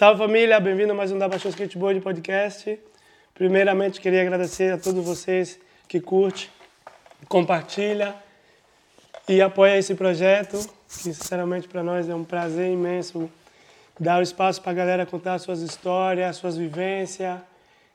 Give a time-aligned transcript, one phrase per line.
[0.00, 2.80] Salve família, bem-vindo a mais um Da Paixão Skateboard Podcast.
[3.34, 6.50] Primeiramente, queria agradecer a todos vocês que curte,
[7.28, 8.14] compartilha
[9.28, 10.56] e apoia esse projeto,
[10.88, 13.30] que sinceramente para nós é um prazer imenso
[14.00, 17.38] dar o espaço para a galera contar suas histórias, suas vivências,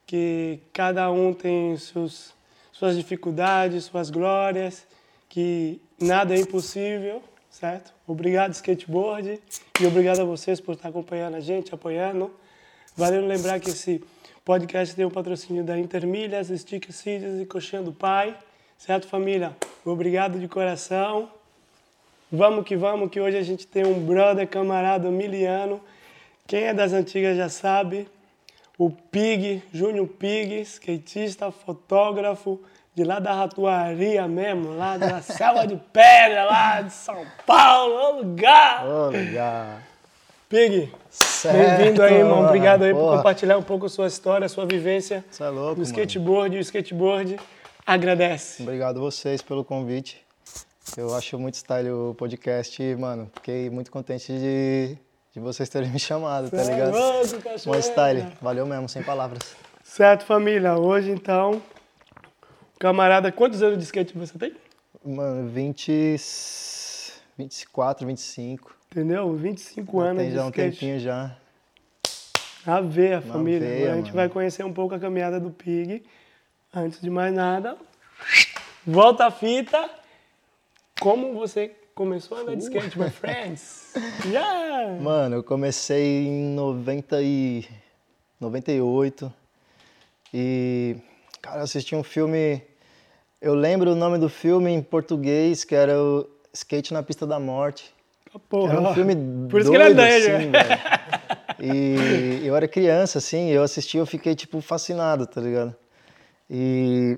[0.05, 2.35] que cada um tem seus,
[2.71, 4.85] suas dificuldades, suas glórias,
[5.27, 7.94] que nada é impossível, certo?
[8.07, 9.41] Obrigado, skateboard,
[9.81, 12.31] e obrigado a vocês por estar acompanhando a gente, apoiando.
[12.95, 14.03] Valeu lembrar que esse
[14.43, 18.37] podcast tem o um patrocínio da Intermilhas, Stick Seeds e Coxinha do Pai,
[18.77, 19.57] certo, família?
[19.83, 21.31] Obrigado de coração.
[22.31, 25.81] Vamos que vamos, que hoje a gente tem um brother, camarada miliano.
[26.45, 28.07] Quem é das antigas já sabe,
[28.77, 32.61] o Pig, Júnior Pig, skatista, fotógrafo,
[32.95, 38.11] de lá da Ratuaria mesmo, lá da Selva de Pedra, lá de São Paulo, ô
[38.21, 38.87] lugar!
[38.87, 39.83] Ô lugar!
[40.47, 40.89] Pig,
[41.43, 42.45] bem-vindo aí, irmão.
[42.45, 43.11] Obrigado aí porra.
[43.11, 46.49] por compartilhar um pouco a sua história, a sua vivência Você é louco, do skateboard.
[46.49, 46.55] Mano.
[46.55, 47.39] E o skateboard
[47.85, 48.63] agradece.
[48.63, 50.25] Obrigado vocês pelo convite.
[50.95, 53.29] Eu acho muito style o podcast, mano.
[53.33, 54.97] Fiquei muito contente de,
[55.33, 56.95] de vocês terem me chamado, tá ligado?
[56.95, 58.25] É um style.
[58.41, 59.53] Valeu mesmo, sem palavras.
[59.83, 60.77] Certo, família.
[60.77, 61.61] Hoje, então,
[62.79, 64.53] Camarada, quantos anos de skate você tem?
[65.03, 66.17] Mano, 20,
[67.37, 68.75] 24, 25.
[68.91, 69.33] Entendeu?
[69.35, 70.67] 25 anos tem de já skate.
[70.67, 71.37] um tempinho já.
[72.65, 73.59] A ver a família.
[73.67, 74.15] veia, a gente mano.
[74.15, 76.03] vai conhecer um pouco a caminhada do Pig.
[76.73, 77.77] Antes de mais nada,
[78.85, 79.89] volta a fita.
[80.99, 83.93] Como você começou a andar de skate, my friends?
[84.25, 84.99] Yeah!
[85.01, 87.65] Mano, eu comecei em 90 e...
[88.39, 89.31] 98
[90.33, 90.97] e,
[91.45, 92.61] cara, eu assisti um filme,
[93.39, 97.39] eu lembro o nome do filme em português, que era o Skate na Pista da
[97.39, 97.93] Morte.
[98.33, 99.15] Ah, Porra, Era um filme
[99.49, 100.79] Por isso doido, que ele é assim, velho.
[101.59, 105.73] E eu era criança, assim, eu assisti eu fiquei, tipo, fascinado, tá ligado?
[106.49, 107.17] E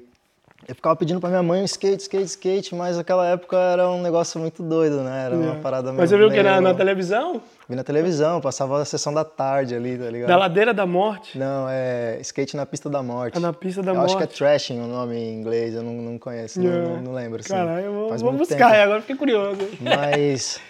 [0.68, 4.02] eu ficava pedindo pra minha mãe um skate, skate, skate, mas naquela época era um
[4.02, 5.26] negócio muito doido, né?
[5.26, 5.98] Era uma parada meio...
[5.98, 7.42] Mas você viu o que na, meio- na televisão?
[7.70, 10.30] Vi na televisão, passava a sessão da tarde ali, tá ligado?
[10.30, 11.38] Da Ladeira da Morte.
[11.38, 13.36] Não, é Skate na Pista da Morte.
[13.36, 14.08] É na Pista da eu Morte.
[14.08, 17.14] acho que é Trashing o nome em inglês, eu não, não conheço, não, não, não
[17.14, 17.42] lembro.
[17.42, 17.50] Assim.
[17.50, 18.84] Caralho, eu vou, vou buscar, tempo.
[18.84, 19.60] agora fiquei curioso.
[19.82, 20.62] Mas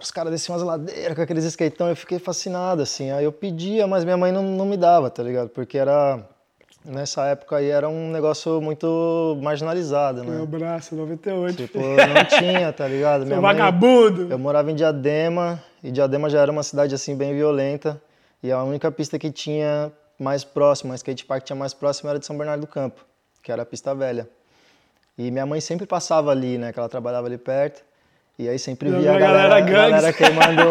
[0.00, 3.10] os caras desciam umas ladeiras com aqueles skateão, eu fiquei fascinado, assim.
[3.10, 5.50] Aí eu pedia, mas minha mãe não, não me dava, tá ligado?
[5.50, 6.18] Porque era...
[6.84, 10.46] Nessa época aí era um negócio muito marginalizado, Meu né?
[10.46, 11.56] braço, 98.
[11.56, 13.20] Tipo, não tinha, tá ligado?
[13.26, 14.26] Seu mãe- vagabundo.
[14.30, 18.02] eu morava em Diadema e Diadema já era uma cidade assim bem violenta
[18.42, 22.18] e a única pista que tinha mais próxima, a skate park tinha mais próximo era
[22.18, 23.04] de São Bernardo do Campo,
[23.42, 24.28] que era a pista velha.
[25.16, 27.82] E minha mãe sempre passava ali, né, que ela trabalhava ali perto.
[28.38, 30.62] E aí sempre via a galera galera, a galera queimando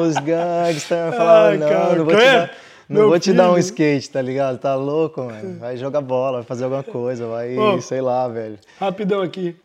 [0.00, 2.50] uns gangsta, eu falava, Ai, não, cara, não vou te dar,
[2.88, 4.58] não vou te dar um filho." skate, tá ligado?
[4.58, 5.58] Tá louco, mano.
[5.58, 7.80] Vai jogar bola, vai fazer alguma coisa, vai, Ô.
[7.80, 8.58] sei lá, velho.
[8.78, 9.56] Rapidão aqui.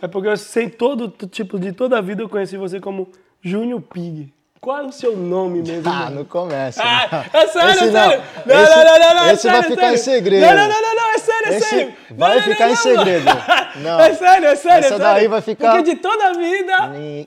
[0.00, 3.08] É porque eu sei todo, tipo, de toda a vida eu conheci você como
[3.42, 4.32] Júnior Pig.
[4.60, 5.82] Qual é o seu nome mesmo?
[5.88, 6.82] Ah, não começa.
[6.82, 7.40] Ah, não.
[7.40, 7.92] é sério, Esse é não.
[8.10, 8.24] sério.
[8.46, 10.24] Não, Esse- não, não, não, não, é esse sério, vai é ficar em sério.
[10.24, 10.46] segredo.
[10.46, 11.94] Não, não, não, não, não, é sério, é Esse sério.
[12.10, 13.24] vai Não, não, ficar não, em não, segredo.
[13.24, 13.82] Não.
[13.82, 14.00] Não.
[14.06, 14.98] É sério, é sério, Essa é sério.
[14.98, 17.26] daí vai ficar- Porque de toda a vida...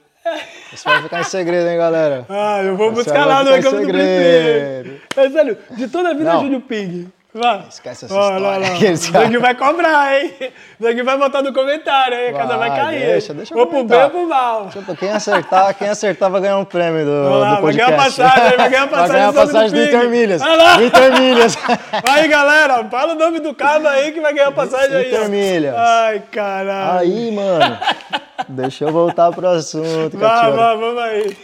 [0.74, 2.26] Isso vai ficar em segredo, hein, galera?
[2.30, 5.00] Ah, eu vou buscar vai lá no do segredo.
[5.08, 5.22] PT.
[5.22, 6.42] É sério, de toda a vida Não.
[6.42, 7.08] Júnior Pig.
[7.32, 7.64] Vai.
[7.70, 8.40] Esquece essa história.
[8.40, 8.68] lá, lá.
[8.70, 10.34] Aqueles O Doug vai cobrar, hein?
[10.80, 12.30] O Doug vai botar no comentário, hein?
[12.30, 13.06] A casa vai Vai, cair.
[13.06, 14.68] deixa, deixa eu ou pro bem ou pro mal.
[14.70, 17.92] Tipo, quem acertar, quem acertar vai ganhar um prêmio do, Olha lá, do vai podcast.
[17.92, 20.44] ganhar passagem, vai ganhar passagem Vai ganhar do do passagem do.
[20.44, 20.76] Olha lá.
[20.78, 21.58] Do Intermilhas.
[22.10, 25.14] Aí, galera, fala o nome do cabo aí que vai ganhar passagem aí.
[25.14, 25.18] ó.
[25.18, 25.76] Intermilhas.
[25.78, 27.00] Ai, caralho.
[27.00, 27.78] Aí, mano,
[28.50, 31.38] deixa eu voltar pro assunto, Vai, vai, vamos aí.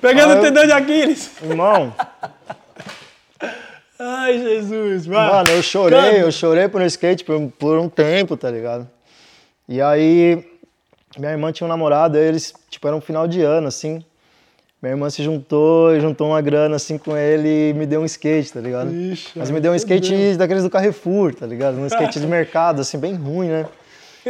[0.00, 1.30] Pegando Ah, o tendão de Aquiles.
[1.42, 1.92] Irmão,
[3.98, 5.26] Ai, Jesus, vai.
[5.30, 8.86] Mano, eu chorei, eu chorei por um skate por, um- por um tempo, tá ligado?
[9.68, 10.44] E aí,
[11.18, 14.04] minha irmã tinha um namorado, eles, tipo, era um final de ano, assim.
[14.82, 18.04] Minha irmã se juntou e juntou uma grana, assim, com ele e me deu um
[18.04, 18.92] skate, tá ligado?
[18.94, 20.36] Ixi, Mas me deu um skate fudeu.
[20.36, 21.78] daqueles do Carrefour, tá ligado?
[21.78, 23.66] Um skate de mercado, assim, bem ruim, né?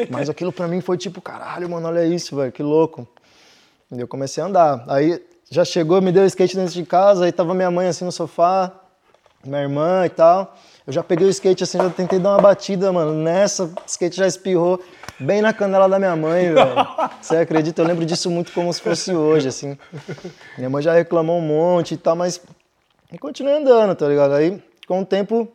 [0.10, 3.06] Mas aquilo pra mim foi tipo, caralho, mano, olha isso, velho, que louco.
[3.92, 4.84] E eu comecei a andar.
[4.88, 8.04] Aí já chegou, me deu o skate dentro de casa, aí tava minha mãe assim
[8.04, 8.72] no sofá,
[9.44, 10.56] minha irmã e tal.
[10.86, 13.12] Eu já peguei o skate assim, já tentei dar uma batida, mano.
[13.12, 14.82] Nessa, o skate já espirrou
[15.18, 16.74] bem na canela da minha mãe, velho.
[17.20, 17.82] Você acredita?
[17.82, 19.78] Eu lembro disso muito como se fosse hoje, assim.
[20.58, 22.40] Minha mãe já reclamou um monte e tal, mas
[23.12, 24.34] eu continuei andando, tá ligado?
[24.34, 25.48] Aí, com o tempo,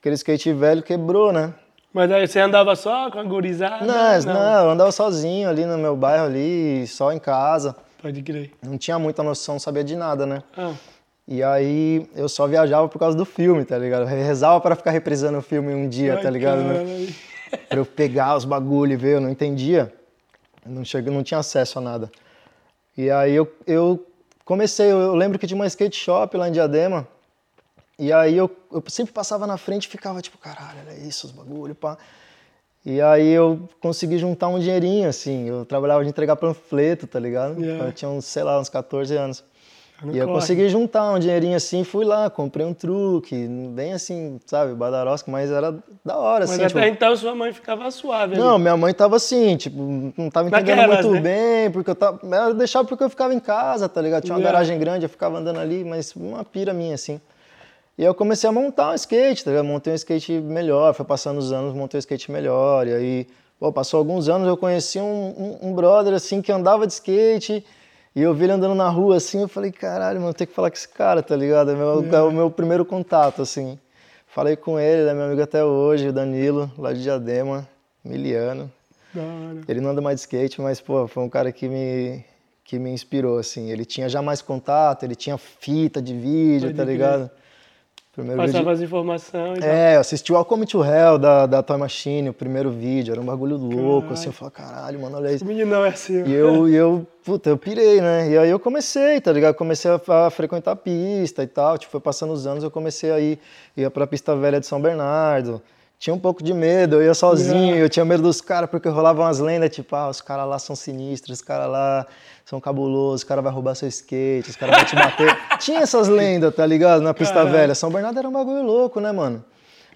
[0.00, 1.52] aquele skate velho quebrou, né?
[1.94, 3.86] Mas aí você andava só com a gurizada?
[3.86, 7.76] Não, não, eu andava sozinho ali no meu bairro ali, só em casa.
[8.02, 8.50] Pode crer.
[8.60, 10.42] Não tinha muita noção, não sabia de nada, né?
[10.56, 10.72] Ah,
[11.26, 14.02] E aí eu só viajava por causa do filme, tá ligado?
[14.02, 16.62] Eu rezava pra ficar reprisando o filme um dia, tá ligado?
[16.64, 17.14] Caralho.
[17.68, 19.92] Pra eu pegar os bagulho e ver, eu não entendia.
[20.66, 22.10] Eu Não, cheguei, não tinha acesso a nada.
[22.98, 24.04] E aí eu, eu
[24.44, 27.06] comecei, eu, eu lembro que tinha uma skate shop lá em Diadema.
[27.98, 31.32] E aí eu, eu sempre passava na frente e ficava tipo, caralho, olha isso, os
[31.32, 31.96] bagulho, pá.
[32.84, 35.48] E aí eu consegui juntar um dinheirinho, assim.
[35.48, 37.58] Eu trabalhava de entregar panfleto, tá ligado?
[37.60, 37.86] Yeah.
[37.86, 39.42] Eu tinha uns, sei lá, uns 14 anos.
[40.02, 40.40] No E eu corre.
[40.40, 45.50] consegui juntar um dinheirinho assim, fui lá, comprei um truque, bem assim, sabe, badarosco, mas
[45.50, 45.72] era
[46.04, 46.64] da hora, Mas assim.
[46.64, 48.34] até tipo, então sua mãe ficava suave.
[48.34, 48.42] ali.
[48.44, 49.80] não, minha mãe tava assim, tipo,
[50.18, 51.20] não tava entendendo Naquelas, muito né?
[51.20, 52.18] bem, porque eu tava.
[52.26, 54.24] Ela deixava porque eu ficava em casa, tá ligado?
[54.24, 54.52] Tinha uma Yeah.
[54.52, 57.18] garagem grande, eu ficava andando ali, mas uma pira minha, assim.
[57.96, 59.66] E aí eu comecei a montar um skate, tá ligado?
[59.66, 62.86] Montei um skate melhor, foi passando os anos, montei um skate melhor.
[62.88, 63.26] E aí,
[63.58, 67.64] pô, passou alguns anos, eu conheci um, um, um brother, assim, que andava de skate.
[68.16, 70.70] E eu vi ele andando na rua, assim, eu falei, caralho, mano, tem que falar
[70.70, 71.70] com esse cara, tá ligado?
[71.70, 73.78] É, meu- é o meu primeiro contato, assim.
[74.26, 77.68] Falei com ele, ele é meu amigo até hoje, o Danilo, lá de Diadema,
[78.04, 78.70] miliano.
[79.68, 82.24] Ele não anda mais de skate, mas, pô, foi um cara que me,
[82.64, 83.70] que me inspirou, assim.
[83.70, 87.30] Ele tinha já mais contato, ele tinha fita de vídeo, Pode tá crer.
[88.14, 88.72] Primeiro Passava vídeo...
[88.72, 89.58] as informações.
[89.58, 89.68] tal.
[89.68, 93.20] É, eu assisti o Welcome to Hell da, da Toy Machine, o primeiro vídeo, era
[93.20, 95.44] um bagulho louco, assim, eu falei, caralho, mano, olha isso.
[95.44, 96.22] O meninão é assim.
[96.24, 98.30] E eu, e eu, puta, eu pirei, né?
[98.30, 99.56] E aí eu comecei, tá ligado?
[99.56, 101.76] Comecei a, a frequentar a pista e tal.
[101.76, 103.36] Tipo, foi passando os anos, eu comecei a ir,
[103.76, 105.60] ia pra pista velha de São Bernardo.
[105.98, 109.24] Tinha um pouco de medo, eu ia sozinho, eu tinha medo dos caras, porque rolavam
[109.24, 112.06] umas lendas, tipo, ah, os caras lá são sinistros, os caras lá
[112.44, 115.38] são cabulosos, os caras vão roubar seu skate, os caras vão te bater.
[115.60, 117.00] Tinha essas lendas, tá ligado?
[117.00, 117.52] Na pista Caralho.
[117.52, 117.74] velha.
[117.74, 119.42] São Bernardo era um bagulho louco, né, mano?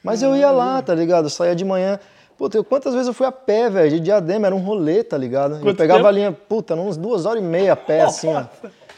[0.03, 1.25] Mas eu ia lá, tá ligado?
[1.27, 1.99] Eu saía de manhã.
[2.39, 3.91] Puta, eu- quantas vezes eu fui a pé, velho?
[3.91, 5.57] De diadema, era um rolê, tá ligado?
[5.57, 6.09] eu Quanto pegava tempo?
[6.09, 8.45] a linha, puta, uns duas horas e meia a pé, assim, ó.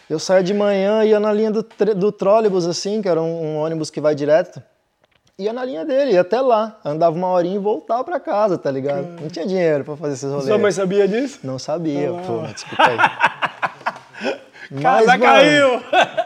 [0.09, 1.67] Eu saía de manhã, ia na linha do,
[1.97, 4.63] do trólebus, assim, que era um, um ônibus que vai direto.
[5.41, 6.79] Ia na linha dele, ia até lá.
[6.85, 9.07] Andava uma horinha e voltava pra casa, tá ligado?
[9.21, 10.47] Não tinha dinheiro pra fazer esses rolês.
[10.47, 11.41] Sua mãe sabia disso?
[11.43, 12.23] Não sabia, Ah.
[12.27, 12.99] pô, desculpa aí.
[14.71, 15.83] Mas, Casa caiu!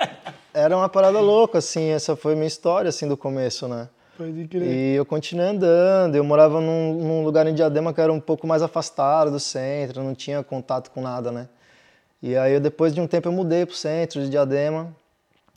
[0.52, 3.88] era uma parada louca, assim, essa foi minha história, assim, do começo, né?
[4.18, 4.62] Pode crer.
[4.62, 8.46] E eu continuei andando, eu morava num, num lugar em Diadema que era um pouco
[8.48, 11.48] mais afastado do centro, não tinha contato com nada, né?
[12.22, 14.88] E aí, eu, depois de um tempo, eu mudei pro centro de Diadema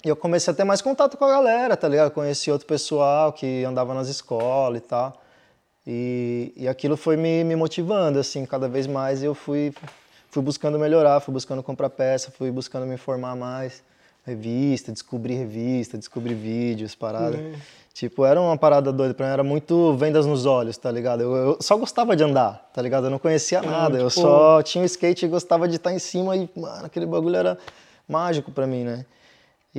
[0.08, 2.12] e eu comecei a ter mais contato com a galera, tá ligado?
[2.12, 5.22] Conheci outro pessoal que andava nas escolas e tal.
[5.86, 9.74] E, e aquilo foi me, me motivando, assim, cada vez mais eu fui,
[10.30, 13.84] fui buscando melhorar, fui buscando comprar peça, fui buscando me informar mais.
[14.26, 17.40] Revista, descobrir revista, descobrir vídeos, paradas.
[17.94, 21.22] Tipo, era uma parada doida pra mim, era muito vendas nos olhos, tá ligado?
[21.22, 23.06] Eu, eu só gostava de andar, tá ligado?
[23.08, 26.00] Eu não conhecia nada, eu tipo- só tinha o skate e gostava de estar em
[26.00, 27.58] cima e, mano, aquele bagulho era
[28.08, 29.06] mágico pra mim, né?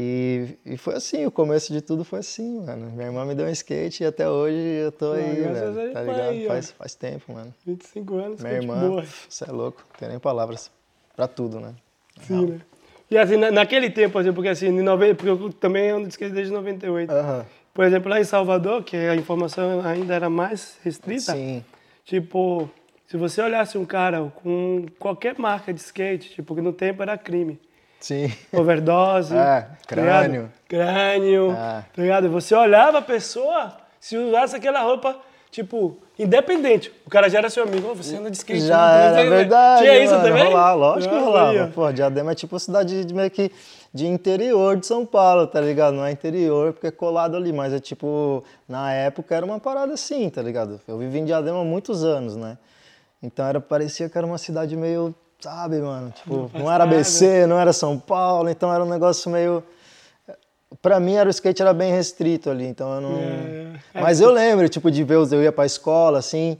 [0.01, 2.89] E, e foi assim, o começo de tudo foi assim, mano.
[2.93, 5.53] Minha irmã me deu um skate e até hoje eu tô aí, velho,
[5.93, 6.31] tá Deus, ligado?
[6.31, 7.53] aí, faz, faz tempo, mano.
[7.67, 9.05] 25 anos, Minha irmã, boa.
[9.29, 10.71] você é louco, não tem nem palavras
[11.17, 11.75] pra tudo, né?
[12.21, 12.61] Sim, né?
[13.11, 16.11] E assim, na- naquele tempo, assim, porque assim, em 90, porque eu também ando de
[16.13, 17.11] skate desde 98.
[17.11, 21.65] Aham, Por exemplo, lá em Salvador, que a informação ainda era mais restrita, sim.
[22.05, 22.71] tipo,
[23.09, 27.19] se você olhasse um cara com qualquer marca de skate, tipo, que no tempo era
[27.19, 27.59] crime.
[28.01, 28.33] Sim.
[28.53, 29.35] Overdose.
[29.37, 30.23] É, tá ligado?
[30.25, 30.53] crânio.
[30.69, 31.51] Crânio.
[31.53, 31.85] É.
[31.95, 32.29] Tá ligado?
[32.31, 35.17] Você olhava a pessoa, se usasse aquela roupa,
[35.51, 36.93] tipo, independente.
[37.07, 37.89] O cara já era seu amigo.
[37.91, 38.61] "Ô, você anda de skate.
[38.61, 39.83] Já era você- verdade.
[39.83, 40.45] Tinha isso mano, também?
[40.45, 41.67] Rolava, lógico que rolava.
[41.75, 43.51] Pô, Diadema é tipo cidade de, meio que
[43.95, 45.95] de interior de São Paulo, tá ligado?
[45.95, 49.95] Não é interior porque é colado ali, mas é tipo, na época era uma parada
[49.95, 50.79] assim, tá ligado?
[50.87, 52.59] Eu vivi em Diadema há muitos anos, né?
[53.23, 56.11] Então era, parecia que era uma cidade meio, sabe, mano?
[56.11, 59.63] Tipo, não era ABC, não era São Paulo, então era um negócio meio.
[60.83, 63.17] Pra mim, era, o skate era bem restrito ali, então eu não.
[63.19, 64.01] É, é.
[64.01, 65.33] Mas eu lembro, tipo, de ver os.
[65.33, 66.59] Eu ia pra escola, assim,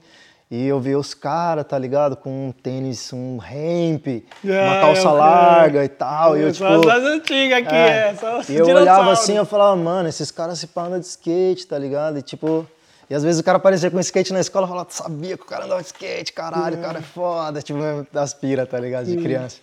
[0.51, 2.17] e eu via os caras, tá ligado?
[2.17, 4.07] Com um tênis, um ramp,
[4.43, 6.39] uma Ah, calça eu- larga e tal.
[6.39, 6.91] E eu, Só tipo.
[6.91, 8.09] as antigas aqui, é.
[8.11, 8.15] é.
[8.15, 11.79] Só E eu olhava assim, eu falava, mano, esses caras se param de skate, tá
[11.79, 12.19] ligado?
[12.19, 12.67] E tipo.
[13.11, 15.47] E às vezes o cara aparecia com skate na escola e falava, sabia que o
[15.47, 17.79] cara andava de skate, caralho, o cara é foda, tipo,
[18.13, 19.07] das pira, tá ligado?
[19.07, 19.59] De criança.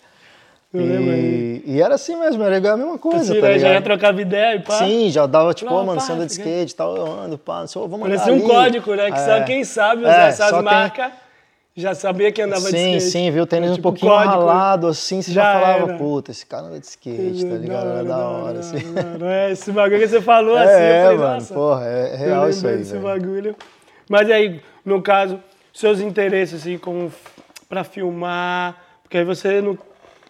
[0.74, 3.54] Eu lembro E, e era assim mesmo, era igual a mesma coisa, Assim, tá né,
[3.60, 3.84] já ia ligado?
[3.84, 4.80] trocava ideia e pá.
[4.80, 7.06] Sim, já dava tipo, Não, ô, mano, pá, você anda de skate e tal, eu
[7.22, 8.46] ando, pá, não sei, vamos Parecia um ali.
[8.46, 9.12] código, né?
[9.12, 9.44] Que só É.
[9.44, 11.12] quem sabe usar É, essas só quem- marcas
[11.76, 13.12] já sabia que andava de Sim, skate.
[13.12, 13.44] sim, viu?
[13.44, 14.40] O tênis Era um tipo pouquinho código, né?
[14.40, 15.98] ralado, assim, você já, Já falava, era.
[15.98, 17.88] puta, esse cara anda de skate, tá ligado?
[17.88, 18.94] Era da hora, assim.
[18.94, 19.34] da hora.
[19.34, 22.50] É, esse bagulho que você falou assim, eu É, falei, mano, nossa, porra, é real
[22.50, 23.02] isso aí, velho.
[23.02, 23.56] bagulho.
[24.10, 25.40] Mas aí, no caso,
[25.74, 27.12] seus interesses, assim, como
[27.68, 29.78] pra filmar, porque aí você não,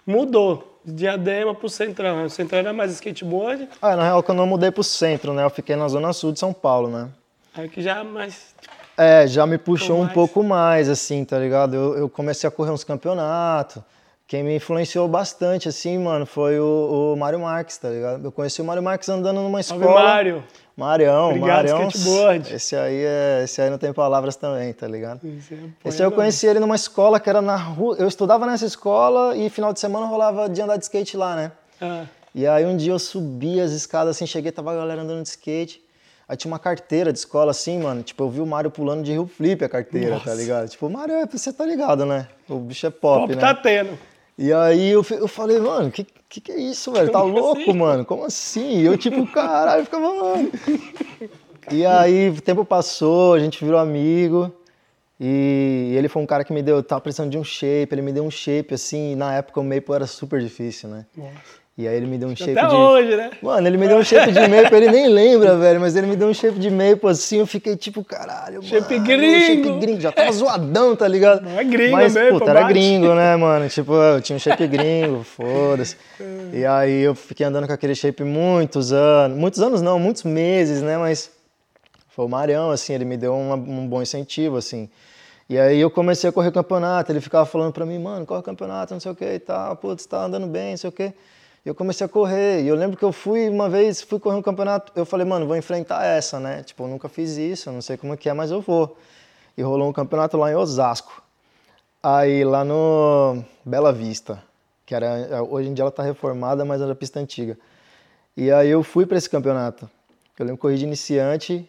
[0.06, 2.26] mudou de Diadema pro Centrão.
[2.26, 5.44] O Centrão era mais skateboard, Ah, na real, quando eu mudei pro centro, né?
[5.44, 7.10] Eu fiquei na zona sul de São Paulo, né?
[7.58, 8.54] aqui já é mais.
[8.98, 11.76] É, já me puxou um pouco mais, assim, tá ligado?
[11.76, 13.82] Eu, eu comecei a correr uns campeonatos.
[14.28, 18.26] Quem me influenciou bastante, assim, mano, foi o, o Mário Marques, tá ligado?
[18.26, 20.04] Eu conheci o Mário Marques andando numa Salve, escola.
[20.04, 20.44] Mário!
[20.76, 21.88] Marião, Obrigado, Marião.
[21.88, 22.54] skateboard.
[22.54, 25.22] Esse aí, é, esse aí não tem palavras também, tá ligado?
[25.24, 25.58] Esse é
[25.90, 27.96] Esse aí eu conheci ele numa escola que era na rua.
[27.98, 31.52] Eu estudava nessa escola e final de semana rolava de andar de skate lá, né?
[31.80, 35.22] Ah, E aí um dia eu subi as escadas assim, cheguei, tava a galera andando
[35.24, 35.82] de skate.
[36.28, 38.02] Aí tinha uma carteira de escola assim, mano.
[38.02, 40.34] Tipo, eu vi o Mário pulando de Rio Flip a carteira, tá Nossa.
[40.34, 40.68] ligado?
[40.70, 42.28] Tipo, o Mário, você tá ligado, né?
[42.50, 43.42] O bicho é pop, pop né?
[43.42, 43.98] tá tendo.
[44.38, 47.12] E aí eu, eu falei, mano, que, que que é isso, velho?
[47.12, 47.74] Tá Como louco, assim?
[47.74, 48.06] mano?
[48.06, 48.80] Como assim?
[48.80, 50.52] E eu, tipo, caralho, ficava, mano.
[51.72, 54.52] E aí o tempo passou, a gente virou amigo.
[55.20, 58.02] E ele foi um cara que me deu, eu tava precisando de um shape, ele
[58.02, 61.06] me deu um shape, assim, e na época o Maple era super difícil, né?
[61.16, 61.65] Nossa.
[61.78, 62.74] E aí ele me deu um shape Até de.
[62.74, 63.32] hoje, né?
[63.42, 66.16] Mano, ele me deu um shape de maple, ele nem lembra, velho, mas ele me
[66.16, 69.66] deu um shape de maple assim, eu fiquei tipo, caralho, Shape mano, gringo.
[69.68, 71.42] Shape gringo, já tava zoadão, tá ligado?
[71.44, 72.74] Não é gringo mas, mesmo, puta, era bate.
[72.74, 73.68] gringo, né, mano?
[73.68, 75.98] Tipo, eu tinha um shape gringo, foda-se.
[76.54, 80.82] E aí eu fiquei andando com aquele shape muitos anos, muitos anos não, muitos meses,
[80.82, 81.30] né, mas
[82.08, 84.90] foi o Marião, assim, ele me deu uma- um bom incentivo, assim.
[85.50, 88.94] E aí eu comecei a correr campeonato, ele ficava falando pra mim, mano, corre campeonato,
[88.94, 91.12] não sei o que e tal, putz, tá andando bem, não sei o que.
[91.66, 94.42] Eu comecei a correr, e eu lembro que eu fui uma vez, fui correr um
[94.42, 96.62] campeonato, eu falei, mano, vou enfrentar essa, né?
[96.62, 98.96] Tipo, eu nunca fiz isso, eu não sei como é que é, mas eu vou.
[99.58, 101.24] E rolou um campeonato lá em Osasco.
[102.04, 104.44] Aí lá no Bela Vista,
[104.86, 107.58] que era, hoje em dia ela tá reformada, mas era pista antiga.
[108.38, 109.90] E aí eu fui para esse campeonato.
[110.38, 111.68] Eu lembro corri de iniciante,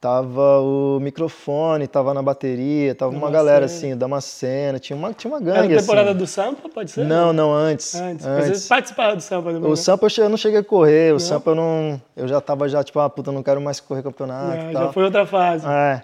[0.00, 5.30] tava o microfone, tava na bateria, tava uma galera assim, o Damasceno, tinha uma, tinha
[5.30, 6.18] uma Era gangue temporada assim.
[6.18, 7.04] do Sampa, pode ser?
[7.04, 7.94] Não, não, antes.
[7.94, 8.24] Antes.
[8.24, 8.46] antes.
[8.46, 9.76] Vocês participaram do Sampa também, O né?
[9.76, 12.00] Sampa eu não cheguei a correr, o Sampa eu não.
[12.16, 14.56] Eu já tava já, tipo, ah, puta, eu não quero mais correr campeonato.
[14.56, 15.66] Já, e já foi outra fase.
[15.66, 16.02] É.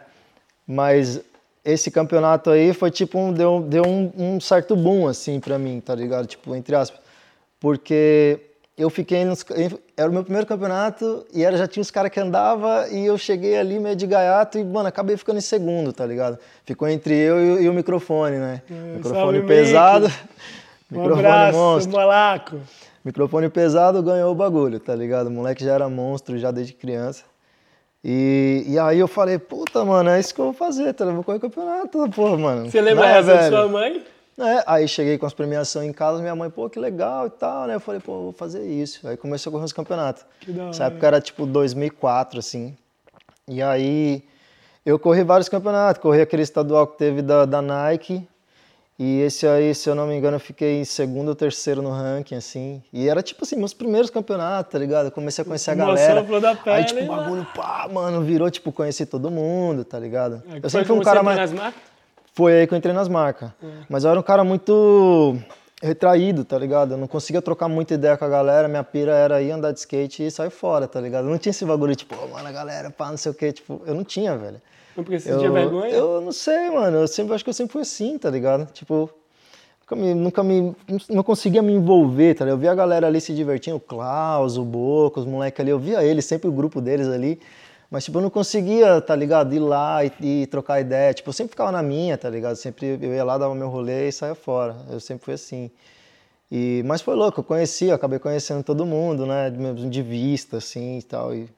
[0.66, 1.20] Mas
[1.64, 3.32] esse campeonato aí foi tipo um.
[3.32, 6.26] Deu, deu um, um certo boom, assim, pra mim, tá ligado?
[6.26, 7.00] Tipo, entre aspas.
[7.58, 8.40] Porque
[8.76, 9.44] eu fiquei nos.
[9.96, 13.16] Era o meu primeiro campeonato e era, já tinha os caras que andava e eu
[13.16, 16.38] cheguei ali meio de gaiato e, mano, acabei ficando em segundo, tá ligado?
[16.64, 18.62] Ficou entre eu e, o- e o microfone, né?
[18.70, 20.06] É, microfone salve, pesado.
[20.92, 21.92] Um microfone abraço, monstro.
[21.96, 22.56] Malaco.
[23.04, 25.28] Microfone pesado ganhou o bagulho, tá ligado?
[25.28, 27.24] O moleque já era monstro já desde criança.
[28.04, 31.04] E, e aí eu falei, puta, mano, é isso que eu vou fazer, tá?
[31.04, 31.16] ligado?
[31.16, 32.70] Vou correr campeonato, porra, mano.
[32.70, 33.56] Você lembra Né, essa de velho?
[33.56, 34.04] sua mãe?
[34.38, 37.66] É, aí cheguei com as premiações em casa, minha mãe, pô, que legal e tal,
[37.66, 37.76] né?
[37.76, 39.06] Eu falei, pô, vou fazer isso.
[39.08, 40.26] Aí comecei a correr os campeonatos.
[40.40, 40.92] Que da Essa hora.
[40.92, 42.76] época era tipo 2004, assim.
[43.48, 44.22] E aí
[44.84, 46.02] eu corri vários campeonatos.
[46.02, 48.28] Corri aquele estadual que teve da, da Nike.
[48.98, 51.90] E esse aí, se eu não me engano, eu fiquei em segundo ou terceiro no
[51.90, 52.82] ranking, assim.
[52.90, 55.06] E era tipo assim, meus primeiros campeonatos, tá ligado?
[55.06, 56.22] Eu comecei a conhecer a galera.
[56.40, 60.42] da aí, pele, tipo, o bagulho, pá, mano, virou, tipo, conheci todo mundo, tá ligado?
[60.48, 61.38] É, eu sempre fui um cara mais.
[61.38, 61.95] nas marcas?
[62.36, 63.50] Foi aí que eu entrei nas marcas.
[63.88, 65.34] Mas eu era um cara muito
[65.82, 66.92] retraído, tá ligado?
[66.92, 69.78] Eu não conseguia trocar muita ideia com a galera, minha pira era ir andar de
[69.78, 71.24] skate e sair fora, tá ligado?
[71.24, 73.52] Eu não tinha esse bagulho, tipo, "Ô, mano, a galera, pá, não sei o quê,
[73.52, 74.60] tipo, eu não tinha, velho.
[74.94, 75.94] Não porque você tinha vergonha?
[75.94, 78.70] eu não sei, mano, eu sempre, acho que eu sempre fui assim, tá ligado?
[78.70, 79.08] Tipo,
[79.80, 80.76] nunca me, nunca me,
[81.08, 82.56] não conseguia me envolver, tá ligado?
[82.56, 85.78] Eu via a galera ali se divertindo, o Klaus, o Boca, os moleques ali, eu
[85.78, 87.40] via eles, sempre o grupo deles ali,
[87.96, 91.32] mas, tipo, eu não conseguia, tá ligado, ir lá e, e trocar ideia, tipo, eu
[91.32, 92.54] sempre ficava na minha, tá ligado?
[92.54, 95.70] Sempre eu ia lá, dava meu rolê e saía fora, eu sempre fui assim.
[96.52, 100.98] E, mas foi louco, eu conheci, eu acabei conhecendo todo mundo, né, de, vista, assim,
[100.98, 101.48] e tal, e,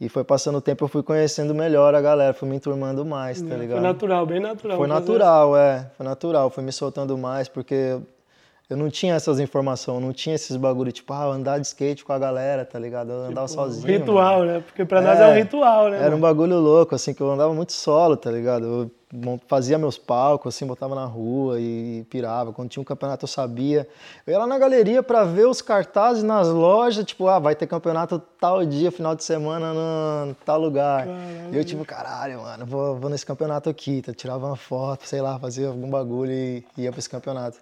[0.00, 3.42] e foi passando o tempo, eu fui conhecendo melhor a galera, fui me enturmando mais,
[3.42, 3.80] tá ligado?
[3.80, 4.78] Foi natural, bem natural.
[4.78, 5.90] Foi natural, é.
[5.94, 6.48] Foi natural.
[6.48, 8.00] Fui me soltando mais, porque
[8.70, 12.12] eu não tinha essas informações, não tinha esses bagulho, tipo, ah, andar de skate com
[12.12, 13.10] a galera, tá ligado?
[13.12, 13.54] Eu andava isso.
[13.54, 13.86] sozinho.
[13.86, 14.52] Ritual, mano.
[14.52, 14.60] né?
[14.66, 15.96] Porque pra nós é um É, ritual, né?
[15.98, 16.22] Era um mano?
[16.22, 18.64] bagulho louco, assim, que eu andava muito solo, tá ligado?
[18.64, 18.90] Eu
[19.46, 22.52] fazia meus palcos, assim, botava na rua e pirava.
[22.52, 23.86] Quando tinha um campeonato, eu sabia.
[24.26, 27.66] Eu ia lá na galeria pra ver os cartazes nas lojas, tipo, ah, vai ter
[27.68, 29.72] campeonato tal dia, final de semana,
[30.26, 31.06] no tal lugar.
[31.52, 34.12] E eu, tipo, caralho, mano, vou, vou nesse campeonato aqui, tá?
[34.12, 37.58] Tirava uma foto, sei lá, fazia algum bagulho e ia pra esse campeonato.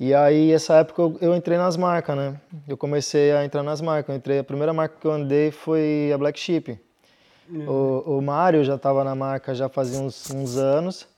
[0.00, 2.40] E aí, essa época, eu, eu entrei nas marcas, né?
[2.68, 4.10] Eu comecei a entrar nas marcas.
[4.10, 6.78] Eu entrei, a primeira marca que eu andei foi a Black Sheep.
[7.50, 11.08] O, o Mário já estava na marca já fazia uns, uns anos.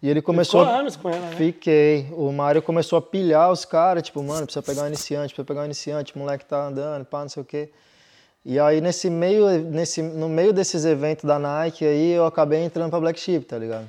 [0.00, 0.64] E ele começou.
[0.64, 1.36] Ficou anos com ela, né?
[1.36, 2.08] Fiquei.
[2.12, 5.62] O Mário começou a pilhar os caras, tipo, mano, precisa pegar um iniciante, precisa pegar
[5.62, 7.70] um iniciante, o moleque tá andando, pá, não sei o quê.
[8.44, 12.90] E aí, nesse meio, nesse, no meio desses eventos da Nike aí, eu acabei entrando
[12.90, 13.86] pra Black Sheep, tá ligado?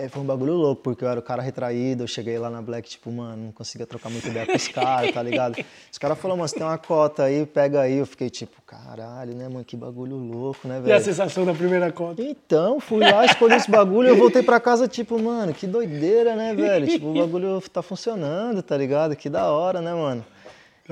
[0.00, 2.48] E aí foi um bagulho louco, porque eu era o cara retraído, eu cheguei lá
[2.48, 5.62] na Black, tipo, mano, não conseguia trocar muita ideia com os caras, tá ligado?
[5.92, 7.98] Os caras falaram, mano, você tem uma cota aí, pega aí.
[7.98, 10.88] Eu fiquei tipo, caralho, né, mano, que bagulho louco, né, velho?
[10.88, 12.22] E a sensação da primeira cota?
[12.22, 16.34] Então, fui lá, escolhi esse bagulho e eu voltei pra casa, tipo, mano, que doideira,
[16.34, 16.86] né, velho?
[16.86, 19.14] Tipo, o bagulho tá funcionando, tá ligado?
[19.14, 20.24] Que da hora, né, mano?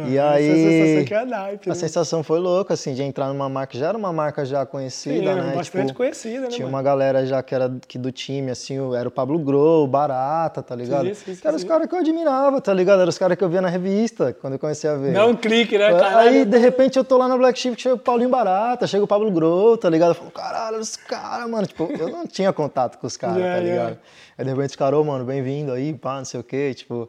[0.06, 0.46] E Essa aí.
[0.46, 1.78] sensação que é a naipe, A né?
[1.78, 3.76] sensação foi louca, assim, de entrar numa marca.
[3.76, 5.52] Já era uma marca já conhecida, Sim, né?
[5.56, 6.76] bastante Tipo, conhecida, né, Tinha mano?
[6.76, 10.76] uma galera já que era aqui do time, assim, era o Pablo Grow, Barata, tá
[10.76, 11.06] ligado?
[11.08, 13.00] Sim, sim, sim, que eram os caras que eu admirava, tá ligado?
[13.00, 15.12] Eram os caras que eu via na revista, quando eu comecei a ver.
[15.14, 16.46] Dá um clique, né, Aí, caralho?
[16.46, 19.30] de repente, eu tô lá na Black Sheep, chega o Paulinho Barata, chega o Pablo
[19.30, 20.10] Grow, tá ligado?
[20.10, 21.66] Eu falo, caralho, os caras, mano.
[21.66, 23.82] Tipo, eu não tinha contato com os caras, Yeah, tá yeah.
[23.90, 23.98] ligado?
[24.38, 26.72] Aí, de repente, os caras, ô, mano, bem-vindo aí, pá, não sei o quê.
[26.74, 27.08] Tipo,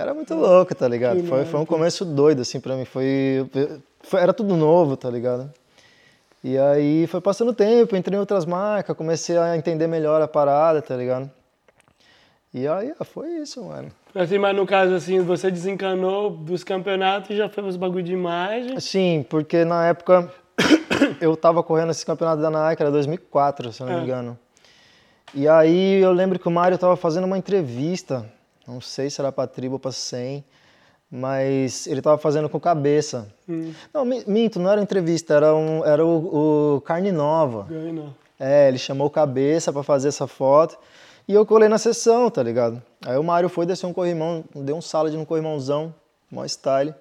[0.00, 1.22] era muito louco, tá ligado?
[1.24, 2.84] Foi, foi um começo doido, assim, pra mim.
[2.84, 3.48] Foi,
[4.02, 5.50] foi- Era tudo novo, tá ligado?
[6.42, 10.80] E aí foi passando tempo, entrei em outras marcas, comecei a entender melhor a parada,
[10.80, 11.30] tá ligado?
[12.52, 13.90] E aí, ah, foi isso, mano.
[14.14, 18.12] Assim, mas no caso, assim, você desencanou dos campeonatos e já foi os bagulho de
[18.12, 18.80] imagem.
[18.80, 20.28] Sim, porque na época
[21.20, 23.96] eu tava correndo esse campeonato da Nike, era 2004, se não É.
[23.98, 24.38] me engano.
[25.32, 28.24] E aí eu lembro que o Mário tava fazendo uma entrevista,
[28.70, 30.44] não sei se era pra tribo ou pra 100,
[31.10, 33.26] mas ele tava fazendo com cabeça.
[33.48, 37.66] Hum, Não, mi- minto, não era entrevista, era, um, era o, o Carne Nova.
[38.38, 40.78] É, ele chamou cabeça pra fazer essa foto
[41.28, 42.80] e eu colei na sessão, tá ligado?
[43.04, 45.92] Aí o Mário foi descer um corrimão, deu um salad no corrimãozão,
[46.30, 46.94] mó style.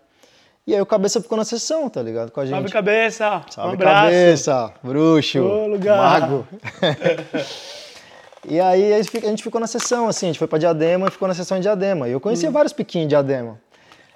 [0.68, 2.32] E aí o cabeça ficou na sessão, tá ligado?
[2.32, 2.54] Com a gente.
[2.56, 3.42] Salve cabeça!
[3.50, 4.02] Salve um abraço!
[4.04, 5.98] cabeça, bruxo, Ô, lugar.
[6.22, 6.48] mago.
[8.48, 11.28] e aí a gente ficou na sessão, assim, a gente foi pra Diadema e ficou
[11.28, 12.08] na sessão em Diadema.
[12.08, 12.22] E eu Hum.
[12.22, 13.60] conhecia vários piquinhos de Diadema.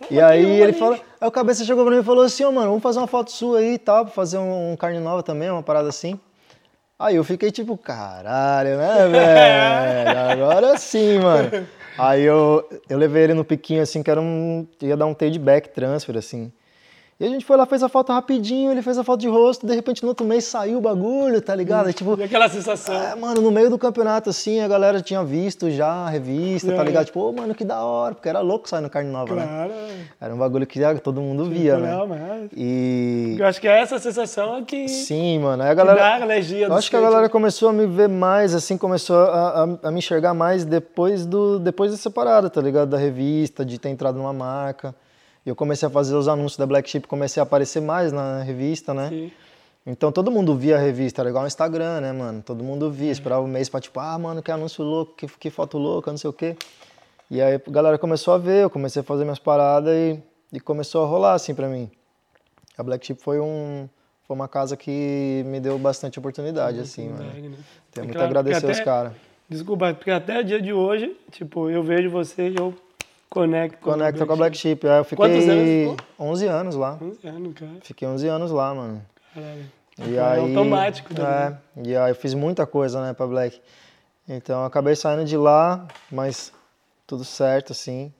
[0.10, 2.68] E aí ele falou, aí o cabeça chegou pra mim e falou assim, ô mano,
[2.68, 5.50] vamos fazer uma foto sua aí e tal, pra fazer um, um carne nova também,
[5.50, 6.20] uma parada assim.
[7.00, 10.20] Aí eu fiquei tipo, caralho, né, velho?
[10.20, 11.68] Agora sim, mano.
[11.98, 14.68] Aí eu, eu levei ele no piquinho, assim, que era um.
[14.82, 16.52] ia dar um take back transfer, assim.
[17.20, 19.66] E a gente foi lá, fez a foto rapidinho, ele fez a foto de rosto,
[19.68, 21.86] de repente no outro mês saiu o bagulho, tá ligado?
[21.88, 22.94] Aí, tipo, E aquela sensação.
[22.96, 26.76] é, mano, no meio do campeonato, assim, a galera tinha visto já a revista, É,
[26.76, 27.06] tá ligado?
[27.06, 29.46] Tipo, ô, mano, que da hora, porque era louco sair no carne nova, né?
[29.46, 29.72] Claro.
[30.20, 31.92] Era um bagulho que ah, todo mundo via, né?
[31.92, 32.50] Não, mas...
[32.58, 33.36] E.
[33.40, 35.64] Eu acho que é essa sensação que, Sim, mano.
[35.64, 36.00] Aí a que galera.
[36.00, 37.14] dá a energia do Eu acho que a skate.
[37.14, 41.26] galera começou a me ver mais, assim, começou a, a- a me enxergar mais depois,
[41.26, 42.90] do, depois dessa parada, tá ligado?
[42.90, 44.94] Da revista, de ter entrado numa marca.
[45.46, 48.94] Eu comecei a fazer os anúncios da Black Sheep, comecei a aparecer mais na revista,
[48.94, 49.10] né?
[49.10, 49.32] Sim.
[49.86, 52.42] Então todo mundo via a revista, era igual no Instagram, né, mano?
[52.42, 55.50] Todo mundo via, esperava um mês pra tipo, ah, mano, que anúncio louco, que, que
[55.50, 56.56] foto louca, não sei o quê.
[57.30, 60.18] E aí a galera começou a ver, eu comecei a fazer minhas paradas e,
[60.54, 61.92] e começou a rolar assim pra mim.
[62.78, 63.90] A Black Sheep foi um
[64.26, 67.18] foi uma casa que me deu bastante oportunidade, assim, mano.
[67.26, 67.58] Verdade, né?
[67.92, 69.14] Tenho É muito a claro, agradecer porque aos até- caras.
[69.50, 72.74] Desculpa, porque até o dia de hoje, tipo, eu vejo você e eu
[73.34, 73.80] conecto.
[73.80, 74.88] Conecta com a Black Sheep.
[74.88, 77.00] Aí eu fiquei Quantos anos 11 anos lá.
[77.02, 77.72] 11 anos, cara.
[77.82, 79.02] Fiquei 11 anos lá, mano.
[79.34, 79.66] Caralho.
[79.98, 81.32] E É aí, automático também.
[81.32, 83.60] É, e aí eu fiz muita coisa, né, pra Black.
[84.30, 86.54] Então eu acabei saindo de lá, mas
[87.08, 88.14] tudo certo, assim.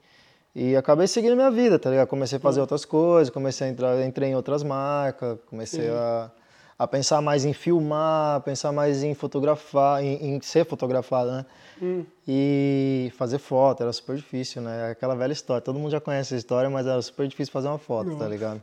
[0.54, 2.06] E acabei seguindo minha vida, tá ligado?
[2.08, 6.30] Comecei a fazer outras coisas, comecei a entrar, entrei em outras marcas, comecei a,
[6.78, 11.46] a pensar mais em filmar, pensar mais em fotografar, em, em ser fotografado, né?
[11.82, 12.04] Hum.
[12.26, 14.90] E fazer foto, era super difícil, né?
[14.90, 17.78] Aquela velha história, todo mundo já conhece essa história, mas era super difícil fazer uma
[17.78, 18.62] foto, tá ligado?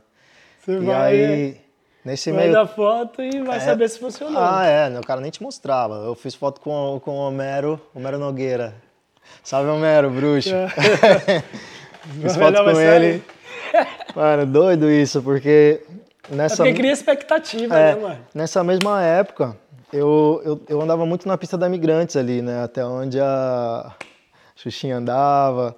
[0.64, 1.60] Você E vai, aí,
[2.04, 3.60] nesse vai meio dar foto e vai É.
[3.60, 4.40] saber se funcionou.
[4.42, 5.94] ah, é, né, o cara nem te mostrava.
[6.04, 8.74] Eu fiz foto com, com o Homero, Homero Nogueira.
[9.42, 10.50] Salve, Homero, bruxo.
[12.20, 13.22] fiz Vai foto com ele.
[14.14, 15.80] Mano, doido isso, porque
[16.30, 18.18] É nessa, porque cria expectativa, é, né, mano?
[18.34, 19.56] nessa mesma época,
[19.92, 22.62] eu, eu, eu andava muito na pista da Imigrantes ali, né?
[22.62, 23.92] Até onde a
[24.56, 25.76] Xuxinha andava.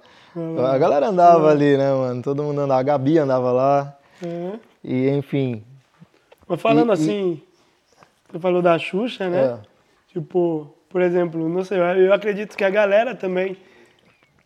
[0.69, 2.21] A galera andava ali, né, mano?
[2.21, 2.79] Todo mundo andava.
[2.79, 3.97] A Gabi andava lá.
[4.25, 4.59] É.
[4.83, 5.63] E, enfim.
[6.47, 7.41] Mas falando E- e- assim,
[8.31, 9.43] você falou da Xuxa, né?
[9.43, 9.57] É.
[10.13, 13.57] Tipo, por exemplo, não sei, eu acredito que a galera também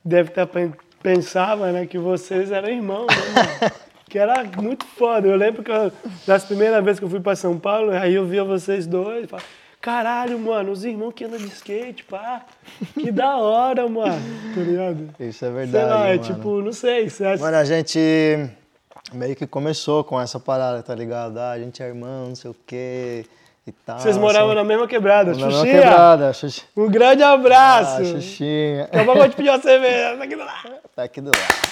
[0.04, 3.74] deve ter pen- pensava, né, que vocês eram irmãos, né, mano?
[4.10, 5.28] que era muito foda.
[5.28, 5.92] Eu lembro que eu,
[6.26, 9.28] das primeiras vezes que eu fui pra São Paulo, aí eu via vocês dois, e
[9.28, 9.48] falava,
[9.80, 12.46] caralho, mano, os irmãos que andam de skate, pá,
[12.96, 14.20] que da hora, mano,
[14.56, 15.10] tá ligado?
[15.20, 15.90] Isso é Sei verdade.
[15.90, 16.24] lá, é mano.
[16.24, 17.44] tipo, não sei, você acha...
[17.44, 18.00] Mano, a gente
[19.14, 21.38] meio que começou com essa parada, tá ligado?
[21.38, 23.26] Ah, a gente é irmão, não sei o quê
[23.72, 24.00] tal.
[24.00, 26.34] Vocês moravam na mesma quebrada, na mesma Xuxinha, quebrada.
[26.34, 26.64] Xuxi...
[26.76, 28.06] um grande Ah, abraço.
[28.06, 28.84] Xuxinha.
[28.84, 30.72] Daqui a pouco eu vou te pedir uma cerveja, tá aqui do lado.
[30.96, 31.70] Tá aqui do lado.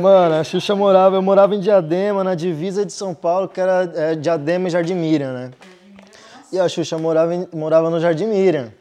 [0.00, 3.90] Mano, a Xuxa morava, eu morava em Diadema, na divisa de São Paulo, que era
[3.94, 5.50] é, Diadema e Jardim Miriam, né?
[6.52, 8.72] E a Xuxa morava, em- morava no Jardim Miriam.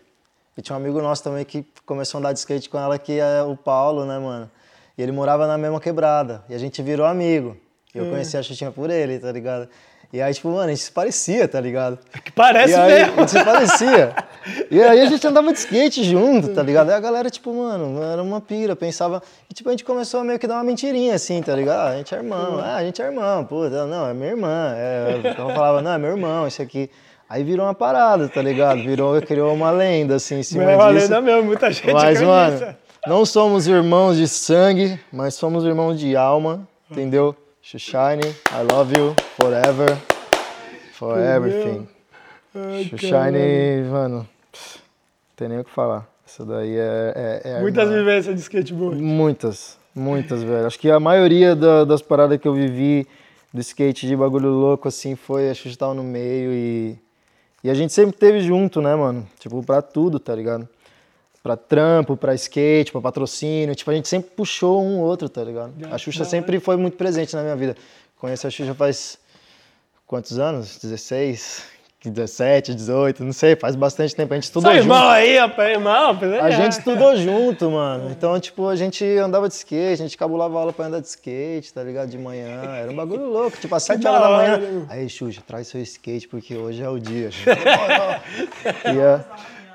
[0.58, 3.20] E tinha um amigo nosso também que começou a andar de skate com ela, que
[3.20, 4.50] é o Paulo, né, mano?
[4.98, 6.44] E ele morava na mesma quebrada.
[6.48, 7.58] E a gente virou amigo.
[7.94, 9.68] E eu conheci a Xuxinha por ele, tá ligado?
[10.14, 12.00] E aí, tipo, mano, a gente se parecia, tá ligado?
[12.24, 13.14] Que parece e aí, mesmo.
[13.16, 14.16] a gente se parecia.
[14.70, 16.90] E aí a gente andava de skate junto, tá ligado?
[16.92, 19.20] Aí a galera, tipo, mano, era uma pira, pensava.
[19.50, 21.80] E tipo, a gente começou a meio que dar uma mentirinha assim, tá ligado?
[21.80, 24.74] Ah, a gente é irmão, ah, a gente é irmão, puta, não, é minha irmã.
[24.76, 26.92] É, então eu falava, não, é meu irmão, esse aqui.
[27.28, 28.84] Aí virou uma parada, tá ligado?
[28.84, 31.06] Virou, criou uma lenda, assim, em cima é uma disso.
[31.06, 32.26] lenda mesmo, muita gente Mas, acredita.
[32.28, 32.76] mano,
[33.08, 37.36] não somos irmãos de sangue, mas somos irmãos de alma, entendeu?
[37.70, 39.88] Xushine, I love you forever,
[40.94, 41.88] for everything.
[42.54, 44.28] Ai, Xushine, mano, não
[45.36, 46.08] tem nem o que falar.
[46.28, 47.42] Isso daí é.
[47.44, 49.02] é, é Muitas vivências de skateboard.
[49.02, 50.68] Muitas, muitas, velho.
[50.68, 53.08] Acho que a maioria da- das paradas que eu vivi
[53.52, 57.00] do skate de bagulho louco, assim, foi a Xuxa no meio e.
[57.64, 59.28] E a gente sempre teve junto, né, mano?
[59.40, 60.70] Tipo, pra tudo, tá ligado?
[61.46, 63.76] Pra trampo, pra skate, pra patrocínio.
[63.76, 65.74] Tipo, a gente sempre puxou um outro, tá ligado?
[65.92, 67.78] A Xuxa da sempre foi muito presente na minha vida.
[68.18, 69.20] Conheço a Xuxa faz
[70.08, 70.80] quantos anos?
[70.82, 71.76] 16?
[72.10, 74.34] 17, 18, não sei, faz bastante tempo.
[74.34, 74.86] A gente estudou Só junto.
[74.86, 76.20] irmão aí, rapaz, irmão.
[76.42, 76.52] A é.
[76.52, 78.10] gente estudou junto, mano.
[78.10, 81.72] Então, tipo, a gente andava de skate, a gente cabulava aula pra andar de skate,
[81.72, 82.10] tá ligado?
[82.10, 82.64] De manhã.
[82.76, 83.56] Era um bagulho louco.
[83.58, 84.58] Tipo, às 7 da horas da manhã.
[84.58, 84.86] né?
[84.90, 87.30] Aí, Xuxa, traz seu skate, porque hoje é o dia.
[88.86, 89.26] e a,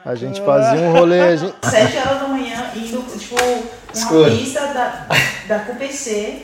[0.04, 1.36] a gente fazia um rolê.
[1.36, 1.54] Gente...
[1.68, 5.06] 7 horas da manhã, indo, tipo, uma pista da,
[5.46, 6.42] da QPC.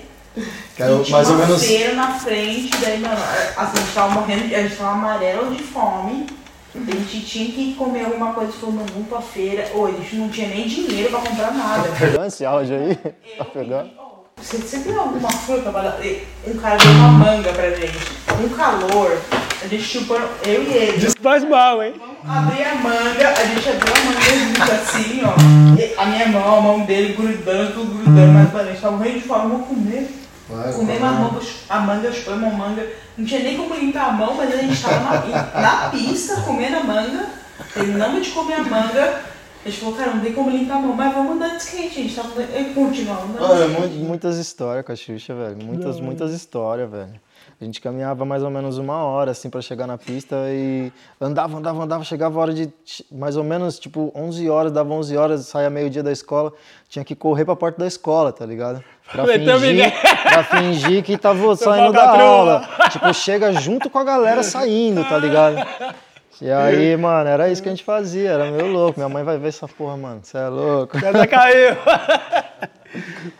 [0.76, 4.08] Que era e tinha mais ou menos- na frente, daí, mano, assim, a gente tava
[4.12, 6.26] morrendo, a gente tava amarelo de fome.
[6.74, 9.66] A gente tinha que comer alguma coisa, falou, não, vamos pra feira.
[9.72, 11.88] Ou a gente não tinha nem dinheiro pra comprar nada.
[11.98, 12.98] Pegando esse áudio aí?
[13.38, 13.90] Tá pegando?
[14.36, 15.98] Você sempre dá alguma fruta pra dar.
[16.46, 17.96] Um cara deu uma manga pra gente.
[18.44, 19.18] Um calor.
[19.62, 21.06] A gente chupando, eu e ele.
[21.06, 21.94] Isso faz mal, hein?
[22.26, 25.80] Abri a manga, a gente abriu a manga junto assim, ó.
[25.80, 29.18] E a minha mão, a mão dele grudando, tudo grudando, mas a gente tava morrendo
[29.18, 30.10] de fome, vamos comer.
[30.48, 32.86] Vai, uma manga, a manga, chupando uma manga.
[33.18, 36.76] Não tinha nem como limpar a mão, mas a gente tava na, na pista comendo
[36.76, 37.26] a manga.
[37.74, 39.20] Terminamos de comer a manga.
[39.64, 41.98] A gente falou, cara, não tem como limpar a mão, mas vamos andar de skate.
[41.98, 43.40] A gente tava e continuava andando.
[43.40, 45.56] Mano, é muitas histórias com a Xuxa, velho.
[45.64, 47.25] Muitas, muitas histórias, velho.
[47.58, 51.56] A gente caminhava mais ou menos uma hora, assim, pra chegar na pista e andava,
[51.56, 52.04] andava, andava.
[52.04, 52.70] Chegava a hora de,
[53.10, 56.52] mais ou menos, tipo, 11 horas, dava 11 horas, saía meio-dia da escola.
[56.86, 58.84] Tinha que correr pra porta da escola, tá ligado?
[59.10, 59.92] Pra fingir,
[60.22, 62.68] pra fingir que tava saindo da aula.
[62.90, 65.56] Tipo, chega junto com a galera saindo, tá ligado?
[66.42, 69.00] E aí, mano, era isso que a gente fazia, era meio louco.
[69.00, 71.00] Minha mãe vai ver essa porra, mano, você é louco.
[71.00, 71.74] Pedra caiu.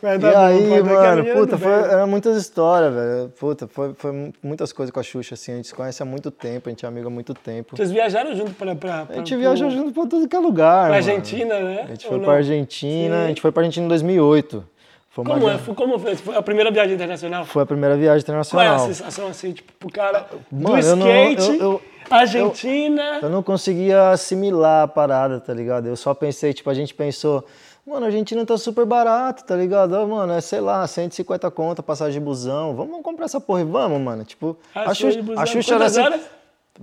[0.03, 1.91] Mas E tá bom, aí, mano, puta, foi, bem.
[1.93, 3.29] era muitas histórias, velho.
[3.39, 5.53] Puta, foi, foi mu- muitas coisas com a Xuxa, assim.
[5.53, 7.77] A gente se conhece há muito tempo, a gente é amigo há muito tempo.
[7.77, 8.75] Vocês viajaram junto pra.
[8.75, 10.95] pra, pra A gente viajou junto pra tudo que é lugar, Pra mano.
[10.95, 11.83] Argentina, né?
[11.85, 12.25] A gente Ou foi não?
[12.25, 14.65] pra Argentina, a gente foi pra Argentina em 2008.
[15.11, 15.51] Foi, uma Como, é?
[15.55, 16.15] via- Foi- como foi?
[16.15, 17.45] Foi a primeira viagem internacional?
[17.47, 18.87] foi a primeira viagem Qual é a internacional.
[18.87, 23.19] sensação assim, tipo, pro cara Mano, do eu não- skate, eu- eu- Argentina.
[23.23, 25.87] Eu não conseguia assimilar a parada, tá ligado?
[25.87, 27.45] Eu só pensei, tipo, a gente pensou,
[27.87, 29.93] mano, a Argentina tá super barato, tá ligado?
[29.93, 32.75] Ó, mano, é, sei lá, 150 conta, passagem de busão.
[32.75, 34.25] Vamos, vamos comprar essa porra e vamos, mano.
[34.25, 35.43] Tipo, a Xuxa, de busão.
[35.43, 36.01] a Xuxa era assim...
[36.01, 36.21] horas?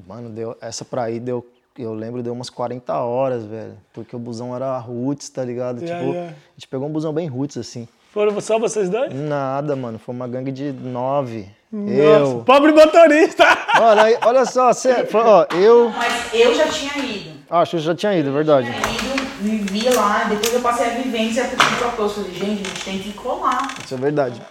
[0.08, 1.46] Mano, deu, essa pra aí deu,
[1.78, 3.78] eu lembro, deu umas 40 horas, velho.
[3.94, 5.82] Porque o busão era roots, tá ligado?
[5.84, 6.32] Yeah, tipo, yeah.
[6.32, 7.88] a gente pegou um busão bem roots, assim.
[8.12, 9.14] Foram só vocês dois?
[9.14, 11.50] Nada, mano, foi uma gangue de nove.
[11.72, 12.44] Nossa, Eu...
[12.46, 13.44] pobre motorista!
[13.82, 15.90] Olha, olha só, cê, foi, ó, eu...
[15.90, 17.32] Mas eu já tinha ido.
[17.50, 18.68] Ah, a Xuxa já tinha ido, verdade.
[18.68, 22.14] Tinha ido, vivi lá, depois eu passei a vivência pro propôs.
[22.14, 23.76] Falei, gente, a gente tem que colar.
[23.84, 24.42] Isso é verdade.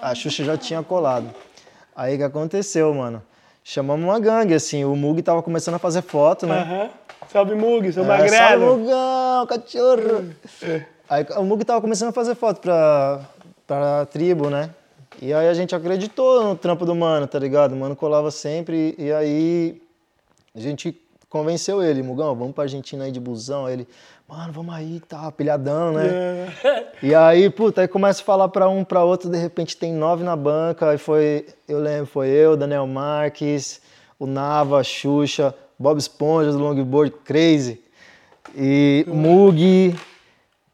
[0.00, 1.28] A Xuxa já tinha colado.
[1.94, 3.22] Aí o que aconteceu, mano?
[3.62, 4.84] Chamamos uma gangue, assim.
[4.84, 6.60] O Mug tava começando a fazer foto, né?
[6.60, 6.90] Aham.
[7.30, 8.78] Salve Mug, seu É, salve, magrelo.
[8.78, 10.34] Mugão, cachorro!
[11.08, 13.20] Aí o Mug tava começando a fazer foto pra,
[13.66, 14.70] pra tribo, né?
[15.20, 17.72] E aí a gente acreditou no trampo do mano, tá ligado?
[17.72, 18.94] O mano colava sempre.
[18.98, 19.82] E aí
[20.54, 23.66] a gente convenceu ele, Mugão, vamos pra Argentina aí de busão.
[23.66, 23.88] Aí ele,
[24.30, 26.06] mano, vamos aí, tá, pilhadão, né?
[26.06, 26.92] É.
[27.02, 30.22] E aí, puta, aí começa a falar pra um, pra outro, de repente tem nove
[30.22, 33.82] na banca, aí foi, eu lembro, foi eu, Daniel Marques,
[34.20, 37.82] o Nava, a Xuxa, Bob Esponja do longboard, Crazy,
[38.54, 39.98] e Mug,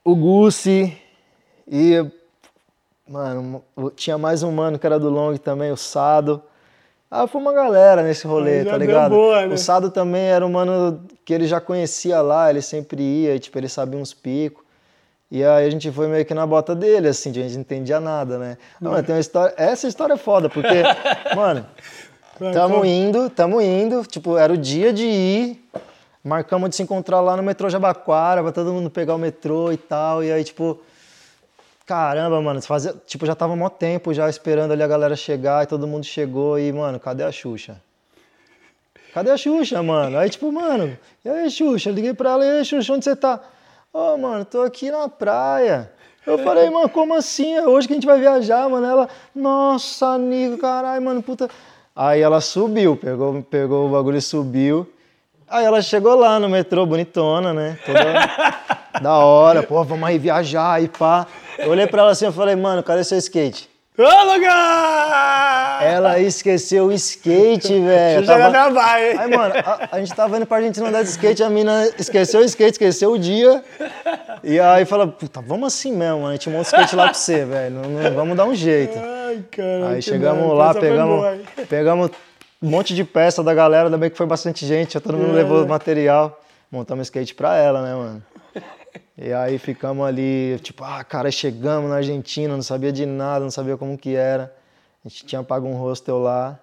[0.05, 0.95] o Gussi,
[1.67, 2.05] e,
[3.09, 3.65] mano,
[3.97, 6.43] tinha mais um mano que era do long também, o Sado.
[7.23, 9.11] Ah, foi uma galera nesse rolê, Aí já tá ligado?
[9.11, 9.55] boa, né?
[9.55, 13.59] O Sado também era um mano que ele já conhecia lá, ele sempre ia, tipo,
[13.59, 14.65] ele sabia uns picos.
[15.31, 17.99] E aí a gente foi meio que na bota dele, assim, a gente não entendia
[17.99, 18.57] nada, né?
[18.81, 19.53] Ah, mano, tem uma história.
[19.57, 20.83] Essa história é foda, porque,
[21.35, 21.67] mano,
[22.39, 24.05] Tamo indo, tamo indo.
[24.05, 25.69] Tipo, era o dia de ir.
[26.23, 29.77] Marcamos de se encontrar lá no metrô Jabaquara, pra todo mundo pegar o metrô e
[29.77, 30.23] tal.
[30.23, 30.79] E aí, tipo,
[31.87, 35.67] caramba, mano, fazia, tipo, já tava mó tempo já esperando ali a galera chegar e
[35.67, 37.81] todo mundo chegou e, mano, cadê a Xuxa?
[39.15, 40.19] Cadê a Xuxa, mano?
[40.19, 41.91] Aí, tipo, mano, e aí, Xuxa?
[41.91, 43.41] Liguei pra ela, e aí, Xuxa, onde você tá?
[43.93, 45.91] Ô, mano, tô aqui na praia.
[46.27, 47.55] Eu falei, mano, como assim?
[47.55, 48.85] É hoje que a gente vai viajar, mano.
[48.85, 51.49] Ela, nossa, Nico, caralho, mano, puta.
[51.95, 54.93] Aí ela subiu, pegou, pegou o bagulho e subiu.
[55.49, 57.79] Aí ela chegou lá no metrô, bonitona, né?
[57.87, 58.01] Toda
[59.01, 61.27] da hora, pô, vamos aí viajar aí, pá.
[61.59, 63.69] Eu olhei pra ela assim e falei, mano, cadê seu skate?
[63.99, 65.83] Ô, lugar!
[65.83, 68.27] Ela esqueceu o skate, velho.
[68.27, 69.19] Tava- vai, hein?
[69.19, 72.41] Aí, mano, a, a gente tava indo pra Argentina andar de skate, a mina esqueceu
[72.41, 73.65] o skate, esqueceu o dia.
[74.45, 76.29] E aí fala, puta, vamos assim mesmo, mano.
[76.29, 77.77] A gente monta o skate lá pra você, velho.
[78.15, 78.99] Vamos dar um jeito.
[78.99, 79.89] Ai, cara.
[79.95, 82.11] Aí chegamos lá, pegamos, pegamos
[82.63, 85.31] um monte de peça da galera, ainda bem que foi bastante gente, já todo mundo
[85.31, 85.43] É.
[85.43, 86.39] levou material.
[86.71, 88.23] Montamos skate pra ela, né, mano?
[89.17, 93.51] E aí ficamos ali, tipo, ah, cara, chegamos na Argentina, não sabia de nada, não
[93.51, 94.55] sabia como que era.
[95.05, 96.59] A gente tinha pago um hostel lá.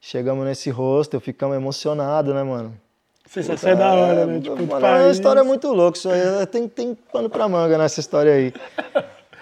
[0.00, 2.74] Chegamos nesse hostel, ficamos emocionados, né, mano?
[3.26, 4.38] Sensação é da hora, né?
[4.38, 7.46] É, Tipo, mano, outro é uma história muito louca, isso aí tem, tem pano pra
[7.46, 8.54] manga nessa história aí.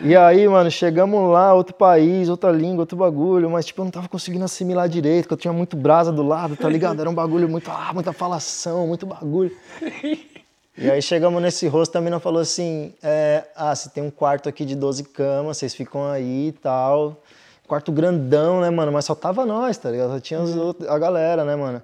[0.01, 3.93] E aí, mano, chegamos lá, outro país, outra língua, outro bagulho, mas tipo, eu não
[3.93, 7.01] tava conseguindo assimilar direito, porque eu tinha muito brasa do lado, tá ligado?
[7.01, 9.57] Era um bagulho muito, ah, muita falação, muito bagulho.
[10.79, 14.49] E aí chegamos nesse rosto, a mina falou assim, é, ah, você tem um quarto
[14.49, 17.17] aqui de 12 camas, vocês ficam aí e tal.
[17.67, 18.93] Quarto grandão, né, mano?
[18.93, 20.13] Mas só tava nós, tá ligado?
[20.13, 21.83] Só tinha outros- a galera, né, mano?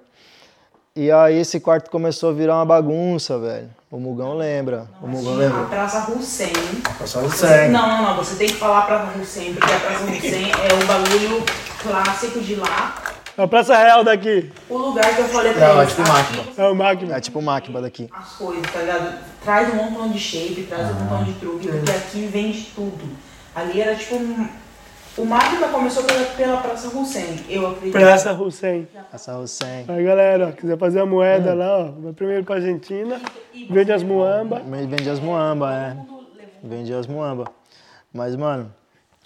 [0.95, 3.67] E aí esse quarto começou a virar uma bagunça, velho.
[3.89, 4.87] O Mugão lembra.
[5.01, 5.63] O Mugão A lembra.
[5.65, 6.53] Praça Hussein.
[6.99, 8.15] Passou o Você- Não, não, não.
[8.17, 11.43] Você tem que falar Praça Hussein, porque a Praça Hussein é um bagulho
[11.81, 12.95] clássico de lá.
[13.35, 14.51] A Praça Real daqui.
[14.69, 16.43] O lugar que eu falei pra Não, é eles, tipo aqui, máquina.
[16.57, 17.15] É o Magma.
[17.15, 18.09] É tipo Máquina daqui.
[18.13, 19.17] as coisas, tá ligado?
[19.43, 23.09] Traz um montão de shape, traz um montão de truque, porque aqui vende tudo.
[23.55, 24.47] Ali era tipo um...
[25.15, 27.93] O máquina começou pela, pela Praça Hussein, eu acredito.
[27.93, 28.87] Praça Hussein.
[29.13, 29.85] Essa Hussein.
[29.87, 33.21] Aí, galera, ó, quiser fazer a moeda lá, ó, vai primeiro pra Argentina,
[33.69, 34.63] vende as muamba.
[34.87, 35.97] Vende as muamba, é.
[36.63, 37.45] Vende as muamba.
[38.11, 38.73] Mas, mano,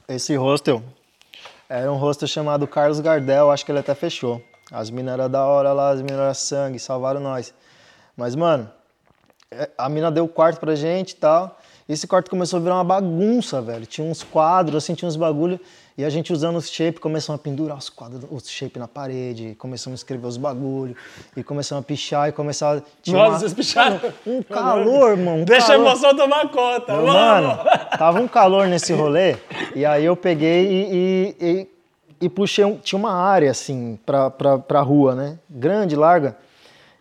[0.10, 0.84] esse hostel
[1.70, 4.42] era um hostel chamado Carlos Gardel, acho que ele até fechou.
[4.72, 7.54] As minas eram da hora lá, as minas eram sangue, salvaram nós.
[8.16, 8.70] Mas, mano,
[9.52, 11.58] é, a mina deu o quarto pra gente e tal.
[11.88, 13.86] E esse quarto começou a virar uma bagunça, velho.
[13.86, 15.60] Tinha uns quadros, assim, tinha uns bagulho.
[15.98, 19.56] E a gente usando os shape, começamos a pendurar os quadros, os shape na parede.
[19.58, 20.96] Começamos a escrever os bagulho.
[21.36, 22.84] E começamos a pichar e começar...
[23.02, 24.00] tinha Nossa, uma- vocês picharam.
[24.26, 25.42] um calor, mano.
[25.42, 25.88] Um Deixa a calor.
[25.88, 26.94] emoção tomar conta.
[26.94, 27.08] Mano.
[27.48, 27.60] Mano,
[27.98, 29.38] tava um calor nesse rolê.
[29.76, 31.68] E aí eu peguei e, e, e-
[32.22, 32.64] e puxei.
[32.64, 35.40] Um, tinha uma área, assim, pra, pra, pra rua, né?
[35.50, 36.38] Grande, larga.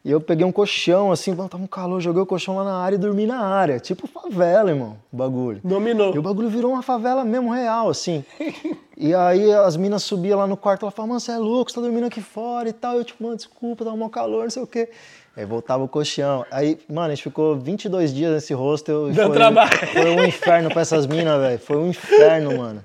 [0.06, 2.76] E eu peguei um colchão, assim, mano, tava um calor, joguei o colchão lá na
[2.76, 3.80] área e dormi na área.
[3.80, 5.60] Tipo favela, irmão, o bagulho.
[5.64, 6.14] Dominou.
[6.14, 8.24] E o bagulho virou uma favela mesmo, real, assim.
[8.98, 11.74] E aí as minas subiam lá no quarto, ela falava, mano, você é louco, você
[11.74, 12.96] tá dormindo aqui fora e tal.
[12.96, 14.88] Eu, tipo, mano, desculpa, tava um calor, não sei o quê.
[15.36, 16.46] Aí voltava o colchão.
[16.50, 19.12] Aí, mano, a gente ficou 22 dias nesse hostel.
[19.12, 19.70] Deu foi, trabalho.
[19.92, 21.58] Foi um inferno pra essas minas, velho.
[21.58, 22.82] Foi um inferno, mano.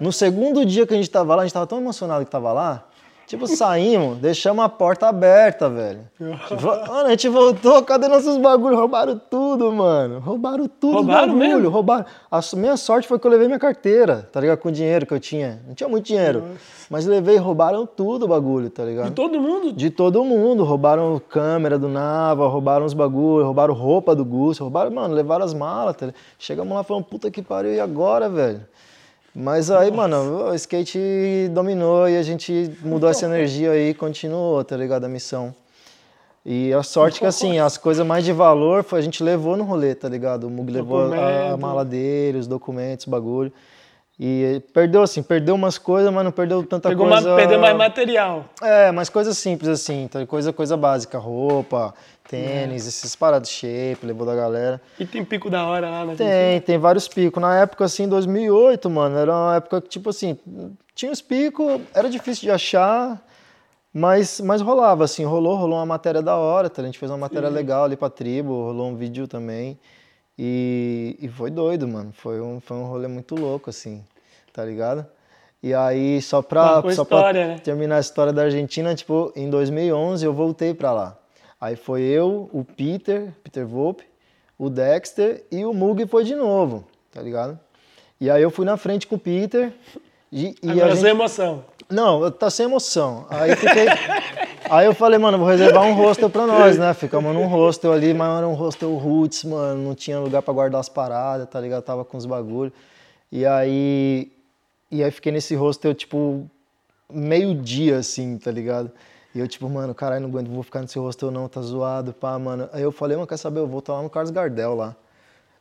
[0.00, 2.54] No segundo dia que a gente tava lá, a gente tava tão emocionado que tava
[2.54, 2.86] lá.
[3.30, 6.00] Tipo, saímos, deixamos a porta aberta, velho.
[6.18, 8.76] Mano, a gente voltou, cadê nossos bagulhos?
[8.76, 10.18] Roubaram tudo, mano.
[10.18, 11.68] Roubaram tudo Roubaram bagulho, mesmo?
[11.68, 12.04] roubaram.
[12.28, 14.58] A minha sorte foi que eu levei minha carteira, tá ligado?
[14.58, 15.62] Com o dinheiro que eu tinha.
[15.64, 16.42] Não tinha muito dinheiro.
[16.90, 19.10] Mas levei, roubaram tudo o bagulho, tá ligado?
[19.10, 19.72] De todo mundo.
[19.72, 20.64] De todo mundo.
[20.64, 25.54] Roubaram câmera do Nava, roubaram os bagulhos, roubaram roupa do Gusto, roubaram, mano, levaram as
[25.54, 25.94] malas.
[25.94, 26.20] Tá ligado?
[26.36, 28.62] Chegamos lá falando, puta que pariu, e agora, velho?
[29.40, 34.62] Mas aí, mano, o skate dominou e a gente mudou essa energia aí e continuou,
[34.62, 35.04] tá ligado?
[35.04, 35.54] A missão.
[36.44, 39.64] E a sorte que, assim, as coisas mais de valor foi a gente levou no
[39.64, 40.44] rolê, tá ligado?
[40.44, 43.52] O Mug levou a, a mala dele, os documentos, o bagulho.
[44.22, 47.26] E perdeu, assim, perdeu umas coisas, mas não perdeu tanta Pegou coisa.
[47.26, 48.44] mais, perdeu mais material.
[48.60, 50.26] É, mas coisas simples assim, tá?
[50.26, 51.94] coisa, coisa básica, roupa,
[52.28, 54.78] tênis, esses parados shape, levou da galera.
[54.98, 57.40] E tem pico da hora lá na Tem, tem vários picos.
[57.40, 60.36] Na época, assim, 2008, mano, era uma época que, tipo assim,
[60.94, 63.18] tinha os picos, era difícil de achar,
[63.90, 66.82] mas, mas rolava, assim, rolou, rolou uma matéria da hora, tá?
[66.82, 69.78] A gente fez uma matéria legal ali pra tribo, rolou um vídeo também.
[70.42, 72.12] E, e foi doido, mano.
[72.14, 74.02] Foi um, foi um rolê muito louco, assim,
[74.52, 75.06] tá ligado?
[75.62, 77.58] E aí, só pra, só história, pra né?
[77.62, 81.18] terminar a história da Argentina, tipo, em 2011 eu voltei pra lá.
[81.60, 84.04] Aí foi eu, o Peter, Peter Volpe,
[84.58, 87.58] o Dexter e o Mug foi de novo, tá ligado?
[88.18, 89.72] E aí eu fui na frente com o Peter
[90.32, 91.10] e, e Agora a sem gente...
[91.10, 91.64] emoção.
[91.90, 93.26] Não, tá sem emoção.
[93.28, 93.86] Aí fiquei.
[94.70, 96.94] Aí eu falei, mano, vou reservar um hostel pra nós, né?
[96.94, 99.82] Ficamos num hostel ali, mas era um hostel roots, mano.
[99.82, 101.82] Não tinha lugar pra guardar as paradas, tá ligado?
[101.82, 102.72] Tava com os bagulhos.
[103.32, 104.30] E aí.
[104.90, 106.50] E aí fiquei nesse hostel, tipo,
[107.08, 108.90] meio-dia, assim, tá ligado?
[109.34, 112.36] E eu, tipo, mano, caralho, não aguento, vou ficar nesse hostel não, tá zoado, pá,
[112.38, 112.68] mano.
[112.72, 113.60] Aí eu falei, mano, quer saber?
[113.60, 114.96] Eu vou estar lá no Carlos Gardel lá.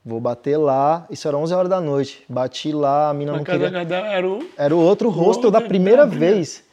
[0.03, 2.23] Vou bater lá, isso era 11 horas da noite.
[2.27, 3.69] Bati lá, a mina não queria.
[3.69, 4.49] Gardel era o...
[4.57, 6.63] Era o outro hostel da Outro, primeira da vez.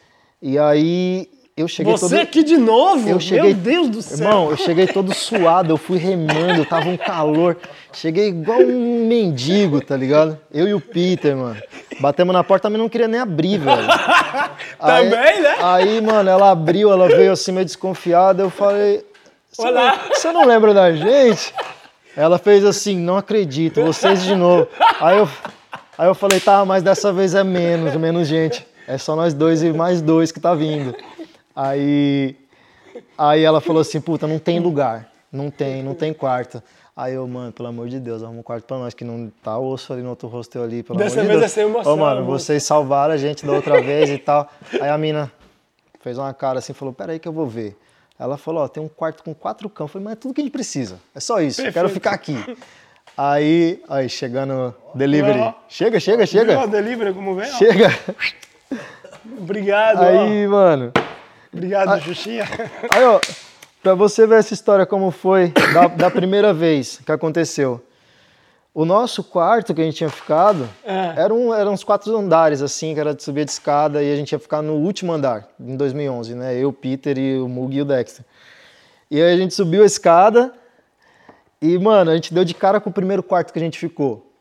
[0.41, 2.23] E aí eu cheguei Você todo.
[2.23, 3.09] aqui de novo?
[3.09, 4.27] Eu cheguei, Meu Deus do céu.
[4.27, 7.59] Irmão, eu cheguei todo suado, eu fui remando, tava um calor.
[7.93, 10.39] Cheguei igual um mendigo, tá ligado?
[10.53, 11.61] Eu e o Peter, mano.
[12.01, 13.83] Batemos na porta, mas não queria nem abrir, velho.
[14.79, 15.57] Aí- Também, né?
[15.63, 18.43] Aí, mano, ela abriu, ela veio assim meio desconfiada.
[18.43, 19.05] Eu falei:
[19.51, 21.55] "Você Olá." não- Você não lembra da gente?
[22.17, 24.69] Ela fez assim: Não acredito, vocês de novo.
[25.01, 25.29] Aí eu,
[25.99, 28.67] aí eu falei: Tá, mas dessa vez é menos, menos gente.
[28.89, 30.95] É só nós dois e mais dois que tá vindo.
[31.55, 32.37] Aí,
[33.17, 35.07] aí ela falou assim: Puta, não tem lugar.
[35.33, 36.63] Não tem, não tem quarto.
[36.97, 39.59] Aí eu, mano, pelo amor de Deus, arruma um quarto pra nós, que não tá
[39.59, 41.53] osso ali no outro hostel ali, pelo Dessa amor de vez Deus.
[41.53, 42.39] é sem emoção, Ô, mano, amor.
[42.39, 44.51] vocês salvaram a gente da outra vez e tal.
[44.81, 45.31] Aí a mina
[46.01, 47.77] fez uma cara assim, falou, peraí que eu vou ver.
[48.19, 49.91] Ela falou, ó, tem um quarto com quatro camas.
[49.91, 50.99] Eu falei, mas é tudo que a gente precisa.
[51.15, 52.35] É só isso, eu quero ficar aqui.
[53.15, 55.39] Aí, aí, chegando delivery.
[55.39, 55.53] Ó.
[55.69, 56.67] Chega, chega, chega.
[56.67, 57.47] delivery como vem?
[57.51, 57.57] ó?
[57.59, 57.89] Chega.
[59.39, 60.07] Obrigado, ó.
[60.09, 60.93] Aí, mano.
[61.53, 62.45] Obrigado, Xuxinha.
[62.91, 63.21] Aí, ó,
[63.87, 67.81] pra você ver essa história como foi da, da primeira vez que aconteceu.
[68.75, 71.15] O nosso quarto que a gente tinha ficado É.
[71.17, 74.17] era um, eram uns quatro andares, assim, que era de subir de escada e a
[74.17, 76.59] gente ia ficar no último andar, em 2011, né?
[76.59, 78.25] Eu, o Peter e o Mug e o Dexter.
[79.09, 80.53] E aí a gente subiu a escada
[81.63, 84.33] e, mano, a gente deu de cara com o primeiro quarto que a gente ficou,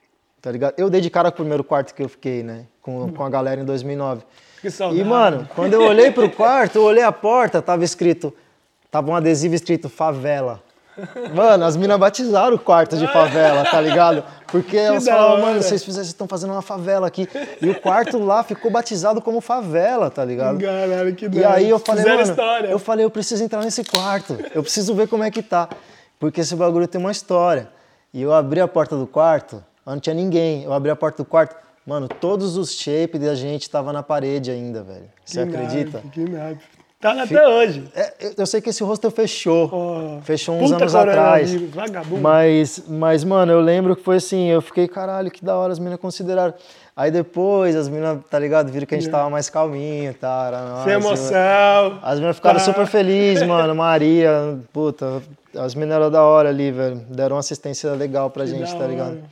[0.42, 0.74] tá ligado?
[0.76, 2.66] Eu dei de cara com o primeiro quarto que eu fiquei, né?
[2.82, 4.24] Com, com a galera em 2009.
[4.60, 5.00] Que saudade.
[5.00, 8.34] E, mano, quando eu olhei pro quarto, eu olhei a porta, tava escrito.
[8.96, 10.64] Tava um adesivo escrito favela.
[11.34, 14.24] Mano, as minas batizaram o quarto de favela, tá ligado?
[14.48, 17.28] Porque elas da falavam, mano, vocês estão fazendo uma favela aqui.
[17.62, 20.62] E o quarto lá ficou batizado como favela, tá ligado?
[20.62, 22.68] Caralho, que E aí eu falei, Fizeram mano, história.
[22.70, 24.38] eu falei, eu preciso entrar nesse quarto.
[24.54, 25.68] Eu preciso ver como é que tá.
[26.18, 27.68] Porque esse bagulho tem uma história.
[28.14, 30.64] E eu abri a porta do quarto, não tinha ninguém.
[30.64, 31.54] Eu abri a porta do quarto,
[31.86, 35.10] mano, todos os shapes da gente tava na parede ainda, velho.
[35.26, 35.98] Você Que acredita?
[35.98, 36.75] naipe, Que naipe.
[37.00, 37.84] Tá até hoje.
[37.96, 39.70] É, eu- sei que esse hostel fechou.
[39.72, 41.50] Oh, fechou uns anos atrás.
[41.52, 42.22] coronavírus, Vagabundo.
[42.22, 45.78] Mas, mas, mano, eu lembro que foi assim, eu fiquei, caralho, que da hora as
[45.78, 46.54] meninas consideraram.
[46.96, 50.46] Aí depois as meninas, tá ligado, viram que a gente tava mais calminho, tá?
[50.48, 52.00] Era Sem emoção.
[52.02, 52.66] As meninas ficaram Tá.
[52.66, 53.76] super felizes, mano.
[53.76, 55.22] Maria, puta,
[55.58, 56.96] as meninas eram da hora ali, velho.
[57.10, 59.10] Deram uma assistência legal pra gente, da tá ligado?
[59.10, 59.24] hora.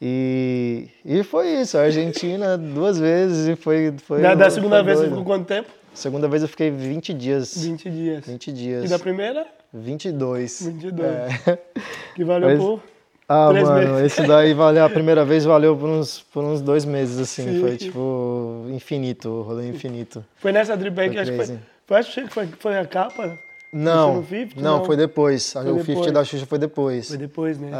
[0.00, 3.94] E, e foi isso, a Argentina duas vezes e foi.
[4.04, 5.18] foi Da, da foi segunda vez você doido.
[5.20, 5.68] ficou quanto tempo?
[5.94, 7.56] Segunda vez eu fiquei 20 dias.
[7.62, 8.26] 20 dias.
[8.26, 8.84] 20 dias.
[8.84, 9.46] E da primeira?
[9.72, 10.62] 22.
[10.66, 11.02] 22.
[11.46, 11.58] É.
[12.14, 12.82] Que valeu Mas- por.
[13.28, 14.12] Ah, Três mano, meses.
[14.18, 17.44] esse daí valeu, a primeira vez valeu por uns, por uns dois meses, assim.
[17.44, 17.60] Sim.
[17.60, 20.22] Foi tipo infinito, o rolê infinito.
[20.36, 21.58] Foi nessa trip aí que acho que foi.
[21.86, 23.38] Foi, acho que foi, foi a capa?
[23.72, 24.60] Não, no 50?
[24.60, 24.84] não, Não.
[24.84, 25.52] foi depois.
[25.54, 25.86] Foi o depois.
[25.86, 27.08] 50 da Xuxa foi depois.
[27.08, 27.70] Foi depois, né?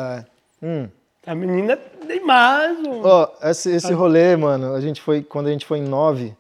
[0.63, 0.67] É.
[0.67, 0.89] Hum.
[1.27, 2.79] A menina tem mais.
[2.79, 6.35] um- Ó, esse, esse rolê, mano, a gente foi, quando a gente foi em 9,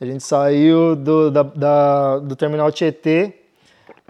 [0.00, 3.32] a gente saiu do, da, da- do terminal Tietê,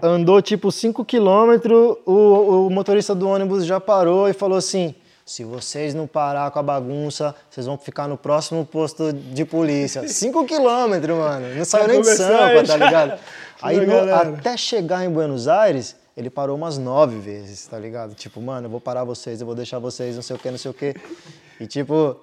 [0.01, 4.93] andou tipo 5 quilômetros, o, o motorista do ônibus já parou e falou assim:
[5.25, 10.05] se vocês não parar com a bagunça, vocês vão ficar no próximo posto de polícia.
[10.07, 11.55] 5 quilômetros, mano.
[11.55, 13.19] Não saiu nem de Sampa, tá ligado?
[13.61, 13.93] Aí no-
[14.37, 18.13] até chegar em Buenos Aires, ele parou umas nove vezes, tá ligado?
[18.15, 20.57] Tipo, mano, eu vou parar vocês, eu vou deixar vocês, não sei o que, não
[20.57, 20.95] sei o que.
[21.59, 22.15] E tipo,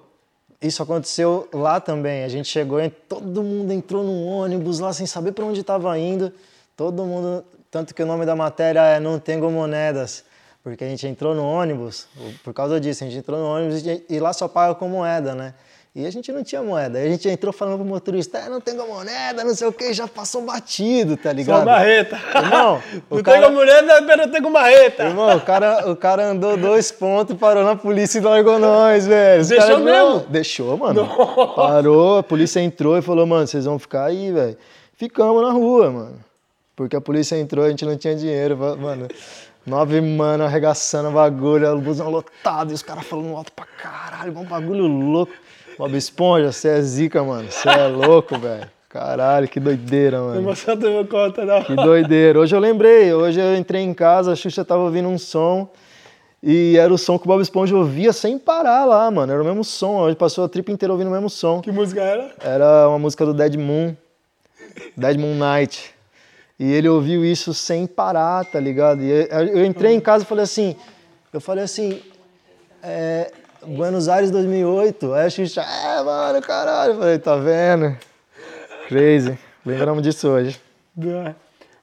[0.61, 2.23] isso aconteceu lá também.
[2.23, 5.97] A gente chegou e todo mundo entrou num ônibus lá sem saber para onde estava
[5.97, 6.31] indo.
[6.75, 10.23] Todo mundo, tanto que o nome da matéria é Não Tenho Moedas.
[10.63, 12.07] Porque a gente entrou no ônibus,
[12.43, 15.53] por causa disso, a gente entrou no ônibus e lá só paga com moeda, né?
[15.97, 16.99] E a gente não tinha moeda.
[16.99, 19.91] Aí a gente entrou falando pro motorista, é, não tenho moneda, não sei o que,
[19.95, 21.65] já passou batido, tá Só ligado?
[21.65, 22.21] marreta.
[22.35, 25.05] Irmão, não cara- tem mulher, mas tenho com marreta.
[25.05, 29.41] Irmão, o cara, o cara andou dois pontos, parou na polícia e largou nós, velho.
[29.41, 30.29] Os Deixou caras, não, mesmo?
[30.29, 31.09] Deixou, mano.
[31.55, 34.55] Parou, a polícia entrou e falou, mano, vocês vão ficar aí, velho.
[34.95, 36.19] Ficamos na rua, mano.
[36.75, 39.07] Porque a polícia entrou, a gente não tinha dinheiro, mano.
[39.65, 44.37] Nove mano arregaçando o bagulho, o busão lotado, e os caras falando alto pra caralho,
[44.37, 45.33] um bagulho louco.
[45.77, 47.51] Bob Esponja, você é zica, mano.
[47.51, 48.67] Você é louco, velho.
[48.89, 50.39] Caralho, que doideira, mano.
[50.39, 51.63] emoção tomou conta, não.
[51.63, 52.39] Que doideira.
[52.39, 55.69] Hoje eu lembrei, hoje eu entrei em casa, a Xuxa tava ouvindo um som
[56.41, 59.31] E era o som que o Bob Esponja ouvia sem parar lá, mano.
[59.31, 60.05] Era o mesmo som.
[60.05, 61.61] A gente passou a trip inteira ouvindo o mesmo som.
[61.61, 62.31] Que música era?
[62.39, 63.95] Era uma música do Dead Moon.
[64.95, 65.93] Dead Moon Night.
[66.59, 69.03] E ele ouviu isso sem parar, tá ligado?
[69.03, 70.75] E eu eu entrei em casa e falei assim,
[71.31, 72.01] eu falei assim,
[72.81, 73.31] é,
[73.65, 75.13] Buenos Aires 2008.
[75.13, 76.93] Aí a Xuxa, é, mano, caralho.
[76.93, 77.97] Eu falei, tá vendo?
[78.87, 79.37] Crazy.
[79.65, 80.59] Lembramos disso hoje.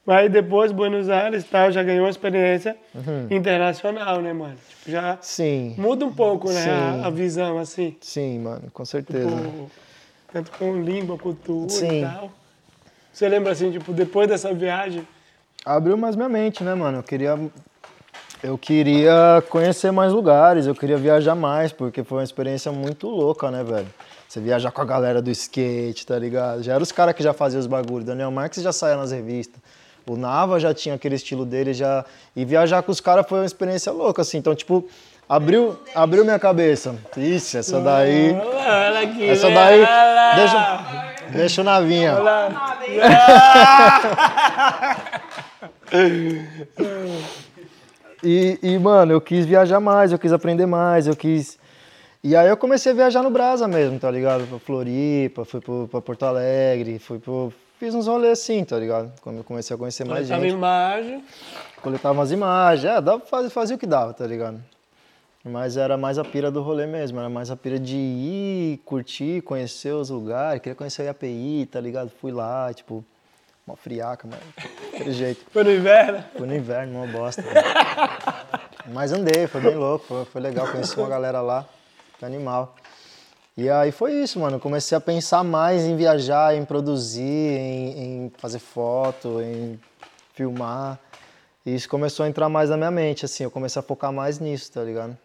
[0.06, 3.26] Mas depois, Buenos Aires tal, já ganhou uma experiência Uhum.
[3.30, 4.56] internacional, né, mano?
[4.68, 7.96] Tipo, já Sim, muda um pouco, né, a, a visão, assim.
[8.00, 9.26] sim, mano, com certeza.
[9.28, 9.70] Tipo,
[10.32, 12.00] tanto com língua, cultura Sim.
[12.02, 12.30] e tal.
[13.12, 15.06] Você lembra, assim, tipo, depois dessa viagem,
[15.64, 16.98] Abriu mais minha mente, né, mano?
[16.98, 17.38] Eu queria,
[18.44, 23.50] eu queria conhecer mais lugares, eu queria viajar mais, porque foi uma experiência muito louca,
[23.50, 23.88] né, velho?
[24.28, 26.62] Você viajar com a galera do skate, tá ligado?
[26.62, 28.04] Já eram os caras que já faziam os bagulhos.
[28.04, 29.58] Daniel Marques já saía nas revistas.
[30.06, 32.04] O Nava já tinha aquele estilo dele, já.
[32.36, 34.36] E viajar com os caras foi uma experiência louca, assim.
[34.36, 34.86] Então, tipo,
[35.26, 36.94] abriu, abriu minha cabeça.
[37.16, 38.34] Ixi, essa daí.
[38.34, 39.86] Olha aqui, Essa daí.
[40.36, 40.84] Deixa,
[41.30, 42.18] deixa o Navinha.
[42.18, 42.52] Olha?
[48.24, 51.58] E, e, mano, eu quis viajar mais, eu quis aprender mais, eu quis.
[52.22, 54.46] E aí eu comecei a viajar no Brasa mesmo, tá ligado?
[54.46, 57.52] Pra Floripa, fui pro, pra Porto Alegre, fui pro.
[57.78, 59.12] Fiz uns rolês assim, tá ligado?
[59.20, 60.52] Quando eu comecei a conhecer mais Tava gente.
[60.54, 61.22] imagem.
[61.82, 64.58] Coletava umas imagens, é, dava pra fazer, fazia o que dava, tá ligado?
[65.44, 69.42] Mas era mais a pira do rolê mesmo, era mais a pira de ir, curtir,
[69.42, 72.10] conhecer os lugares, queria conhecer o IAPI, tá ligado?
[72.20, 73.04] Fui lá, tipo,
[73.66, 74.40] uma friaca, mas
[74.94, 75.44] daquele jeito.
[75.50, 76.24] Foi no inverno.
[76.36, 77.42] Fui no inverno, uma bosta.
[78.92, 81.64] Mas andei, foi bem louco, foi, foi legal, conheci uma galera lá,
[82.18, 82.74] que animal.
[83.56, 84.58] E aí foi isso, mano.
[84.60, 89.78] Comecei a pensar mais em viajar, em produzir, em, em fazer foto, em
[90.34, 90.98] filmar.
[91.64, 94.38] E isso começou a entrar mais na minha mente, assim, eu comecei a focar mais
[94.38, 95.16] nisso, tá ligado?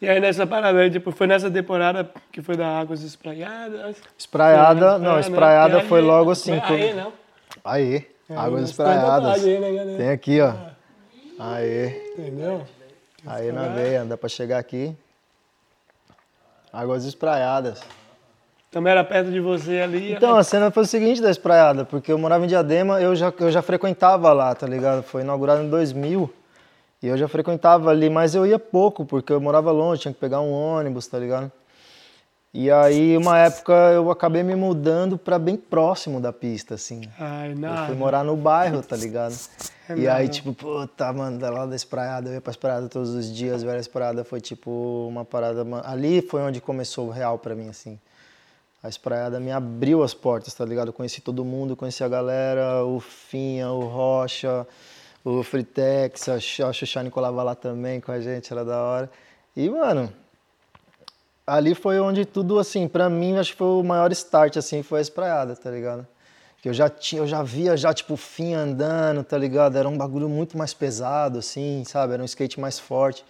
[0.00, 3.96] E aí nessa parada tipo, foi nessa temporada que foi da Águas Espraiadas.
[4.16, 5.20] Espraiada, Foi, não, né?
[5.20, 6.60] espraiada E foi aí- logo assim.
[6.60, 7.12] Foi Aí, não?
[7.64, 9.44] Aí, É, águas mas espraiadas.
[9.44, 9.96] aí, né, galera?
[9.98, 10.52] Tem aqui, ó.
[11.38, 12.12] Aí.
[12.18, 12.66] Entendeu?
[13.26, 14.94] Aí na veia, dá pra chegar aqui.
[16.72, 17.80] Águas espraiadas.
[18.70, 20.12] Também era perto de você ali.
[20.12, 23.32] Então, a cena foi o seguinte da espraiada, porque eu morava em Diadema, eu já,
[23.40, 25.02] eu já frequentava lá, tá ligado?
[25.02, 26.30] Foi inaugurado em 2000
[27.02, 30.20] e eu já frequentava ali, mas eu ia pouco, porque eu morava longe, tinha que
[30.20, 31.50] pegar um ônibus, tá ligado?
[32.52, 37.02] E aí, uma época, eu acabei me mudando pra bem próximo da pista, assim.
[37.18, 37.86] Ai, Eu nada.
[37.86, 39.36] fui morar no bairro, tá ligado?
[39.88, 43.10] É e aí, tipo, puta, mano, da lá da espraiada, eu ia pra espraiada todos
[43.10, 44.70] os dias, velho, a espraiada foi tipo
[45.08, 45.64] uma parada.
[45.84, 47.98] Ali foi onde começou o real pra mim, assim.
[48.82, 50.88] A espraiada me abriu as portas, tá ligado?
[50.88, 54.66] Eu conheci todo mundo, conheci a galera, o Finha, o Rocha,
[55.24, 59.10] o Fritex, a Xu- a Xuxane colava lá também com a gente, era da hora.
[59.56, 60.10] E, mano,
[61.48, 64.98] ali foi onde tudo, assim, pra mim, acho que foi o maior start, assim, foi
[64.98, 66.06] a espraiada, tá ligado?
[66.60, 69.76] Que eu já tinha, eu já via já, tipo, o fim andando, tá ligado?
[69.76, 72.14] Era um bagulho muito mais pesado, assim, sabe?
[72.14, 73.24] Era um skate mais forte.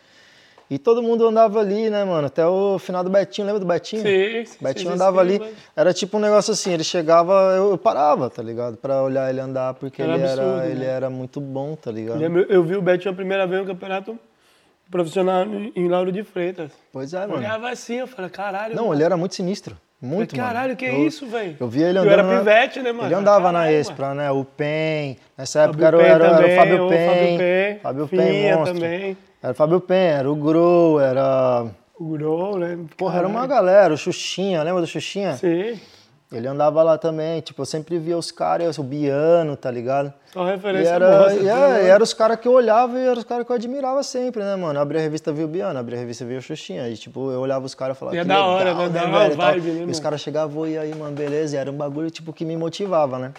[0.71, 2.27] E todo mundo andava ali, né, mano?
[2.27, 4.03] Até o final do Betinho, lembra do Betinho?
[4.03, 5.41] Sim, sim, Betinho andava ali,
[5.75, 8.77] era tipo um negócio assim, ele chegava, eu, eu parava, tá ligado?
[8.77, 10.71] Pra olhar ele andar, porque Era ele, absurdo, era, né?
[10.71, 12.17] ele era muito bom, tá ligado?
[12.17, 14.19] Eu lembro- Eu vi o Betinho a primeira vez no campeonato
[14.91, 16.71] profissional em Lauro de Freitas.
[16.93, 17.37] Pois é, Eu mano.
[17.41, 18.75] olhava assim, eu falei, caralho.
[18.75, 18.95] Não, mano.
[18.97, 19.77] ele era muito sinistro.
[20.01, 20.77] Muito, Falei, Caralho, mano.
[20.77, 21.57] que eu, isso, velho?
[21.59, 22.13] Eu via ele Eu andando.
[22.13, 23.09] era na- pivete, né, mano?
[23.09, 24.31] Ele andava na Caralho, Expra, né?
[24.31, 25.17] O PEN.
[25.37, 27.79] Nessa época era, o- Fábio era, Pen era o Fábio Pen.
[27.83, 28.55] Fábio Pen.
[28.55, 28.75] Monstro.
[28.75, 29.17] também.
[29.43, 31.67] Era o Fábio Pen, era o Grow, era.
[31.99, 32.79] O Grol, né?
[32.97, 35.33] Porra, era uma galera, o Xuxinha, lembra do Xuxinha?
[35.37, 35.81] Sim,
[36.31, 40.13] Ele andava lá também, tipo, eu sempre via os caras, o Biano, tá ligado?
[40.31, 41.85] só E referência era, boa, e, é, né?
[41.85, 44.45] e era os caras que eu olhava e eram os caras que eu admirava sempre,
[44.45, 44.79] né, mano?
[44.79, 46.87] Abria a revista, via o Biano, abria a revista, via o Xuxinha.
[46.87, 49.01] E, tipo, eu olhava os caras e falava, E é que da hora, legal, né?
[49.01, 51.57] Da velho, e vibe, né, E os caras chegavam, e aí, mano, beleza.
[51.57, 53.33] E era um bagulho, tipo, que me motivava, né?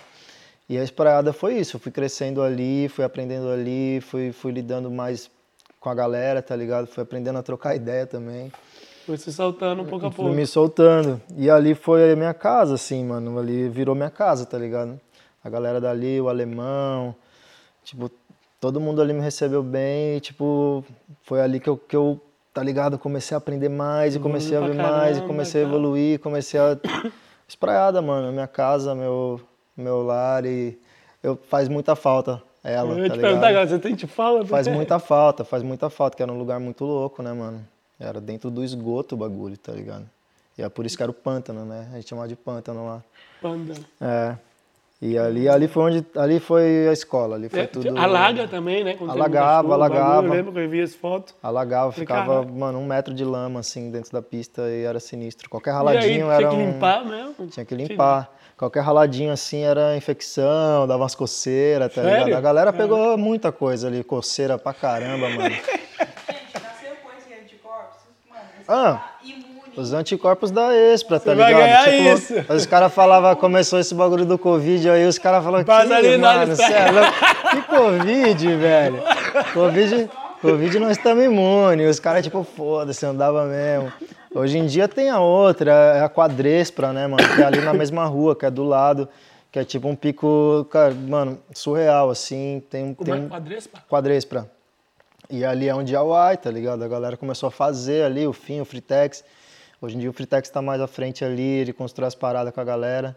[0.67, 1.75] E a espraiada foi isso.
[1.75, 5.29] Eu fui crescendo ali, fui aprendendo ali, fui, fui lidando mais
[5.79, 6.87] com a galera, tá ligado?
[6.87, 8.51] Fui aprendendo a trocar ideia também.
[9.09, 10.35] Foi se soltando um pouco a Fui pouco.
[10.37, 11.19] me soltando.
[11.35, 13.39] E ali foi a minha casa, assim, mano.
[13.39, 15.01] Ali virou minha casa, tá ligado?
[15.43, 17.15] A galera dali, o alemão,
[17.83, 18.11] tipo,
[18.61, 20.17] todo mundo ali me recebeu bem.
[20.17, 20.85] E, tipo,
[21.23, 22.21] foi ali que eu, que eu,
[22.53, 22.99] tá ligado?
[22.99, 25.69] Comecei a aprender mais e comecei a ver pra mais e caramba, comecei a tá.
[25.71, 26.77] evoluir, comecei a.
[27.49, 28.31] Espraiada, mano.
[28.31, 29.41] Minha casa, meu,
[29.75, 30.77] meu lar e
[31.23, 33.45] eu, faz muita falta ela, Eu tá te perguntar ligado?
[33.45, 34.45] agora, você tem te fala?
[34.45, 37.65] Faz muita falta, faz muita falta, que era um lugar muito louco, né, mano?
[37.99, 40.09] Era dentro do esgoto o bagulho, tá ligado?
[40.57, 41.87] E é por isso que era o pântano, né?
[41.91, 43.03] A gente chamava de pântano lá.
[43.41, 43.73] Panda.
[44.01, 44.35] É.
[45.01, 47.97] E ali, ali foi onde, ali foi a escola, ali foi É, tudo...
[47.97, 48.95] Alaga também, né?
[48.95, 50.03] quando Alagava, chuva, alagava.
[50.15, 51.33] bagulho, Eu lembro que eu vi as fotos.
[51.41, 55.49] Alagava, Falei, ficava, mano, um metro de lama, assim, dentro da pista e era sinistro.
[55.49, 56.71] Qualquer E aí raladinho tinha era que um...
[56.73, 57.47] limpar mesmo.
[57.47, 58.29] Tinha que limpar.
[58.57, 62.33] Qualquer raladinho assim era infecção, dava umas coceiras, tá ligado?
[62.33, 65.43] A galera pegou muita coisa ali, coceira pra caramba, mano.
[65.55, 69.01] Gente, nasceu com esse anticorpos, mano, você Ah.
[69.23, 69.49] imune.
[69.75, 71.85] Os anticorpos da Expra, tá Você vai ligado?
[71.87, 72.33] ganhar isso.
[72.53, 76.49] Os caras falavam, começou esse bagulho do Covid, aí os caras falavam, que, mano,
[76.93, 77.49] louco?
[77.51, 79.03] que Covid, velho?
[79.53, 80.09] Covid,
[80.41, 81.89] Covid nós estamos imunes.
[81.89, 83.91] Os caras, tipo, foda-se, andava mesmo.
[84.33, 87.27] Hoje em dia tem a outra, é a Quadrespra, né, mano?
[87.35, 89.07] Que é ali na mesma rua, que é do lado,
[89.51, 92.61] que é tipo um pico, cara, mano, surreal, assim.
[92.69, 93.79] Tem, um- Como tem é que quadrespa?
[93.89, 94.49] Quadrespra.
[95.29, 96.83] E ali é um DIY, tá ligado?
[96.83, 99.23] A galera começou a fazer ali o fim, o Fritex.
[99.79, 102.59] Hoje em dia o Fritex tá mais à frente ali, ele constrói as paradas com
[102.59, 103.15] a galera.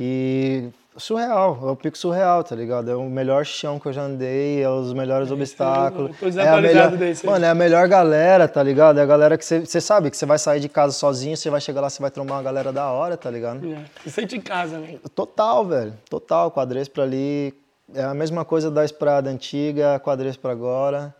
[0.00, 2.90] E surreal, é o pico surreal, tá ligado?
[2.90, 6.10] É o melhor chão que eu já andei, é os melhores obstáculos.
[6.20, 7.26] eu tô é a melhor, desse.
[7.26, 8.98] Mano, é a melhor galera, tá ligado?
[8.98, 11.60] É a galera que você sabe que você vai sair de casa sozinho, você vai
[11.60, 13.72] chegar lá, você vai trombar uma galera da hora, tá ligado?
[13.72, 13.84] É.
[14.02, 14.98] Se sente em casa, né?
[15.14, 15.94] Total, velho.
[16.08, 16.50] Total.
[16.50, 17.54] Quadrespra ali
[17.94, 21.14] é a mesma coisa da Esprada antiga, Quadrespra agora.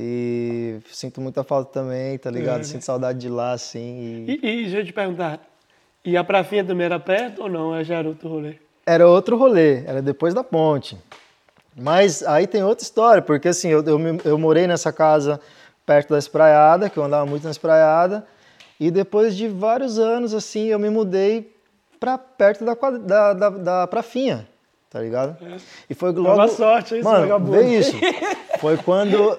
[0.00, 2.60] E sinto muita falta também, tá ligado?
[2.60, 2.62] É.
[2.62, 4.24] Sinto saudade de lá, assim.
[4.28, 5.40] e- E, e deixa eu te perguntar,
[6.04, 7.74] e a prafinha também era perto ou não?
[7.74, 8.54] É já era outro rolê?
[8.86, 10.96] Era outro rolê, era depois da ponte.
[11.76, 15.40] Mas aí tem outra história, porque assim, eu, eu, eu morei nessa casa
[15.84, 18.24] perto da espraiada, que eu andava muito na espraiada,
[18.78, 21.52] e depois de vários anos, assim, eu me mudei
[21.98, 24.46] pra perto da, da, da, da prafinha,
[24.90, 25.36] tá ligado?
[25.90, 26.36] E foi logo...
[26.36, 27.52] Boa sorte, esse Mano, vagabundo.
[27.58, 27.96] vê isso.
[28.60, 29.38] Foi quando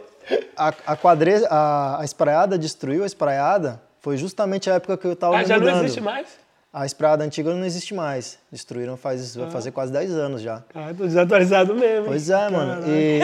[0.56, 5.16] a, a, quadre, a, a espraiada destruiu a espraiada, foi justamente a época que eu
[5.16, 6.28] tava Ah, já não existe mais?
[6.72, 8.38] A espraiada antiga não existe mais.
[8.52, 10.64] Destruíram faz, vai fazer quase 10 anos já.
[10.76, 12.06] Ah, tô desatualizado mesmo.
[12.06, 12.84] Pois é, mano.
[12.88, 13.20] E,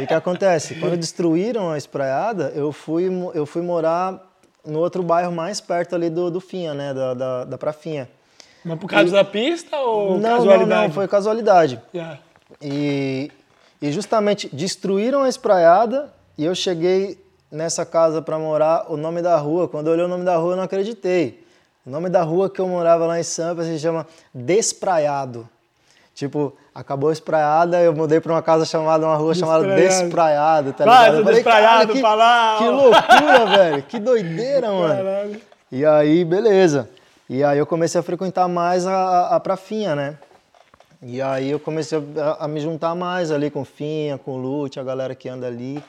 [0.00, 0.74] e o que acontece?
[0.74, 4.20] Quando destruíram a espraiada, eu fui, eu fui morar
[4.66, 6.92] no outro bairro mais perto ali do, do Finha, né?
[6.92, 8.08] Da, da, da Prafinha.
[8.64, 10.70] Mas por causa da pista ou não, casualidade?
[10.70, 11.80] não, não, foi casualidade.
[11.94, 12.18] Já.
[12.60, 13.30] E,
[13.80, 17.22] e justamente destruíram a espraiada e eu cheguei
[17.52, 20.54] nessa casa para morar, o nome da rua, quando eu olhei o nome da rua
[20.54, 21.44] eu não acreditei.
[21.84, 25.46] O nome da rua que eu morava lá em Sampa se chama Despraiado.
[26.14, 30.00] Tipo, acabou a espraiada, eu mudei para uma casa chamada, uma rua chamada Despraiado.
[30.00, 31.16] Despraiado, tá ligado?
[31.16, 34.94] Eu falei, despraiado "Cara, que, pra lá, que ó." loucura, velho, que doideira, mano.
[34.94, 35.40] Caralho.
[35.70, 36.88] E aí, beleza.
[37.28, 40.16] E aí eu comecei a frequentar mais a, a, a prafinha, né?
[41.02, 44.38] E aí eu comecei a, a me juntar mais ali com o Finha, com o
[44.38, 45.84] Lute, a galera que anda ali.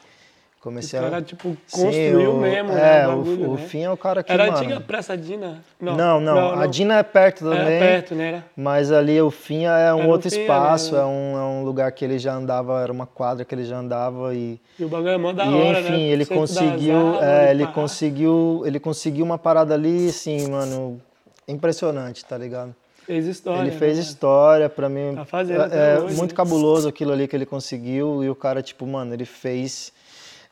[0.62, 1.09] Comecei Os a...
[1.09, 3.07] caras, tipo, Sim, construiu o- mesmo, é, né?
[3.07, 3.62] o- bagulho, o né?
[3.64, 4.59] Finha é o cara que, Era a mano...
[4.59, 5.59] antiga Praça Dina?
[5.80, 7.74] Não, não, a Dina é perto também.
[7.74, 8.28] É perto, né?
[8.28, 8.45] Era?
[8.55, 11.01] Mas ali o Finha é um Era outro Finha, espaço, né?
[11.01, 13.78] é, um, é um lugar que ele já andava, era uma quadra que ele já
[13.80, 14.62] andava e...
[14.78, 15.99] E o bagulho é mó da e hora, enfim, né?
[15.99, 17.72] ele conseguiu, árvores, é, ele pá.
[17.72, 21.01] conseguiu, ele conseguiu uma parada ali, assim, mano,
[21.47, 22.76] impressionante, tá ligado?
[23.03, 23.62] Fez história.
[23.62, 24.03] ele fez né?
[24.03, 25.16] história pra mim.
[25.16, 26.38] Tá fazendo é é hoje, muito né?
[26.38, 29.91] cabuloso aquilo ali que ele conseguiu e o cara tipo, mano, ele fez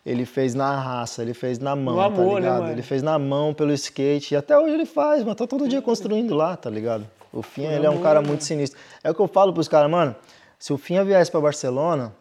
[0.06, 2.60] ele fez na raça, ele fez na mão, No amor, tá né, ligado?
[2.62, 2.72] mano?
[2.74, 5.82] ele fez na mão pelo skate e até hoje ele faz, mas tá todo dia
[5.82, 7.06] construindo lá, tá ligado?
[7.32, 8.28] O Finha, ele é um cara né?
[8.28, 8.80] muito sinistro.
[9.04, 10.16] É o que eu falo pros caras, mano,
[10.58, 12.14] se o Finha viesse pra Barcelona,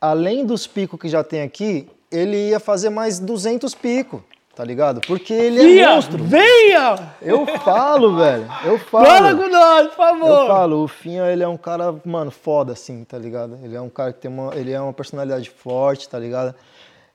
[0.00, 4.20] além dos picos que já tem aqui, ele ia fazer mais 200 picos,
[4.54, 5.00] tá ligado?
[5.00, 6.22] Porque ele é Ia, monstro.
[6.22, 7.14] venha!
[7.20, 8.46] Eu falo, velho.
[8.64, 9.06] Eu falo.
[9.06, 10.28] Fala com nós, por favor!
[10.42, 13.58] Eu falo, o Finha, ele é um cara, mano, foda, assim, tá ligado?
[13.62, 16.54] Ele é um cara que tem uma, ele é uma personalidade forte, tá ligado?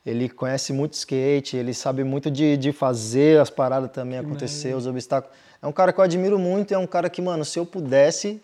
[0.05, 4.87] Ele conhece muito skate, ele sabe muito de, de fazer as paradas também acontecer, os
[4.87, 5.35] obstáculos.
[5.61, 8.41] É um cara que eu admiro muito, é um cara que, mano, se eu pudesse,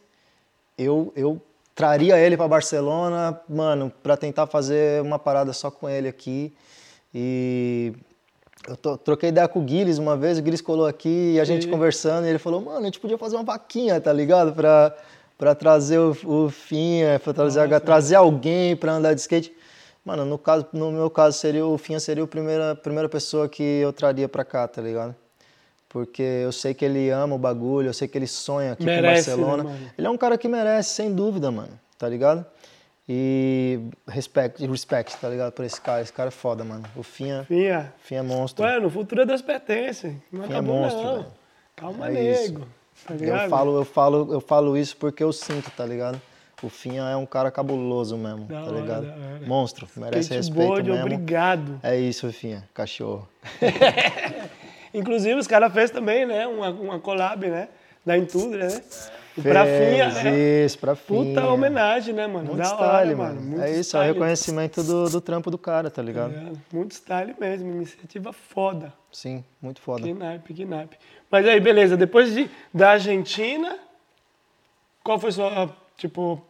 [0.77, 1.41] eu, eu
[1.73, 6.53] traria ele pra Barcelona, mano, pra tentar fazer uma parada só com ele aqui.
[7.13, 7.93] E
[8.67, 11.43] eu to- troquei ideia com o Guilherme uma vez, o Guilherme colou aqui e a
[11.45, 14.53] gente conversando, e ele falou, mano, a gente podia fazer uma vaquinha, tá ligado?
[14.53, 14.95] Pra,
[15.37, 19.53] pra trazer o, o Finha, pra trazer, a- trazer alguém pra andar de skate.
[20.03, 23.63] Mano, no, caso, no meu caso, seria, o Finha seria a primeira, primeira pessoa que
[23.63, 25.15] eu traria pra cá, tá ligado?
[25.89, 29.01] Porque eu sei que ele ama o bagulho, eu sei que ele sonha aqui Merece,
[29.01, 29.63] com né, Barcelona.
[29.63, 29.91] mano?
[29.97, 32.45] ele é um cara que merece, sem dúvida, mano, tá ligado?
[33.07, 35.51] E respect, respect, tá ligado?
[35.51, 36.01] Por esse cara.
[36.01, 36.83] Esse cara é foda, mano.
[36.95, 37.93] O Finha, Finha.
[37.99, 38.65] Finha é monstro.
[38.65, 40.13] Ué, no futuro é das pertences.
[40.31, 41.13] Não Finha é monstro, não.
[41.17, 41.25] velho.
[41.75, 42.67] Calma, É nego.
[43.05, 43.13] Tá?
[43.13, 46.19] Eu falo, eu falo, eu falo isso porque eu sinto, tá ligado?
[46.63, 49.05] O Finha é um cara cabuloso mesmo, Da tá hora, ligado?
[49.07, 49.41] hora.
[49.45, 51.03] Monstro, merece respeito Skateboard, mesmo.
[51.05, 51.79] obrigado.
[51.83, 53.27] É isso, Finha, cachorro.
[54.93, 56.47] Inclusive, os caras fez também, né?
[56.47, 57.67] Uma, uma collab, né?
[58.05, 58.81] da Intúria, né?
[58.83, 60.65] E pra Finha, Fez né?
[60.65, 61.35] Isso, pra Finha.
[61.35, 62.47] Puta homenagem, né, mano?
[62.47, 63.41] Muito da style, hora, mano.
[63.41, 64.13] Muito é isso, é o style.
[64.13, 66.33] reconhecimento do, do trampo do cara, tá ligado?
[66.33, 68.93] É, muito style mesmo, iniciativa foda.
[69.11, 70.03] Sim, muito foda.
[70.03, 70.97] Que naipe, que naipe.
[71.29, 73.77] Mas aí, beleza, depois de, da Argentina,
[75.03, 76.41] qual foi sua, tipo,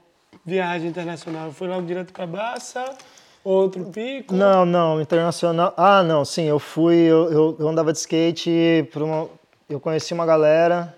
[0.45, 1.51] viagem internacional?
[1.51, 2.95] Foi logo direto pra Baça?
[3.43, 4.33] Outro pico?
[4.33, 5.71] Não, não, internacional.
[5.77, 9.29] Ah, não, sim, eu fui, eu, eu, eu andava de skate por uma.
[9.69, 10.94] Eu conheci uma galera,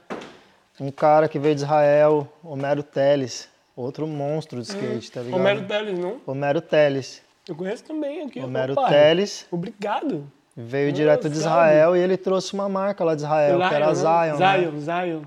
[0.80, 5.39] um cara que veio de Israel, Homero Teles, outro monstro de skate, tá ligado?
[5.39, 6.17] Homero Teles, não?
[6.25, 7.21] Homero Teles.
[7.47, 8.39] Eu conheço também aqui.
[8.39, 10.30] Homero Opa, Teles Obrigado.
[10.55, 11.57] veio Ah, direto de salve.
[11.65, 13.93] Israel e ele trouxe uma marca lá de Israel, que era né?
[13.95, 14.38] Zion.
[14.38, 14.59] né?
[14.59, 15.21] Zion, Zion.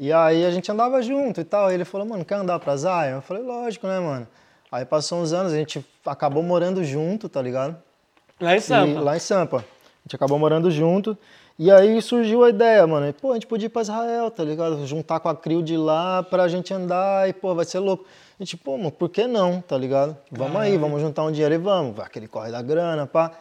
[0.00, 1.70] E aí a gente andava junto e tal.
[1.70, 3.16] E ele falou, mano, quer andar pra Zion?
[3.16, 4.26] Eu falei, lógico, né, mano?
[4.70, 7.76] Aí passou uns anos, a gente acabou morando junto, tá ligado?
[8.40, 9.00] Lá em E- Sampa.
[9.00, 9.56] lá em Sampa.
[9.58, 9.62] A
[10.04, 11.18] gente acabou morando junto.
[11.58, 13.12] E aí surgiu a ideia, mano.
[13.14, 14.86] Pô, a gente podia ir pra Israel, tá ligado?
[14.86, 18.04] Juntar com a CRIO de lá pra gente andar e, pô, vai ser louco.
[18.38, 20.16] A gente, pô, mano, por que não, tá ligado?
[20.30, 21.96] Vamos aí, vamos juntar um dinheiro e vamos.
[21.96, 23.32] Vai, Aquele corre da grana, pá.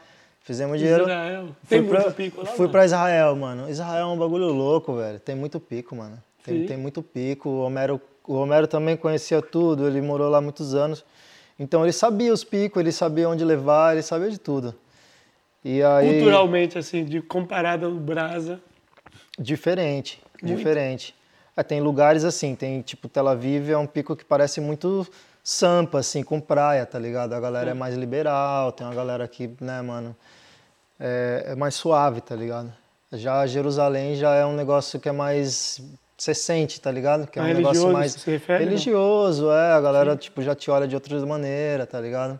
[0.41, 1.03] Fizemos dinheiro.
[1.03, 1.49] Israel.
[1.69, 2.71] Tem Fui pra, muito pico lá, Fui mano?
[2.71, 3.69] pra Israel, mano.
[3.69, 5.19] Israel é um bagulho louco, velho.
[5.19, 6.17] Tem muito pico, mano.
[6.43, 7.49] Tem, tem muito pico.
[7.49, 9.85] O Homero, o Homero também conhecia tudo.
[9.85, 11.05] Ele morou lá muitos anos.
[11.59, 14.73] Então ele sabia os picos, ele sabia onde levar, ele sabia de tudo.
[15.67, 16.13] E aí...
[16.13, 18.61] Culturalmente, assim, de comparado ao Brasa.
[19.37, 21.13] Diferente, diferente.
[21.57, 25.05] É, tem lugares assim, tem tipo Tel Aviv é um pico que parece muito
[25.43, 27.33] Sampa, assim, com praia, tá ligado?
[27.33, 30.15] A galera é mais liberal, tem uma galera aqui, né, mano,
[30.97, 32.73] é, é mais suave, tá ligado?
[33.11, 35.81] Já Jerusalém já é um negócio que é mais.
[36.17, 37.27] Você sente, tá ligado?
[37.27, 38.13] Que é um Mais negócio religioso, mais.
[38.13, 38.71] se refere, não?
[38.71, 39.73] religioso, é.
[39.73, 42.39] A galera, tipo, já te olha de outra maneira, tá ligado?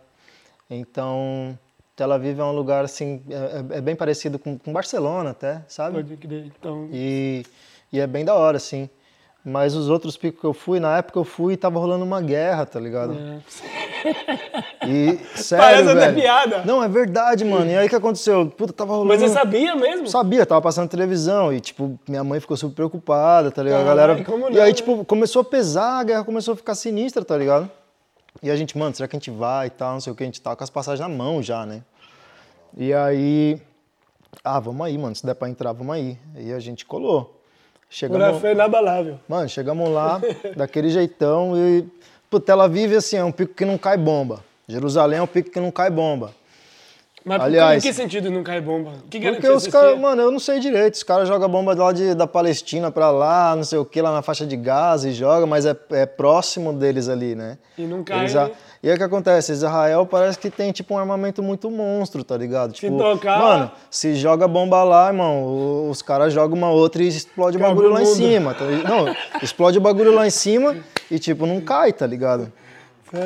[0.69, 1.57] Então,
[1.97, 5.63] Tel Aviv é um lugar, assim, é, é- é bem parecido com, com Barcelona até,
[5.67, 5.95] sabe?
[5.95, 6.45] Pode crer.
[6.57, 7.43] Então, E,
[7.91, 8.87] e é bem da hora, assim.
[9.43, 12.21] Mas os outros picos que eu fui, na época eu fui e tava rolando uma
[12.21, 13.13] guerra, tá ligado?
[13.17, 13.39] é.
[14.85, 16.63] E, sério, Parece até piada.
[16.65, 17.71] Não, é verdade, mano.
[17.71, 18.45] E aí o que aconteceu?
[18.47, 19.07] Puta, tava rolando...
[19.09, 20.05] Mas você sabia mesmo?
[20.07, 23.81] Sabia, tava passando televisão e, tipo, minha mãe ficou super preocupada, tá ligado?
[23.81, 24.23] A Caralho, galera...
[24.25, 24.73] como e não, aí, né?
[24.73, 27.71] tipo, começou a pesar, a guerra começou a ficar sinistra, tá ligado?
[28.41, 30.23] E a gente, mano, será que a gente vai e tal, não sei o que,
[30.23, 31.81] a gente tava com as passagens na mão já, né?
[32.75, 33.59] E aí,
[34.43, 36.17] ah, vamos aí, mano, se der pra entrar, vamos aí.
[36.35, 37.41] E a gente colou.
[37.89, 39.19] Chegamos, fé inabalável.
[39.27, 40.21] mano, chegamos lá,
[40.55, 41.85] daquele jeitão e...
[42.29, 44.43] Pô, Tel Aviv, assim, é um pico que não cai bomba.
[44.67, 46.33] Jerusalém é um pico que não cai bomba.
[47.27, 48.91] Mas Aliás- em que sentido não cai bomba?
[49.05, 50.93] O que era Porque que os caras, mano, eu não sei direito.
[50.93, 54.13] Os caras jogam bomba lá de, da Palestina pra lá, não sei o que, lá
[54.13, 57.57] na faixa de Gaza e joga, mas é, é próximo deles ali, né?
[57.77, 58.51] E não cai, Eles a- né?
[58.81, 59.51] E aí o que acontece?
[59.51, 62.71] Israel parece que tem tipo um armamento muito monstro, tá ligado?
[62.71, 67.57] Tipo, tocar- Mano, se joga bomba lá, irmão, os caras jogam uma outra e explode
[67.57, 68.53] o bagulho lá em cima.
[68.53, 70.77] Tá, não, explode o bagulho lá em cima
[71.11, 72.49] e tipo, não cai, tá ligado?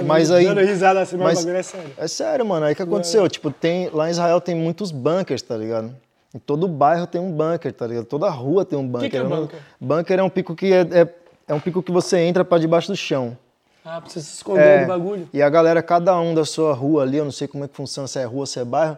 [0.06, 0.46] Mas aí.
[0.46, 1.90] Dando risada assim, mas, mas- o bagulho é sério.
[1.98, 2.66] é sério, mano.
[2.66, 3.28] Aí que aconteceu?
[3.28, 5.96] Tipo, tem, lá em Israel tem muitos bunkers, tá ligado?
[6.34, 8.06] Em todo bairro tem um bunker, tá ligado?
[8.06, 9.10] Toda rua tem um bunker.
[9.10, 9.60] que é Eu não- bunker?
[9.80, 11.08] Bunker é um pico que é, é,
[11.48, 13.38] é um pico que você entra pra debaixo do chão.
[13.84, 15.28] Ah, pra você se esconder É, do bagulho.
[15.34, 17.76] E a galera, cada um da sua rua ali, eu não sei como é que
[17.76, 18.98] funciona, se é rua, se é bairro,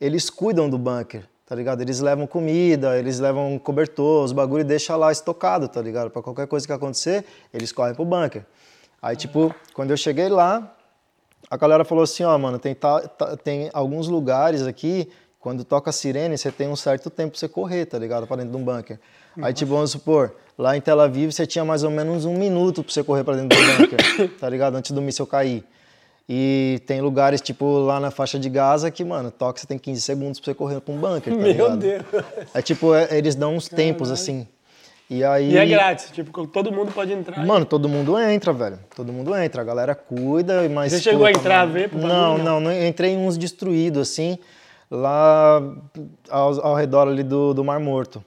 [0.00, 1.82] eles cuidam do bunker, tá ligado?
[1.82, 6.10] Eles levam comida, eles levam cobertor, os bagulho e deixam lá estocado, tá ligado?
[6.10, 8.44] Pra qualquer coisa que acontecer, eles correm pro bunker.
[9.02, 10.74] Aí, tipo, quando eu cheguei lá,
[11.50, 15.90] a galera falou assim, ó, mano, tem, ta- ta- tem alguns lugares aqui, quando toca
[15.90, 18.26] sirene, você tem um certo tempo pra você correr, tá ligado?
[18.26, 18.98] Pra dentro de um bunker.
[19.40, 22.82] Aí, tipo, vamos supor, lá em Tel Aviv você tinha mais ou menos um minuto
[22.82, 24.76] pra você correr pra dentro do bunker, tá ligado?
[24.76, 25.64] Antes do míssil cair.
[26.28, 30.00] E tem lugares, tipo, lá na faixa de Gaza que, mano, toca, você tem 15
[30.02, 31.76] segundos pra você correr pra um bunker, tá Meu ligado?
[31.78, 32.04] Deus.
[32.54, 34.46] É tipo, é- eles dão uns tempos, assim.
[35.10, 35.50] E aí...
[35.50, 37.44] E é grátis, tipo, todo mundo pode entrar.
[37.44, 38.78] Mano, todo mundo entra, velho.
[38.94, 39.60] Todo mundo entra.
[39.60, 40.92] A galera cuida, mas.
[40.92, 42.72] Você chegou a entrar a ver pro Não, não, não.
[42.72, 44.38] Entrei em uns destruídos, assim,
[44.88, 45.60] lá
[46.30, 48.24] ao, ao redor ali do, do Mar Morto.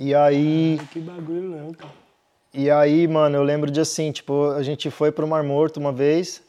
[0.00, 0.80] E aí.
[0.90, 1.84] Que bagulho louco.
[2.54, 5.92] E aí, mano, eu lembro de assim, tipo, a gente foi pro Mar Morto uma
[5.92, 6.42] vez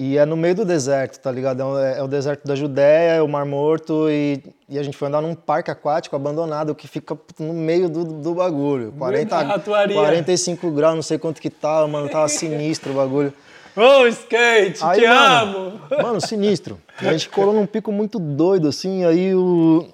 [0.00, 1.60] e é no meio do deserto, tá ligado?
[1.60, 4.96] É o, é o deserto da Judéia, é o Mar Morto e, e a gente
[4.96, 8.94] foi andar num parque aquático abandonado que fica no meio do, do bagulho.
[8.96, 9.96] 40, atuaria.
[9.96, 13.32] 45 graus, não sei quanto que tava, mano, tava sinistro o bagulho.
[13.74, 15.80] Ô, skate, Aí, te mano, amo.
[16.00, 16.80] Mano, sinistro.
[17.02, 19.84] E a gente colou num pico muito doido, assim, aí o...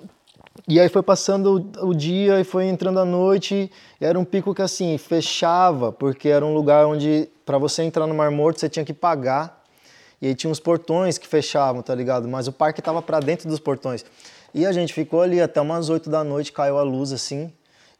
[0.68, 4.24] E aí foi passando o, o dia e foi entrando a noite, e era um
[4.24, 8.60] pico que, assim, fechava, porque era um lugar onde, para você entrar no Mar Morto,
[8.60, 9.63] você tinha que pagar.
[10.20, 12.26] E aí tinha uns portões que fechavam, tá ligado?
[12.28, 14.04] Mas o parque tava para dentro dos portões.
[14.54, 17.52] E a gente ficou ali até umas 8 da noite, caiu a luz, assim,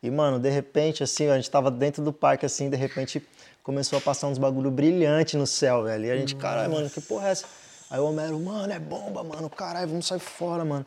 [0.03, 3.27] E, mano, de repente, assim, a gente tava dentro do parque, assim, de repente
[3.63, 6.05] começou a passar uns bagulho brilhante no céu, velho.
[6.05, 7.47] E a gente, caralho, mano, que porra é essa?
[7.91, 10.85] Aí o Homero, mano, é bomba, mano, caralho, vamos sair fora, mano.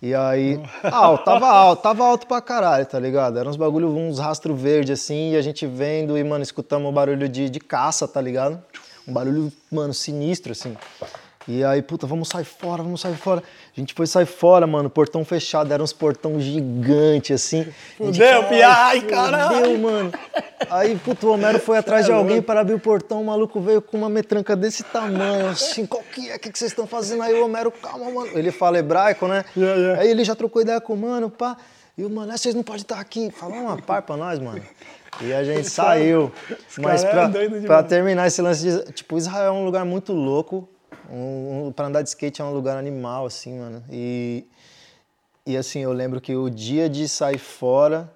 [0.00, 0.60] E aí,
[0.90, 3.38] alto, tava alto, tava alto pra caralho, tá ligado?
[3.38, 6.92] Eram uns bagulho, uns rastro verde assim, e a gente vendo e, mano, escutamos um
[6.92, 8.62] barulho de, de caça, tá ligado?
[9.06, 10.76] Um barulho, mano, sinistro, assim.
[11.46, 13.42] E aí, puta, vamos sair fora, vamos sair fora.
[13.76, 17.66] A gente foi sair fora, mano, portão fechado, era uns portão gigante, assim.
[17.98, 19.56] Fudeu, Pia, ai, caralho.
[19.58, 20.12] Fudeu, mano.
[20.70, 23.82] Aí, puto, o Homero foi atrás de alguém para abrir o portão, o maluco veio
[23.82, 26.36] com uma metranca desse tamanho, assim, qual que é?
[26.36, 27.34] O que, que vocês estão fazendo aí?
[27.34, 28.30] O Homero, calma, mano.
[28.32, 29.44] Ele fala hebraico, né?
[29.54, 30.00] Yeah, yeah.
[30.02, 31.58] Aí ele já trocou ideia com o mano, pá.
[31.96, 33.30] E o mano, "Ah, vocês não podem estar aqui.
[33.30, 34.62] Falou uma par pra nós, mano.
[35.20, 36.32] E a gente saiu.
[36.78, 37.86] Mas é pra, demais.
[37.86, 38.92] terminar esse lance de.
[38.92, 40.68] Tipo, Israel é um lugar muito louco.
[41.10, 43.84] Um, um, pra andar de skate é um lugar animal, assim, mano.
[43.90, 44.46] E,
[45.46, 48.10] e assim, eu lembro que o dia de sair fora,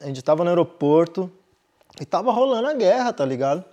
[0.00, 1.30] a gente tava no aeroporto
[2.00, 3.64] e tava rolando a guerra, tá ligado?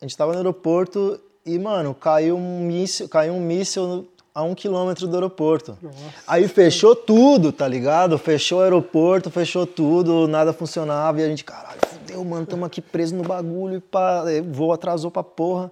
[0.00, 4.52] A gente tava no aeroporto e, mano, caiu um míssil, caiu um míssil a um
[4.54, 5.78] quilômetro do aeroporto.
[6.26, 8.18] Aí fechou tudo, tá ligado?
[8.18, 12.80] Fechou o aeroporto, fechou tudo, nada funcionava e a gente, caralho, fudeu, mano, tamo aqui
[12.80, 15.70] preso no bagulho e pá, eh, voo atrasou pra porra.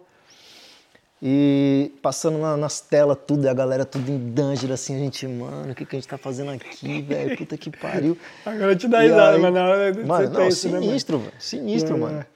[1.25, 5.27] E passando na- nas telas tudo, e a galera tudo em danger, assim, a gente,
[5.27, 7.37] mano, o que, que a gente tá fazendo aqui, velho?
[7.37, 8.17] Puta que pariu.
[8.47, 10.87] Agora te dá risada, mas na hora Mano, não, pensa, né, mano?
[10.87, 11.33] sinistro, velho.
[11.39, 12.19] Sinistro, É, mano.
[12.21, 12.27] é.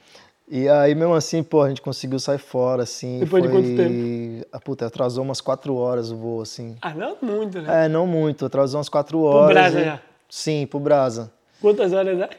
[0.49, 3.19] E aí, mesmo assim, pô, a gente conseguiu sair fora, assim.
[3.19, 3.59] Depois de foi...
[3.63, 4.47] quanto tempo?
[4.53, 6.77] Ah, puta, atrasou umas quatro horas o voo, assim.
[6.81, 7.85] Ah, não muito, né?
[7.85, 9.49] É, não muito, atrasou umas quatro horas.
[9.49, 10.01] Brasa e- já?
[10.29, 11.33] Sim, pro Brasa.
[11.61, 12.31] Quantas horas é?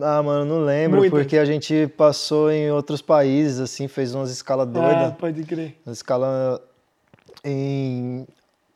[0.00, 1.18] Ah, mano, não lembro, Muitas.
[1.18, 5.14] porque a gente passou em outros países, assim, fez umas escalas Ah, doidas.
[5.14, 5.76] pode crer.
[5.86, 6.62] Uma escala
[7.42, 8.26] em,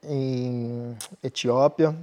[0.03, 1.95] em Etiópia.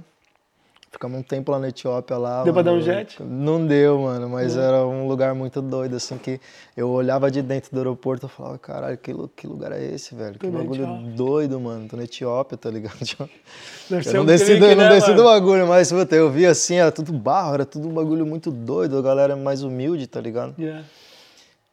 [0.92, 2.42] Ficamos um tempo lá na Etiópia lá.
[2.42, 2.84] Deu pra dar um mano.
[2.84, 3.22] jet?
[3.22, 6.40] Não deu, mano, mas era um lugar muito doido, assim, que
[6.76, 10.32] eu olhava de dentro do aeroporto e falava, caralho, que, que lugar é esse, velho?
[10.36, 11.10] Que Tô na bagulho Etiópia.
[11.12, 11.86] doido, mano.
[11.88, 12.98] Tô na Etiópia, tá ligado?
[13.88, 15.28] Deve Eu ser não desci, do, não né, desci do mano?
[15.28, 18.98] bagulho, mas puta, eu vi assim, era tudo barro, era tudo um bagulho muito doido,
[18.98, 20.54] a galera mais humilde, tá ligado?
[20.58, 20.84] Yeah.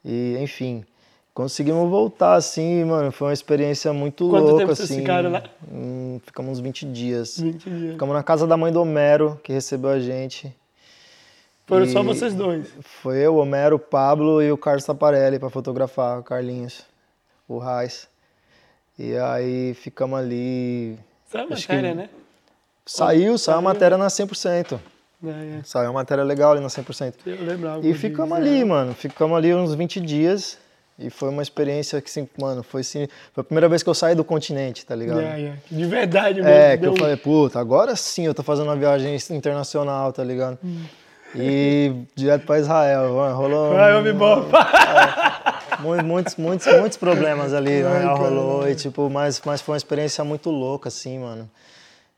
[0.05, 0.85] E, enfim,
[1.37, 5.01] conseguimos voltar, assim, mano, foi uma experiência muito Quanto louca, tempo vocês assim.
[5.01, 5.43] ficaram lá?
[5.71, 7.39] Hum, ficamos uns 20 dias.
[7.39, 7.91] 20 dias.
[7.91, 10.51] Ficamos na casa da mãe do Homero, que recebeu a gente.
[11.67, 12.67] Foram E só vocês dois.
[12.81, 16.83] Foi eu, o Homero, o Pablo e o Carlos Taparelli pra fotografar, o Carlinhos,
[17.47, 18.07] o Raiz.
[18.97, 20.97] E aí ficamos ali.
[21.31, 22.09] Sabe a Acho que- matéria, né?
[22.83, 24.79] Saiu, saiu a matéria na 100%.
[25.23, 27.13] É, Saiu a matéria legal ali na 100%.
[27.27, 27.29] é.
[27.29, 27.85] Eu lembrava.
[27.85, 28.41] E ficamos é.
[28.41, 28.95] ali, mano.
[28.95, 30.57] Ficamos ali uns 20 dias.
[30.99, 33.07] E foi uma experiência que, assim, mano, foi assim.
[33.31, 35.19] Foi a primeira vez que eu saí do continente, tá ligado?
[35.19, 35.61] Yeah, yeah.
[35.69, 36.49] De verdade mesmo.
[36.49, 40.23] É, que deu eu falei, puta, agora sim eu tô fazendo uma viagem internacional, tá
[40.23, 40.57] ligado?
[41.35, 43.73] E direto pra Israel, mano, rolou.
[43.75, 44.45] Vai, homem bom.
[45.79, 48.13] mu- Muitos, muitos, muitos problemas ali, Ai, né?
[48.15, 48.67] Rolou.
[48.67, 51.49] E, tipo, mas, mas foi uma experiência muito louca, assim, mano.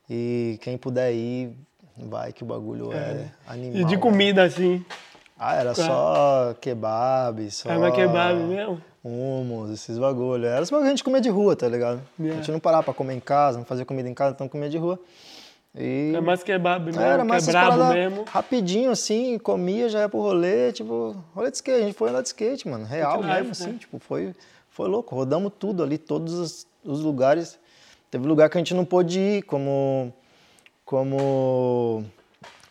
[0.08, 1.52] E quem puder ir,
[1.96, 3.82] vai que o bagulho é, animal.
[3.82, 4.00] E de né?
[4.00, 4.84] comida, assim.
[5.42, 7.70] Ah, era só kebab, só.
[7.70, 8.78] É uma kebab mesmo?
[9.02, 10.44] Hummus, esses bagulho.
[10.44, 12.02] Era os bagulho que a gente comia de rua, tá ligado?
[12.18, 12.38] Yeah.
[12.38, 14.68] A gente não parava pra comer em casa, não fazia comida em casa, então comia
[14.68, 15.00] de rua.
[15.74, 18.24] E É mais kebab mesmo, era que mais é brabo paradas mesmo.
[18.24, 21.80] Rapidinho, assim, comia, já ia pro rolê, tipo, rolê de skate.
[21.80, 22.84] A gente foi andar de skate, mano.
[22.84, 23.78] Real life, mesmo, assim, né?
[23.78, 24.34] tipo, foi,
[24.68, 25.14] foi louco.
[25.14, 27.58] Rodamos tudo ali, todos os, os lugares.
[28.10, 30.12] Teve lugar que a gente não pôde ir, como,
[30.84, 32.04] como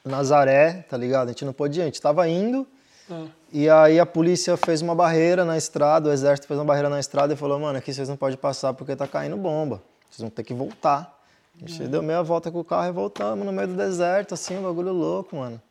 [0.05, 1.27] Nazaré, tá ligado?
[1.27, 2.65] A gente não pôde ir, a gente tava indo.
[3.09, 6.89] Ah, E aí a polícia fez uma barreira na estrada, o exército fez uma barreira
[6.89, 9.81] na estrada e falou, mano, aqui vocês não podem passar porque tá caindo bomba.
[10.09, 11.17] Vocês vão ter que voltar.
[11.55, 14.57] A gente deu meia volta com o carro e voltamos no meio do deserto, assim,
[14.57, 15.61] um bagulho louco, mano.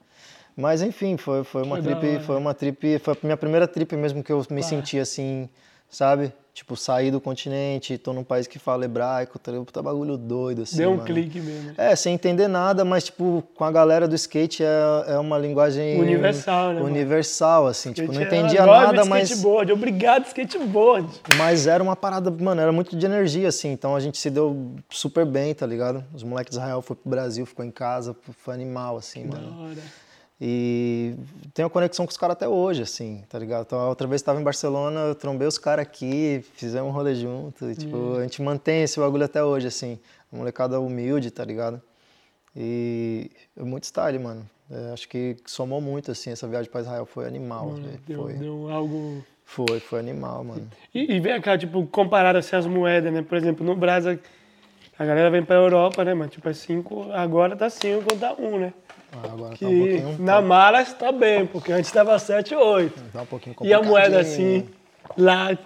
[0.56, 3.94] Mas enfim, foi, foi uma da trip, foi uma trip, foi a minha primeira trip
[3.96, 5.48] mesmo que eu me senti assim,
[5.88, 6.32] sabe?
[6.52, 10.76] Tipo, sair do continente, tô num país que fala hebraico, tá, tá bagulho doido, assim,
[10.78, 11.04] Deu um mano.
[11.06, 11.72] clique mesmo.
[11.78, 16.00] É, sem entender nada, mas tipo, com a galera do skate é, é uma linguagem
[16.00, 16.86] Universal, né, mano?
[16.86, 21.08] Universal, assim, tipo, não Skate é- entendia nada, de mas, Skateboard, obrigado, skateboard.
[21.36, 24.74] mas era uma parada, mano, era muito de energia, assim, então a gente se deu
[24.90, 26.04] super bem, tá ligado?
[26.12, 29.62] Os moleques de Israel foram pro Brasil, ficou em casa, foi animal, assim, Da mano.
[29.62, 30.07] hora.
[30.40, 31.16] E
[31.52, 33.62] tenho conexão com os caras até hoje, assim, tá ligado?
[33.66, 37.14] Então, a outra vez estava em Barcelona, eu trombei os caras aqui, fizemos um rolê
[37.16, 37.68] junto.
[37.68, 39.98] E, tipo, a gente mantém esse bagulho até hoje, assim.
[40.30, 41.82] Uma molecada humilde, tá ligado?
[42.56, 44.48] E é muito style, mano.
[44.70, 47.06] É, acho que somou muito, assim, essa viagem para Israel.
[47.06, 48.00] Foi animal, Mano, velho.
[48.06, 49.24] deu, Foi, deu algo.
[49.44, 50.70] foi, foi animal, mano.
[50.94, 53.22] E, e vem cá, tipo, comparar assim as moedas, né?
[53.22, 54.20] Por exemplo, no Brasa,
[54.98, 56.28] A galera vem pra Europa, né, mano?
[56.28, 58.72] Tipo, é 5, agora tá 5 tá 1, um, né?
[59.12, 60.16] Ah, agora Que tá um pouquinho.
[60.18, 63.02] na mala está bem, porque antes tava 7, 8.
[63.12, 64.68] Tá um pouquinho E a moeda assim,
[65.16, 65.56] lá,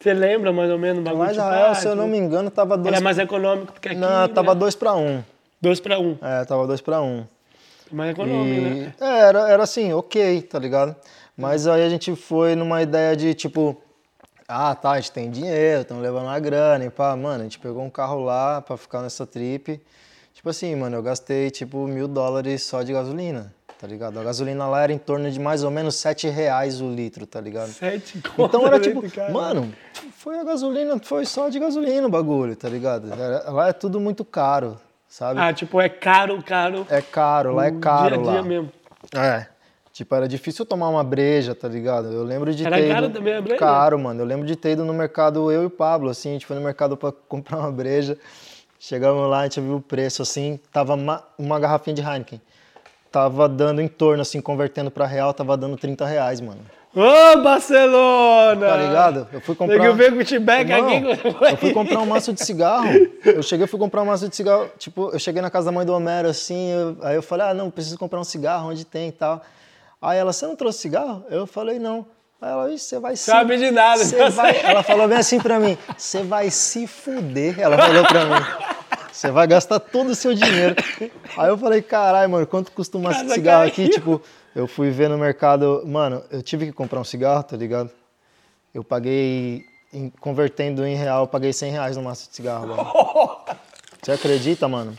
[0.00, 1.24] você lembra mais ou menos o bagulho?
[1.24, 2.94] Mas tipo, Israel, ah, se eu não tipo, me engano, tava dois.
[2.94, 4.60] Era mais econômico do que aqui, Não, tava né?
[4.60, 5.22] dois pra um.
[5.60, 6.18] 2 pra 1, um.
[6.20, 7.24] É, tava dois pra um.
[7.92, 8.94] mais econômico, né?
[9.00, 10.96] E, é, era, era assim, ok, tá ligado?
[11.36, 13.80] Mas aí a gente foi numa ideia de tipo,
[14.48, 17.58] ah, tá, a gente tem dinheiro, estamos levando a grana e pá, mano, a gente
[17.58, 19.80] pegou um carro lá pra ficar nessa trip.
[20.34, 24.18] Tipo assim, mano, eu gastei tipo mil dólares só de gasolina, tá ligado?
[24.18, 27.40] A gasolina lá era em torno de mais ou menos sete reais o litro, tá
[27.40, 27.68] ligado?
[27.68, 29.72] 7 Então era tipo, mano,
[30.16, 33.12] foi a gasolina, foi só de gasolina o bagulho, tá ligado?
[33.12, 35.38] Era- lá é tudo muito caro, sabe?
[35.38, 36.86] Ah, tipo, é caro, caro.
[36.90, 38.42] É caro, lá é caro dia a dia lá.
[38.42, 38.72] mesmo.
[39.14, 39.46] É.
[39.92, 42.10] Tipo, era difícil tomar uma breja, tá ligado?
[42.10, 43.14] Eu lembro de Era ter caro ido...
[43.14, 43.58] também a breja?
[43.58, 44.20] Caro, mano.
[44.22, 46.56] Eu lembro de ter ido no mercado, eu e o Pablo, assim, a gente foi
[46.56, 48.16] no mercado pra comprar uma breja.
[48.78, 52.40] Chegamos lá, a gente viu o preço, assim, tava uma, uma garrafinha de Heineken.
[53.12, 56.60] Tava dando em torno, assim, convertendo pra real, tava dando 30 reais, mano.
[56.94, 58.66] Ô, Barcelona!
[58.66, 59.28] Tá ligado?
[59.32, 59.78] Eu fui comprar...
[59.78, 60.20] Que ver com
[60.78, 61.50] aqui.
[61.52, 62.88] eu fui comprar um maço de cigarro.
[63.24, 64.68] Eu cheguei, fui comprar um maço de cigarro.
[64.78, 66.70] Tipo, eu cheguei na casa da mãe do Homero, assim.
[66.70, 69.42] eu- aí eu falei, ah, não, preciso comprar um cigarro, onde tem e tal.
[70.02, 71.24] Aí ela, você não trouxe cigarro?
[71.30, 72.04] Eu falei, não.
[72.40, 73.22] Aí ela, "Ixi, você vai se.
[73.22, 74.60] Sabe de nada, você não vai...
[74.60, 77.60] Ela falou bem assim pra mim: você vai se fuder.
[77.60, 78.44] Ela falou pra mim.
[79.12, 80.74] Você vai gastar todo o seu dinheiro.
[81.36, 83.88] Aí eu falei, caralho, mano, quanto custa um cigarro aqui?
[83.88, 84.20] Tipo,
[84.56, 85.82] eu fui ver no mercado.
[85.86, 87.90] Mano, eu tive que comprar um cigarro, tá ligado?
[88.74, 92.66] Eu paguei, em- convertendo em real, eu paguei 100 reais no maço de cigarro.
[92.66, 92.92] Mano.
[94.02, 94.98] Você acredita, mano?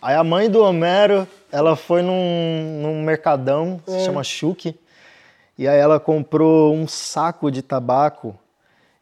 [0.00, 3.90] Aí a mãe do Homero, ela foi num, num mercadão, É.
[3.90, 4.74] se chama Chuque,
[5.58, 8.34] e aí ela comprou um saco de tabaco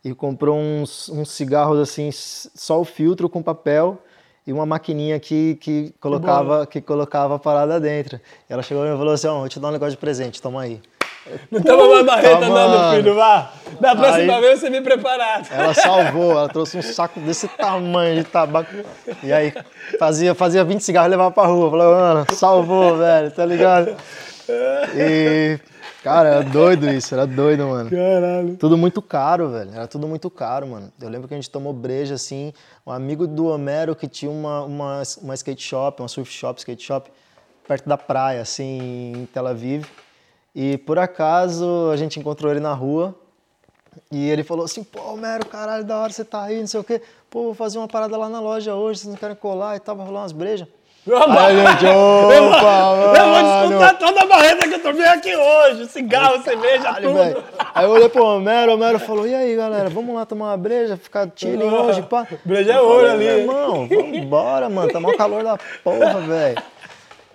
[0.05, 3.99] e comprou uns, uns cigarros assim, só o filtro com papel
[4.47, 8.21] e uma maquininha que, que, colocava, que colocava a parada dentro.
[8.49, 10.63] E ela chegou e falou assim, ó, vou te dar um negócio de presente, toma
[10.63, 10.81] aí.
[11.51, 12.89] Não toma mais barreta, não, mano.
[12.93, 13.53] meu filho, vá.
[13.81, 15.49] Da próxima Aí- vez você me preparado.
[15.51, 18.71] Ela salvou, ela trouxe um saco desse tamanho de tabaco.
[19.23, 19.53] E aí
[19.99, 21.71] fazia, fazia 20 cigarros e levava pra rua.
[21.71, 23.95] Falou, mano, salvou, velho, tá ligado?
[24.97, 25.59] E,
[26.03, 27.91] cara, era doido isso, era doido, mano.
[27.91, 28.57] Caralho.
[28.57, 29.71] Tudo muito caro, velho.
[29.75, 30.93] Era tudo muito caro, mano.
[31.01, 32.53] Eu lembro que a gente tomou breja, assim.
[32.87, 36.83] Um amigo do Homero que tinha uma, uma, uma skate shop, uma surf shop, skate
[36.83, 37.11] shop,
[37.69, 39.85] perto da praia, assim, em Tel Aviv.
[40.55, 43.15] E por acaso a gente encontrou ele na rua.
[44.11, 46.85] E ele falou assim, pô, Homero, caralho, da hora você tá aí, não sei o
[46.85, 47.01] quê.
[47.29, 49.97] Pô, vou fazer uma parada lá na loja hoje, vocês não querem colar e tal,
[49.97, 50.67] vai rolar umas brejas.
[51.09, 53.69] Aí gente, opa, Eu vou mano.
[53.69, 55.87] descontar toda a barreta que eu tomei aqui hoje.
[55.89, 57.19] Cigarro, cerveja, Caralho, tudo.
[57.19, 57.45] velho.
[57.75, 60.57] Aí eu olhei pro Homero, o Homero falou, e aí, galera, vamos lá tomar uma
[60.57, 62.27] breja, ficar chilling hoje, pá.
[62.45, 63.25] Breja é Eu ouro ali.
[63.25, 66.63] Irmão, vambora, mano, tá mó calor da porra, velho.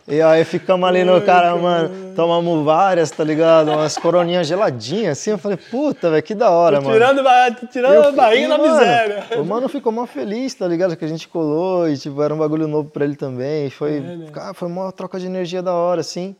[0.08, 3.72] E aí ficamos ali no cara, mano, tomamos várias, tá ligado?
[3.72, 6.94] Umas coroninhas geladinhas, assim, eu falei, puta, velho, que da hora, mano.
[6.94, 9.24] Tirando, tirando a barriga da miséria.
[9.40, 10.96] O mano ficou mó feliz, tá ligado?
[10.96, 13.66] Que a gente colou e, tipo, era um bagulho novo pra ele também.
[13.66, 14.28] E foi, né?
[14.32, 16.36] cara, foi uma troca de energia da hora, assim.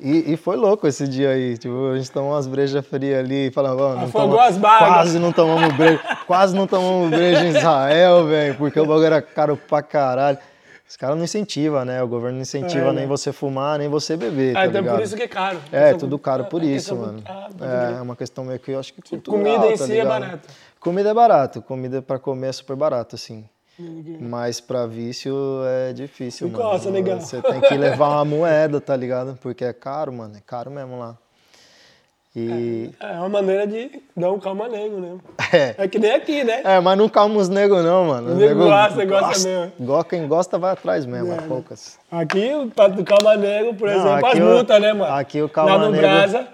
[0.00, 1.56] E, e foi louco esse dia aí.
[1.58, 4.56] Tipo, a gente tomou umas brejas frias ali e falamos, "Vamos, não Afogou toma- as
[4.56, 6.00] bagas." Quase não tomamos breja.
[6.26, 10.38] quase não tomamos breja em Israel, velho, porque o bagulho era caro pra caralho.
[10.90, 12.02] Os caras não incentivam, né?
[12.02, 13.06] O governo não incentiva É, nem né?
[13.06, 14.96] você fumar, nem você beber, tá Ah, então ligado?
[14.96, 15.60] por isso que é caro.
[15.70, 17.22] É, tudo caro por é isso, mano.
[17.22, 19.92] pode É, é uma questão meio que eu acho que cultural, Comida em tá si
[19.92, 20.08] é ligado?
[20.20, 20.48] barata.
[20.80, 23.48] Comida é barato, comida pra comer é super barato, assim.
[24.18, 25.32] Mas pra vício
[25.64, 26.64] é difícil, E mano.
[26.64, 27.20] costa, negão.
[27.20, 29.38] Você tem que levar uma moeda, tá ligado?
[29.40, 30.36] Porque é caro, mano.
[30.36, 31.16] É caro mesmo lá.
[32.34, 32.90] E.
[33.00, 35.18] É uma maneira de dar um calma nego, né?
[35.52, 35.74] É.
[35.78, 36.60] É que nem aqui, né?
[36.64, 38.30] É, mas não calma os nego, não, mano.
[38.32, 39.72] Os nego gosta, gosta mesmo.
[39.80, 41.98] Go- Quem gosta vai atrás mesmo, é poucas.
[42.10, 42.50] Aqui,
[42.94, 45.12] do calma nego, por Não, exemplo, aqui as o- multas, né, mano?
[45.14, 46.46] aqui o calma Lá no nego- Brasa,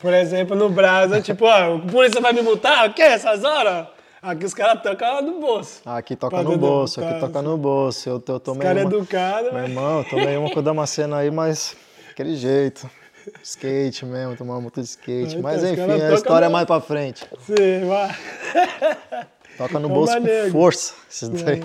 [0.00, 2.88] por exemplo, no Brasa, tipo, ó, o polícia vai me multar?
[2.88, 3.02] O quê?
[3.02, 3.86] Essas horas?
[4.20, 5.80] Aqui os caras tocam no bolso.
[5.86, 8.08] Aqui toca no bolso, aqui Tá, toca no bolso.
[8.08, 8.90] Eu, eu Os tomei caras uma...
[8.96, 9.68] educados, Meu né?
[9.68, 11.74] irmão, eu tomei uma com o Damasceno aí, mas
[12.10, 12.90] aquele jeito.
[13.42, 15.30] Skate mesmo, tomar uma moto de skate.
[15.30, 17.26] Então, Mas enfim, a história é no- mais pra frente.
[17.46, 18.16] Sim, vai.
[19.56, 20.94] Toca no bolso com força.
[21.10, 21.62] Esses daí.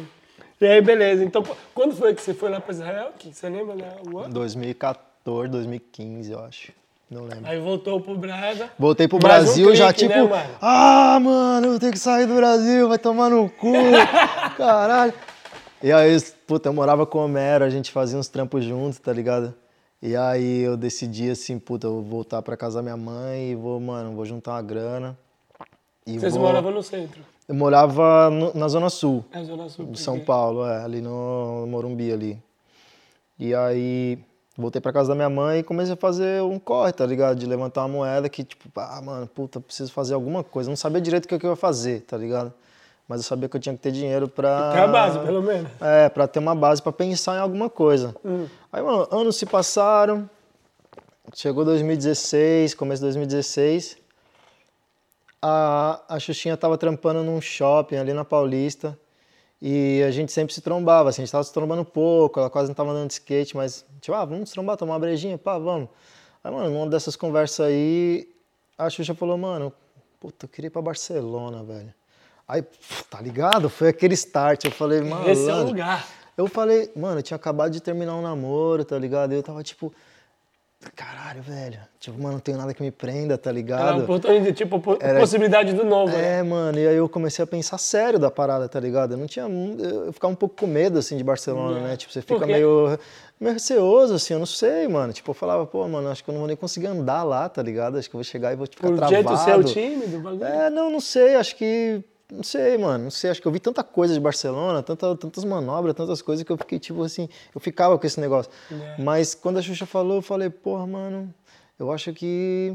[0.59, 1.23] E aí, beleza.
[1.23, 1.43] Então,
[1.73, 3.09] quando foi que você foi lá pra Israel?
[3.17, 3.89] Que Você lembra, né?
[4.11, 4.33] O ano?
[4.33, 6.71] 2014, 2015, eu acho.
[7.09, 7.45] Não lembro.
[7.45, 8.69] Aí voltou pro Brasa.
[8.79, 10.49] Voltei pro Mais um Brasil já, clique, tipo, né, mano?
[10.61, 13.71] ah, mano, eu tenho que sair do Brasil, vai tomar no cu,
[14.57, 15.13] caralho.
[15.83, 19.13] E aí, puta, eu morava com o Homero, a gente fazia uns trampos juntos, tá
[19.13, 19.53] ligado?
[20.07, 23.55] E aí eu decidi assim, puta, eu vou voltar pra casa da minha mãe e
[23.55, 25.17] vou, mano, vou juntar uma grana.
[26.05, 26.43] E Vocês vou...
[26.45, 27.21] moravam no centro.
[27.47, 29.85] Eu morava no- na Zona Sul É Zona Sul.
[29.87, 32.39] de São Paulo, é, ali no Morumbi ali.
[33.39, 34.19] E aí
[34.55, 37.37] voltei pra casa da minha mãe e comecei a fazer um corre, tá ligado?
[37.39, 40.69] De levantar uma moeda que, tipo, ah, mano, puta, preciso fazer alguma coisa.
[40.69, 42.53] Não sabia direito o que eu ia fazer, tá ligado?
[43.07, 44.73] Mas eu sabia que eu tinha que ter dinheiro pra.
[44.75, 45.69] É a base, pelo menos.
[45.79, 48.15] É, pra ter uma base pra pensar em alguma coisa.
[48.25, 48.47] Hum.
[48.75, 50.29] Aí, mano, anos se passaram.
[51.33, 53.97] Chegou 2016, começo de 2016.
[55.41, 58.99] A, a Xuxinha tava trampando num shopping ali na Paulista.
[59.61, 62.67] E a gente sempre se trombava, assim, a gente tava se trombando pouco, ela quase
[62.67, 65.57] não tava andando de skate, mas, tipo, ah, vamos se trombar, tomar uma brejinha, pá,
[65.57, 65.87] vamos.
[66.43, 68.27] Aí, mano, numa dessas conversas aí,
[68.77, 69.71] a Xuxa falou, mano,
[70.19, 71.93] puta, eu queria ir pra Barcelona, velho.
[72.45, 72.61] Aí,
[73.09, 73.69] tá ligado?
[73.69, 75.29] Foi aquele start, eu falei, mano.
[75.29, 76.05] Esse é o lugar.
[76.37, 79.31] Eu falei, mano, eu tinha acabado de terminar um namoro, tá ligado?
[79.33, 79.93] E eu tava tipo,
[80.95, 81.79] caralho, velho.
[81.99, 84.03] Tipo, mano, não tenho nada que me prenda, tá Era ligado?
[84.03, 86.39] oportunidade, tipo, po- Era- possibilidade do novo, né?
[86.39, 89.13] É, mano, e aí eu comecei a pensar sério da parada, tá ligado?
[89.13, 89.45] Eu não tinha.
[89.47, 91.97] Eu ficava um pouco com medo, assim, de Barcelona, né?
[91.97, 92.99] Tipo, você Por fica meio,
[93.39, 95.13] meio receoso, assim, eu não sei, mano.
[95.13, 97.63] Tipo, eu falava, pô, mano, acho que eu não vou nem conseguir andar lá, tá
[97.63, 97.97] ligado?
[97.97, 99.15] Acho que eu vou chegar e vou ficar Por travado.
[99.15, 100.43] jeito ser o time do bagulho.
[100.43, 102.03] É, não, não sei, acho que.
[102.31, 105.43] Não sei, mano, não sei, acho que eu vi tanta coisa de Barcelona, tanta, tantas
[105.43, 108.51] manobras, tantas coisas que eu fiquei, tipo assim, eu ficava com esse negócio.
[108.71, 109.01] É.
[109.01, 111.31] Mas quando a Xuxa falou, eu falei, porra, mano,
[111.77, 112.73] eu acho que.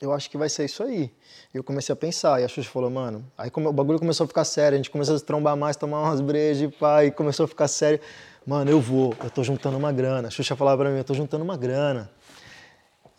[0.00, 1.10] Eu acho que vai ser isso aí.
[1.54, 3.24] E eu comecei a pensar, e a Xuxa falou, mano.
[3.38, 6.02] Aí o bagulho começou a ficar sério, a gente começou a se trombar mais, tomar
[6.02, 6.70] umas brejas,
[7.06, 8.00] e começou a ficar sério.
[8.44, 10.28] Mano, eu vou, eu tô juntando uma grana.
[10.28, 12.10] A Xuxa falava pra mim, eu tô juntando uma grana.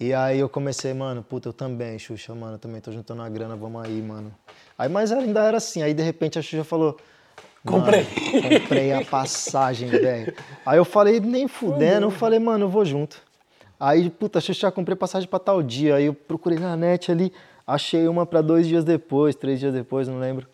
[0.02, 3.30] E aí eu comecei, mano, puta, eu também, Xuxa, mano, eu também tô juntando uma
[3.30, 4.34] grana, vamos aí, mano.
[4.76, 6.98] Aí, mas ainda era assim, aí de repente a Xuxa falou.
[7.64, 8.06] "Mano, Comprei."
[8.42, 10.34] comprei a passagem, velho.
[10.66, 13.22] Aí eu falei, nem fudendo, eu falei, mano, eu vou junto.
[13.80, 15.98] Aí, puta, Xuxa, já comprei passagem pra tal dia.
[15.98, 17.32] Aí eu procurei na net ali,
[17.68, 20.48] achei uma pra dois dias depois, três dias depois, não lembro.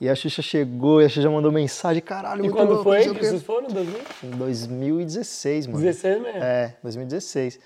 [0.00, 3.22] E a Xuxa chegou e a Xuxa mandou mensagem, caralho, E quando louco, foi que
[3.22, 3.68] vocês foram?
[3.68, 4.00] 2000?
[4.24, 5.78] Em 2016, mano.
[5.78, 6.42] 16 mesmo.
[6.42, 7.60] É, 2016.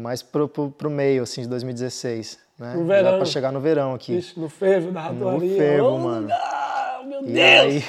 [0.00, 2.38] Mais pro, pro, pro meio, assim, de 2016.
[2.58, 2.74] Né?
[2.74, 3.16] No verão.
[3.16, 4.16] pra chegar no verão aqui.
[4.18, 5.56] Ixi, no fervo da ratoaria.
[5.56, 6.28] fervo, Oh, mano.
[7.06, 7.64] meu E Deus!
[7.64, 7.84] aí,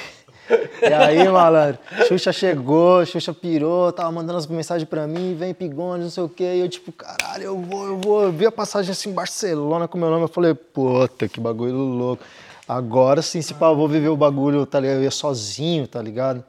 [0.82, 6.02] e aí, malandro, Xuxa chegou, Xuxa pirou, tava mandando as mensagens pra mim, vem Pigone,
[6.04, 6.54] não sei o quê.
[6.56, 8.22] E eu, tipo, caralho, eu vou, eu vou.
[8.24, 10.24] Eu vi a passagem assim em Barcelona com meu nome.
[10.24, 12.22] Eu falei, puta, que bagulho louco.
[12.66, 14.96] Agora sim, se pá, eu vou viver o bagulho, tá ligado?
[14.98, 16.42] Eu ia sozinho, tá ligado?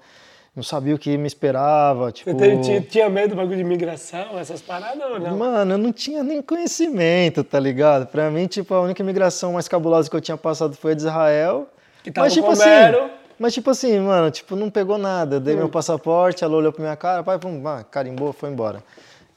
[0.56, 2.30] Não sabia o que me esperava, tipo...
[2.32, 5.36] Você teve- tinha, tinha medo do bagulho de imigração, essas paradas ou não?
[5.36, 8.06] Mano, eu não tinha nem conhecimento, tá ligado?
[8.06, 11.02] Pra mim, tipo, a única migração mais cabulosa que eu tinha passado foi a de
[11.02, 11.68] Israel.
[12.04, 15.38] Que tava mas, tipo com assim, mas, tipo assim, mano, tipo, não pegou nada.
[15.38, 15.44] Eu Hum.
[15.44, 18.84] dei meu passaporte, ela olhou pra minha cara, pai, pum, ah, carimbou, foi embora.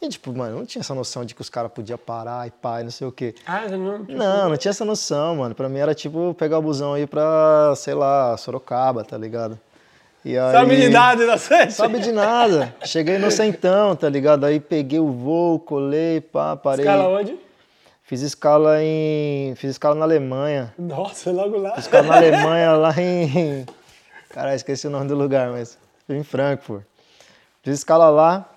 [0.03, 2.83] E, tipo, mano, não tinha essa noção de que os caras podiam parar e pai,
[2.83, 3.35] não sei o quê.
[3.47, 4.01] Ah, não...
[4.07, 5.55] Não, não tinha essa noção, mano.
[5.55, 9.59] Pra mim era, tipo, pegar o busão aí pra, sei lá, Sorocaba, tá ligado?
[10.27, 10.53] E aí...
[10.53, 11.73] Sabe de idade da sete?
[11.73, 12.75] Sabe de nada.
[12.83, 14.43] Cheguei no centão, tá ligado?
[14.43, 16.85] Aí peguei o voo, colei, pá, parei.
[16.85, 17.39] Escala onde?
[18.03, 19.55] Fiz escala em.
[19.55, 20.75] Fiz escala na Alemanha.
[20.77, 21.77] Nossa, logo lá.
[21.77, 23.65] Fiz escala na Alemanha lá em.
[24.31, 25.79] Caralho, esqueci o nome do lugar, mas.
[26.09, 26.83] Em Frankfurt.
[27.63, 28.51] Fiz escala lá.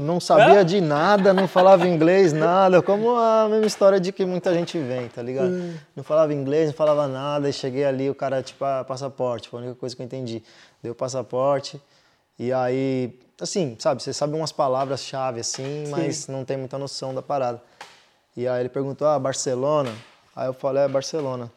[0.00, 2.82] Não sabia de nada, não falava inglês, nada.
[2.82, 5.50] Como a mesma história de que muita gente vem, tá ligado?
[5.94, 7.48] Não falava inglês, não falava nada.
[7.48, 9.48] E cheguei ali, o cara, tipo, ah, passaporte.
[9.48, 10.42] Foi a única coisa que eu entendi.
[10.82, 11.80] Deu passaporte.
[12.38, 17.22] E aí, assim, sabe, você sabe umas palavras-chave assim, mas não tem muita noção da
[17.22, 17.62] parada.
[18.36, 19.92] E aí ele perguntou, ah, Barcelona?
[20.34, 21.50] Aí eu falei, é Barcelona.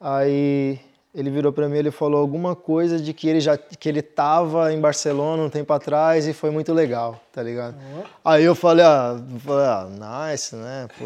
[0.00, 0.78] Aí
[1.14, 4.72] ele virou pra mim, ele falou alguma coisa de que ele já que ele tava
[4.72, 7.76] em Barcelona um tempo atrás e foi muito legal, tá ligado?
[8.24, 9.86] Aí eu falei, ah, falei, ah,
[10.32, 10.88] nice, né?
[10.98, 11.04] Pô,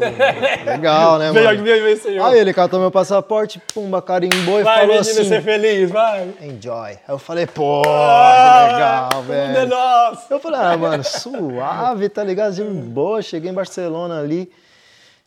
[0.65, 1.63] legal, né, mano?
[1.63, 2.23] veio.
[2.25, 6.27] Aí ele catou meu passaporte, pumba, carimbou e Vai, falou assim, ser feliz, vai.
[6.41, 6.89] enjoy.
[6.89, 9.67] Aí eu falei, pô, Ah, que legal, é velho.
[9.69, 10.33] nosso.
[10.33, 12.55] Eu falei, ah, mano, suave, tá ligado?
[12.55, 14.51] De boa, cheguei em Barcelona ali.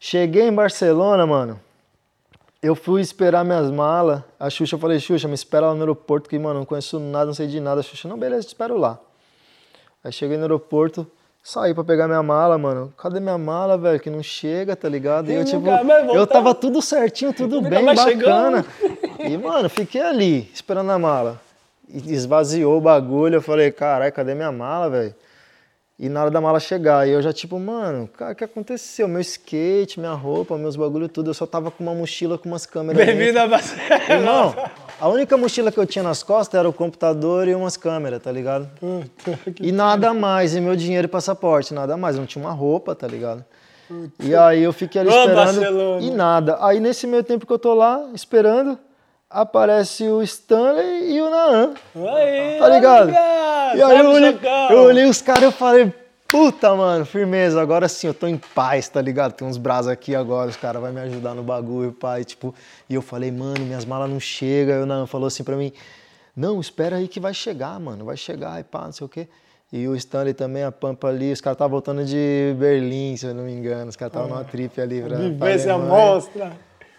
[0.00, 1.60] Cheguei em Barcelona, mano.
[2.62, 4.22] Eu fui esperar minhas malas.
[4.38, 7.26] A Xuxa, eu falei, Xuxa, me espera lá no aeroporto, que, mano, não conheço nada,
[7.26, 7.80] não sei de nada.
[7.80, 9.00] A Xuxa, não, beleza, te espero lá.
[10.04, 11.04] Aí cheguei no aeroporto,
[11.42, 12.94] saí pra pegar minha mala, mano.
[12.96, 13.98] Cadê minha mala, velho?
[13.98, 15.28] Que não chega, tá ligado?
[15.28, 15.66] E eu, tipo,
[16.14, 18.64] eu tava tudo certinho, tudo bem, bacana.
[19.18, 21.40] E, mano, fiquei ali, esperando a mala.
[21.88, 25.14] E esvaziou o bagulho, eu falei, caralho, cadê minha mala, velho?
[26.02, 29.06] E na hora da mala chegar, e eu já tipo, mano, cara, o que aconteceu?
[29.06, 32.66] Meu skate, minha roupa, meus bagulho tudo, eu só tava com uma mochila com umas
[32.66, 33.06] câmeras.
[33.06, 34.02] Bem-vindo Barcelona.
[34.08, 34.52] Irmão,
[35.00, 38.32] a única mochila que eu tinha nas costas era o computador e umas câmeras, tá
[38.32, 38.68] ligado?
[38.80, 42.16] Puta, E nada mais, e meu dinheiro e passaporte, nada mais.
[42.16, 43.44] Eu não tinha uma roupa, tá ligado?
[44.18, 46.02] E aí eu fiquei ali Ô, esperando Barcelona.
[46.04, 46.58] e nada.
[46.66, 48.76] Aí nesse meio tempo que eu tô lá, esperando,
[49.32, 51.74] aparece o Stanley e o Naan.
[51.96, 53.08] Aí, Tá ligado?
[53.08, 54.38] olha, E aí eu olhei,
[54.70, 55.92] eu olhei os caras e falei,
[56.28, 59.32] puta, mano, firmeza, agora sim, eu tô em paz, tá ligado?
[59.32, 62.54] Tem uns brazos aqui agora, os caras vão me ajudar no bagulho, pai, tipo...
[62.88, 64.76] E eu falei, mano, minhas malas não chegam.
[64.76, 65.72] Aí o Nan falou assim pra mim,
[66.36, 69.28] não, espera aí que vai chegar, mano, vai chegar, e pá, não sei o quê.
[69.72, 73.34] E o Stanley também, a Pampa ali, os caras estavam voltando de Berlim, se eu
[73.34, 76.52] não me engano, os caras estavam numa trip ali pra, pra Vivência Alemanha mostra.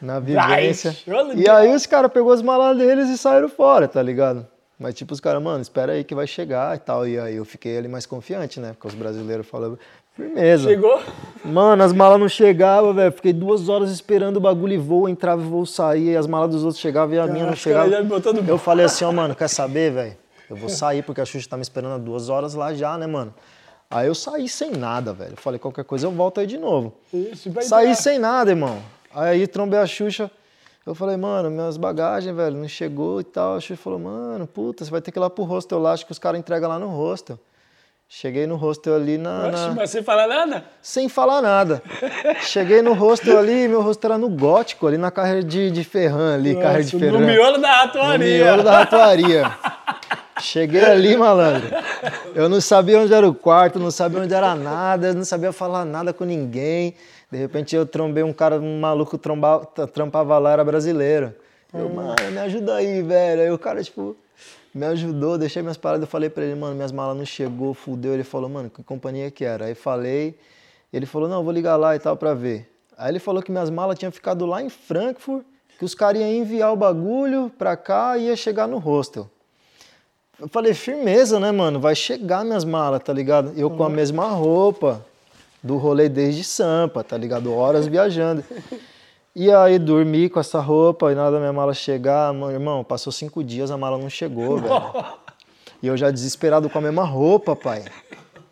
[0.04, 0.95] Na vivência.
[1.36, 4.45] E aí os caras pegou as malas deles e saíram fora, tá ligado?
[4.78, 7.08] Mas tipo, os caras, mano, espera aí que vai chegar e tal.
[7.08, 8.74] E aí eu fiquei ali mais confiante, né?
[8.74, 9.78] Porque os brasileiros falavam,
[10.14, 10.68] firmeza.
[10.68, 10.99] Chegou?
[11.45, 13.12] Mano, as malas não chegavam, velho.
[13.14, 16.51] Fiquei duas horas esperando o bagulho e voo, entrava e voo sair, e as malas
[16.51, 17.89] dos outros chegavam e a minha não chegava.
[18.47, 20.18] Eu falei assim, ó, mano, quer saber, velho?
[20.49, 23.08] Eu vou sair porque a Xuxa tá me esperando há duas horas lá já, né,
[23.08, 23.34] mano?
[23.89, 25.32] Aí eu saí sem nada, velho.
[25.34, 26.93] Eu falei, qualquer coisa eu volto aí de novo.
[27.14, 28.01] Ixi, vai Saí entrar.
[28.01, 28.80] sem nada, irmão.
[29.16, 30.30] Aí trombei a Xuxa.
[30.86, 33.55] Eu falei, mano, minhas bagagens, velho, não chegou e tal.
[33.55, 35.93] A Xuxa falou, mano, puta, você vai ter que ir lá pro hostel lá.
[35.93, 37.39] Acho que os caras entregam lá no hostel.
[38.09, 39.47] Cheguei no hostel ali na.
[39.47, 40.66] Oxe, na- mas sem falar nada?
[40.82, 41.82] Sem falar nada.
[42.41, 46.36] Cheguei no hostel ali, meu hostel era no gótico, ali na carreira de, de Ferran,
[46.36, 47.20] ali, carreira de Nossa, Ferran.
[47.20, 48.43] No miolo da No ratoaria.
[48.43, 49.57] miolo da ratoaria.
[50.41, 51.70] Cheguei ali, malandro.
[52.36, 55.86] Eu não sabia onde era o quarto, não sabia onde era nada, não sabia falar
[55.86, 56.93] nada com ninguém.
[57.34, 61.34] De repente eu trombei um cara, um maluco tromba, trampava lá, era brasileiro.
[61.74, 63.42] Eu, mano, me ajuda aí, velho.
[63.42, 64.16] Aí o cara, tipo,
[64.72, 68.14] me ajudou, deixei minhas paradas, eu falei pra ele, mano, minhas malas não chegou, fudeu.
[68.14, 69.66] Ele falou, mano, que companhia que era?
[69.66, 70.38] Aí falei,
[70.94, 72.72] ele falou, não, vou ligar lá e tal pra ver.
[72.96, 75.44] Aí ele falou que minhas malas tinham ficado lá em Frankfurt,
[75.80, 79.28] que os caras iam enviar o bagulho pra cá e ia chegar no hostel.
[80.40, 81.80] Eu falei, firmeza, né, mano?
[81.80, 83.54] Vai chegar minhas malas, tá ligado?
[83.58, 85.04] Eu com a mesma roupa
[85.64, 87.53] do rolê desde Sampa, tá ligado?
[87.53, 88.43] Horas viajando.
[89.36, 92.32] E aí dormi com essa roupa e nada da minha mala chegar.
[92.34, 94.76] Mano, irmão, passou cinco dias, a mala não chegou, velho.
[95.82, 97.84] E eu já desesperado com a mesma roupa, pai.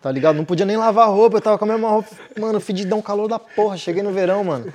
[0.02, 0.36] Tá ligado?
[0.36, 2.10] Não podia nem lavar a roupa, eu tava com a mesma roupa.
[2.40, 3.78] Mano, fedidão, calor da porra.
[3.78, 4.74] Cheguei no verão, mano.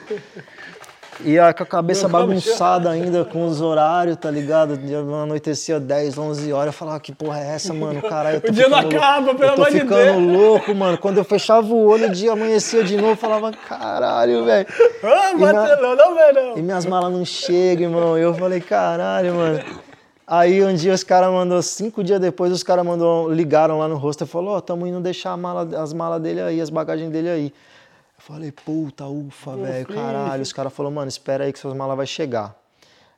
[1.24, 4.78] E aí, com a cabeça bagunçada ainda, com os horários, tá ligado?
[5.22, 6.66] Anoitecia 10, 11 horas.
[6.68, 8.02] Eu falava, que porra é essa, mano?
[8.02, 10.36] Caralho, eu tô O dia não ficando acaba, pelo Eu tô amor de ficando Deus.
[10.36, 10.98] louco, mano.
[10.98, 13.10] Quando eu fechava o olho, o dia amanhecia de novo.
[13.12, 14.66] Eu falava, caralho, velho.
[15.02, 16.58] Ah, na- Marcelão, não verão.
[16.58, 18.18] E minhas malas não chegam, irmão.
[18.18, 19.60] Eu falei, caralho, mano.
[20.26, 23.96] Aí um dia os caras mandou, cinco dias depois, os caras mandou, ligaram lá no
[23.96, 27.10] rosto e falou, ó, tamo indo deixar a mala- as malas dele aí, as bagagens
[27.10, 27.54] dele aí.
[28.26, 30.42] Falei, puta, ufa, velho, caralho.
[30.42, 32.60] Os caras falaram, mano, espera aí que suas malas vai chegar.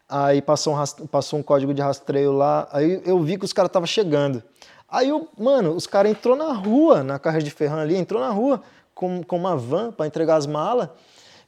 [0.06, 3.70] Aí passou um, passou um código de rastreio lá, aí eu vi que os caras
[3.70, 4.42] estavam chegando.
[4.86, 8.28] Aí, eu, mano, os caras entrou na rua, na carreira de Ferran ali, entrou na
[8.28, 8.60] rua
[8.94, 10.90] com, com uma van para entregar as malas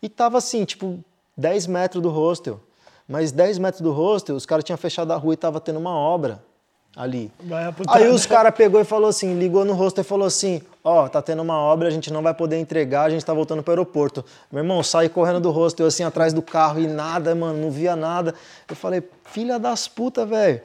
[0.01, 1.05] e tava assim, tipo,
[1.37, 2.59] 10 metros do hostel.
[3.07, 5.95] Mas 10 metros do hostel, os caras tinham fechado a rua e tava tendo uma
[5.95, 6.43] obra
[6.97, 7.31] ali.
[7.89, 11.23] Aí os caras pegou e falou assim, ligou no rosto e falou assim, ó, tá
[11.23, 14.25] tendo uma obra, a gente não vai poder entregar, a gente tá voltando pro aeroporto.
[14.51, 17.71] Meu irmão, saí correndo do rosto, eu assim atrás do carro e nada, mano, não
[17.71, 18.35] via nada.
[18.69, 20.61] Eu falei, filha das putas, velho.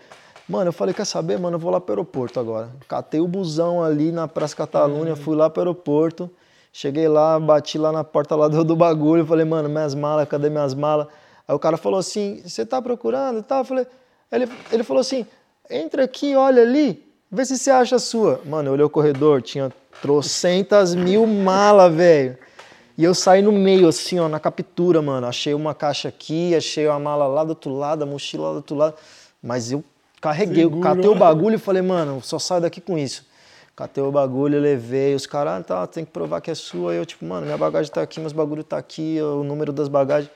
[0.47, 2.69] Mano, eu falei, quer saber, mano, eu vou lá pro aeroporto agora.
[2.87, 6.29] Catei o busão ali na Praça Catalunha, fui lá pro aeroporto.
[6.71, 10.49] Cheguei lá, bati lá na porta lá do, do bagulho, falei, mano, minhas malas, cadê
[10.49, 11.07] minhas malas?
[11.47, 13.59] Aí o cara falou assim, você tá procurando e tal?
[13.59, 13.87] Eu falei,
[14.29, 15.25] ele, ele falou assim,
[15.69, 18.41] entra aqui, olha ali, vê se você acha a sua.
[18.45, 22.37] Mano, eu olhei o corredor, tinha trocentas mil malas, velho.
[22.97, 25.27] E eu saí no meio, assim, ó, na captura, mano.
[25.27, 28.57] Achei uma caixa aqui, achei uma mala lá do outro lado, a mochila lá do
[28.57, 28.95] outro lado.
[29.43, 29.83] Mas eu
[30.21, 30.83] carreguei, eu Segurou.
[30.83, 33.25] catei o bagulho e falei, mano, só saio daqui com isso.
[33.75, 35.13] Catei o bagulho, levei.
[35.13, 36.93] Os caras, ah, tá, tem que provar que é sua.
[36.93, 40.31] Eu, tipo, mano, minha bagagem tá aqui, meus bagulho tá aqui, o número das bagagens.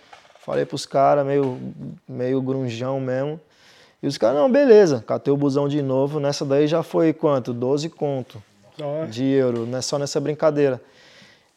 [0.46, 1.58] Falei pros caras, meio,
[2.08, 3.40] meio grunjão mesmo.
[4.02, 5.04] E os caras, não, beleza.
[5.06, 6.20] Catei o busão de novo.
[6.20, 7.54] Nessa daí já foi quanto?
[7.54, 8.42] 12 conto
[8.82, 10.82] Ó, de euro, não é só nessa brincadeira.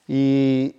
[0.09, 0.75] E,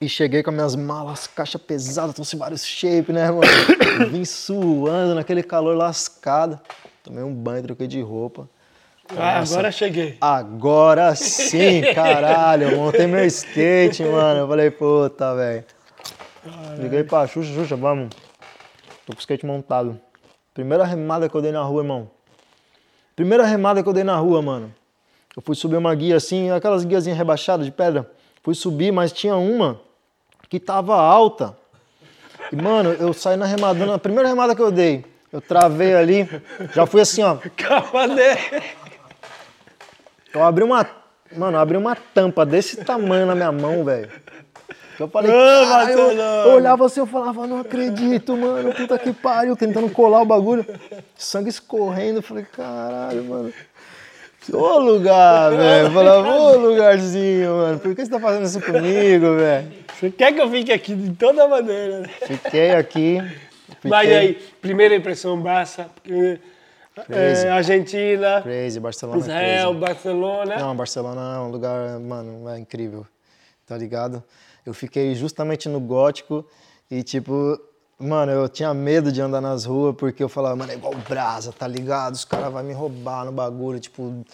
[0.00, 3.42] e cheguei com as minhas malas, caixa pesada, trouxe vários shapes, né, mano?
[4.10, 6.58] Vim suando naquele calor lascado.
[7.04, 8.48] Tomei um banho, troquei de roupa.
[9.16, 10.16] ah, agora cheguei.
[10.20, 14.40] Agora sim, caralho, eu montei meu skate, mano.
[14.40, 15.64] Eu falei, puta, velho.
[16.78, 18.08] Liguei pra Xuxa, Xuxa, vamos.
[19.04, 20.00] Tô com o skate montado.
[20.56, 22.10] Primeira remada que eu dei na rua, irmão.
[23.14, 24.74] Primeira remada que eu dei na rua, mano.
[25.36, 28.10] Eu fui subir uma guia assim, aquelas guiazinhas rebaixadas de pedra.
[28.42, 29.78] Fui subir, mas tinha uma
[30.48, 31.54] que tava alta.
[32.50, 36.26] E, mano, eu saí na remada, na primeira remada que eu dei, eu travei ali,
[36.72, 37.36] já fui assim, ó.
[37.54, 38.38] Calma, né?
[40.32, 40.86] Eu abri uma.
[41.36, 44.10] Mano, abri uma tampa desse tamanho na minha mão, velho.
[44.98, 46.22] Eu falei, Ô, "Caralho", eu, Barcelona.
[46.22, 50.64] eu olhava assim, eu falava, não acredito, mano, puta que pariu, tentando colar o bagulho,
[51.16, 53.52] sangue escorrendo, eu falei, caralho, mano.
[54.52, 55.86] Ô lugar, velho.
[55.88, 57.78] Eu falava, ô lugarzinho, mano.
[57.80, 59.72] Por que você tá fazendo isso comigo, velho?
[59.98, 62.08] Você quer que eu fique aqui de toda maneira, né?
[62.22, 63.20] Fiquei aqui.
[63.68, 65.90] Fiquei Mas aí, primeira impressão, Barça,
[67.10, 69.16] é, Argentina, Crazy, Barcelona.
[69.18, 69.80] é Israel, crazy.
[69.80, 70.56] Barcelona.
[70.56, 73.04] Não, Barcelona é um lugar, mano, é incrível.
[73.66, 74.22] Tá ligado?
[74.66, 76.44] Eu fiquei justamente no gótico
[76.90, 77.58] e, tipo,
[77.98, 81.52] mano, eu tinha medo de andar nas ruas porque eu falava, mano, é igual brasa,
[81.52, 82.14] tá ligado?
[82.14, 84.24] Os caras vão me roubar no bagulho, tipo,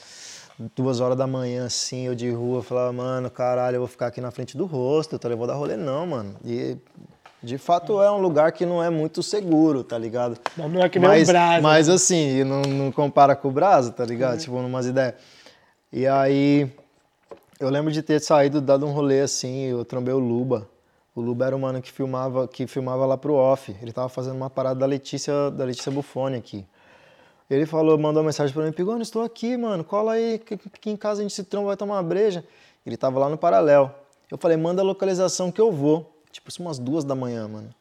[0.75, 2.59] duas horas da manhã, assim, eu de rua.
[2.59, 5.33] Eu falava, mano, caralho, eu vou ficar aqui na frente do rosto, tá ligado?
[5.33, 6.37] Eu vou dar rolê, não, mano.
[6.45, 6.77] E.
[7.43, 10.39] De fato é um lugar que não é muito seguro, tá ligado?
[10.57, 11.61] Não é que nem mas, o Brasa.
[11.61, 14.39] Mas assim, não, não compara com o Brasa, tá ligado?
[14.39, 15.15] Tipo, numas ideias.
[15.93, 16.71] E aí,
[17.63, 20.69] eu lembro de ter saído, dado um rolê assim, eu trombei o Luba.
[21.15, 23.77] O Luba era o mano que filmava, que filmava lá pro off.
[23.81, 26.67] Ele tava fazendo uma parada da Letícia, da Letícia Buffoni aqui.
[27.49, 30.91] Ele falou, mandou uma mensagem pra mim, Pigone, estou aqui, mano, cola aí, que aqui
[30.91, 32.45] em casa a gente se tromba, vai tomar uma breja.
[32.85, 33.95] Ele tava lá no Paralelo.
[34.29, 36.13] Eu falei, manda a localização que eu vou.
[36.33, 37.73] Tipo, umas duas da manhã, mano.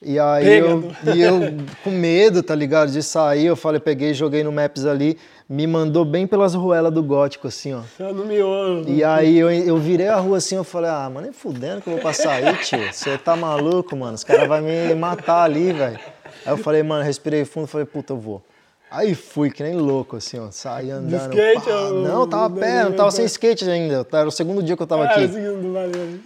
[0.00, 1.40] E aí eu, e eu
[1.82, 5.18] com medo, tá ligado, de sair, eu falei, peguei, joguei no Maps ali,
[5.48, 7.80] me mandou bem pelas ruelas do gótico, assim, ó.
[7.96, 8.84] Só no miolo.
[8.88, 11.88] E aí eu, eu virei a rua assim, eu falei, ah, mano, nem fudendo que
[11.88, 12.78] eu vou passar aí, tio.
[12.92, 14.14] Você tá maluco, mano?
[14.14, 15.98] Os caras vão me matar ali, velho.
[16.46, 18.42] Aí eu falei, mano, respirei fundo, falei, puta, eu vou.
[18.90, 21.30] Aí fui, que nem louco, assim, ó, saí andando.
[21.30, 21.70] skate pá.
[21.76, 24.06] ou- Não, tava a pé, não tava sem skate ainda.
[24.10, 25.28] Era o segundo dia que eu tava Ah, aqui.
[25.28, 26.18] segundo, valeu.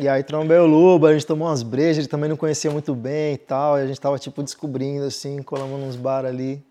[0.00, 2.94] E aí trombei o Luba, a gente tomou umas brejas, ele também não conhecia muito
[2.94, 3.76] bem e tal.
[3.78, 6.62] E a gente tava, tipo, descobrindo, assim, colamos nos bar ali,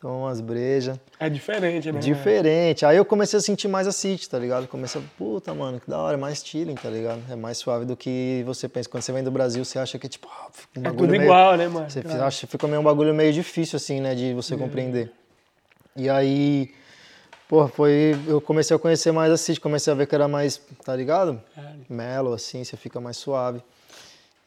[0.00, 0.98] tomamos umas brejas.
[1.18, 2.00] É diferente, né?
[2.00, 2.86] Diferente.
[2.86, 4.66] Aí eu comecei a sentir mais a City, tá ligado?
[4.66, 7.20] Comecei a, puta, mano, que da hora, é mais chilling, tá ligado?
[7.30, 8.88] É mais suave do que você pensa.
[8.88, 11.10] Quando você vem do Brasil, você acha que é tipo, ah, um É bagulho tudo
[11.10, 11.90] meio- igual, né, mano?
[11.90, 12.22] Você Claro.
[12.24, 15.12] acha, fica meio um bagulho meio difícil, assim, né, de você compreender.
[15.96, 16.72] E aí,
[17.48, 18.16] porra, foi.
[18.26, 21.40] Eu comecei a conhecer mais a City, comecei a ver que era mais, tá ligado?
[21.88, 23.62] Melo, assim, você fica mais suave.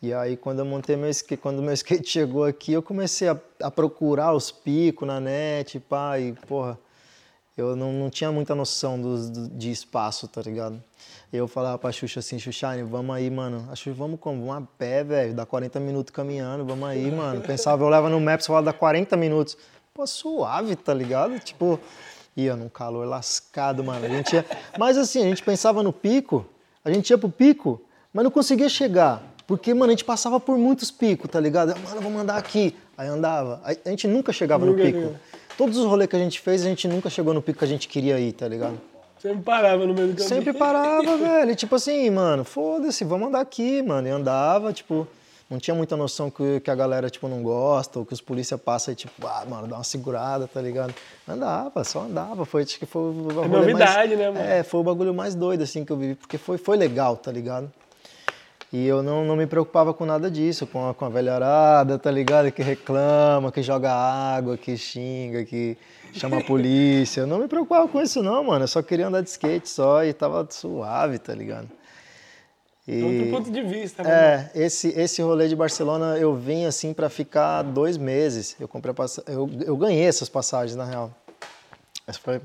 [0.04, 3.38] E aí, quando eu montei meu skate, quando meu skate chegou aqui, eu comecei a,
[3.62, 6.78] a procurar os picos na net, pá, e, porra,
[7.56, 10.84] eu não, não tinha muita noção dos- do, de espaço, tá ligado?
[11.32, 13.66] Eu falava pra Xuxa assim, Xuxane, vamos aí, mano.
[13.72, 14.46] A Xuxa, vamos como?
[14.46, 17.40] Vamos a pé, velho, dá 40 minutos caminhando, vamos aí, mano.
[17.48, 19.58] Pensava, eu leva no Maps, falava, dá 40 minutos.
[19.94, 21.40] Pô, suave, tá ligado?
[21.40, 21.80] Tipo,
[22.36, 24.06] ia num calor lascado, mano.
[24.06, 24.46] A gente ia...
[24.78, 26.46] Mas assim, a gente pensava no pico,
[26.84, 27.82] a gente ia pro pico,
[28.14, 29.24] mas não conseguia chegar.
[29.54, 31.76] Porque, mano, a gente passava por muitos picos, tá ligado?
[31.80, 32.76] Mano, vamos andar aqui.
[32.98, 33.62] Aí andava.
[33.64, 35.00] Aí a gente nunca chegava Nunca no pico.
[35.00, 35.16] chegou.
[35.56, 37.68] Todos os rolês que a gente fez, a gente nunca chegou no pico que a
[37.68, 38.82] gente queria ir, tá ligado?
[39.22, 40.28] Sempre parava no meio do caminho.
[40.28, 41.56] Sempre parava, velho.
[41.56, 44.08] Tipo assim, mano, foda-se, vamos andar aqui, mano.
[44.08, 45.08] E andava, tipo,
[45.48, 48.58] não tinha muita noção que, que a galera, tipo, não gosta, ou que os polícia
[48.58, 50.96] passam e, tipo, ah, mano, dá uma segurada, tá ligado?
[51.28, 52.44] Andava, só andava.
[52.44, 54.40] Foi, acho que foi o rolê novidade, mais, né, mano?
[54.40, 57.32] É, foi o bagulho mais doido, assim, que eu vivi, porque foi, foi legal, tá
[57.32, 57.72] ligado?
[58.74, 62.10] E eu não, não me preocupava com nada disso, com a, com a velharada, tá
[62.10, 62.52] ligado?
[62.52, 65.78] Que reclama, que joga água, que xinga, que
[66.12, 67.22] chama a polícia.
[67.22, 68.64] Eu não me preocupava com isso não, mano.
[68.64, 71.70] Eu só queria andar de skate só e tava suave, tá ligado?
[72.88, 74.50] E, Outro ponto de vista, né?
[74.56, 78.56] é, esse, esse rolê de Barcelona eu vim assim pra ficar dois meses.
[78.60, 78.92] Eu comprei
[79.28, 81.12] eu, eu ganhei essas passagens, na real.
[82.08, 82.42] Essa foi,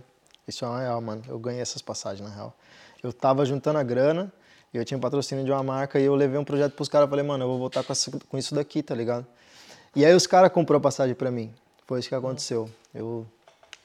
[0.46, 1.22] isso é uma real, mano.
[1.26, 2.54] Eu ganhei essas passagens, na real.
[3.02, 4.30] Eu tava juntando a grana,
[4.76, 7.08] eu tinha um patrocínio de uma marca e eu levei um projeto pros caras.
[7.08, 9.26] Falei, mano, eu vou voltar com, essa- com isso daqui, tá ligado?
[9.96, 11.52] E aí os caras comprou a passagem pra mim.
[11.86, 12.68] Foi isso que aconteceu.
[12.94, 13.26] Eu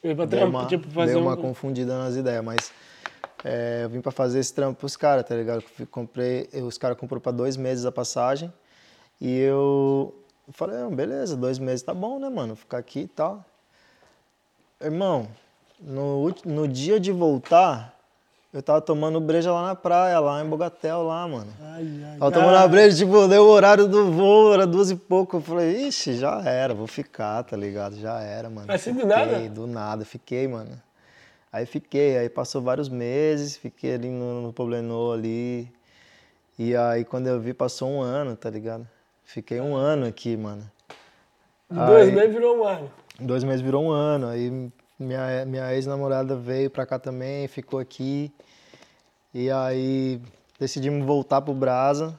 [0.02, 1.36] Eu dei uma, tipo, fazer dei uma um...
[1.36, 2.70] confundida nas ideias, mas
[3.42, 5.64] é, eu vim pra fazer esse trampo pros caras, tá ligado?
[5.90, 8.52] Comprei, os caras comprou pra dois meses a passagem
[9.20, 10.14] e eu
[10.50, 12.54] falei, ah, beleza, dois meses tá bom, né, mano?
[12.54, 13.42] Ficar aqui e tal.
[14.80, 15.28] Irmão,
[15.80, 17.98] no, no dia de voltar,
[18.54, 21.52] eu tava tomando breja lá na praia, lá em Bogatel, lá, mano.
[21.60, 24.94] Ai, ai, Tava tomando a breja, tipo, deu o horário do voo, era duas e
[24.96, 25.38] pouco.
[25.38, 27.96] Eu falei, ixi, já era, vou ficar, tá ligado?
[27.96, 28.72] Já era, mano.
[28.72, 29.48] Assim, do Fiquei, nada?
[29.48, 30.80] Do nada, fiquei, mano.
[31.52, 35.68] Aí fiquei, aí passou vários meses, fiquei ali no, no Poblenou ali.
[36.56, 38.86] E aí quando eu vi, passou um ano, tá ligado?
[39.24, 40.70] Fiquei um ano aqui, mano.
[41.68, 42.90] Dois Aí- meses virou um ano.
[43.18, 44.28] Dois meses virou um ano.
[44.28, 48.32] Aí minha, minha ex-namorada veio pra cá também, ficou aqui.
[49.32, 50.20] E aí
[50.58, 52.18] decidimos voltar pro Brasa.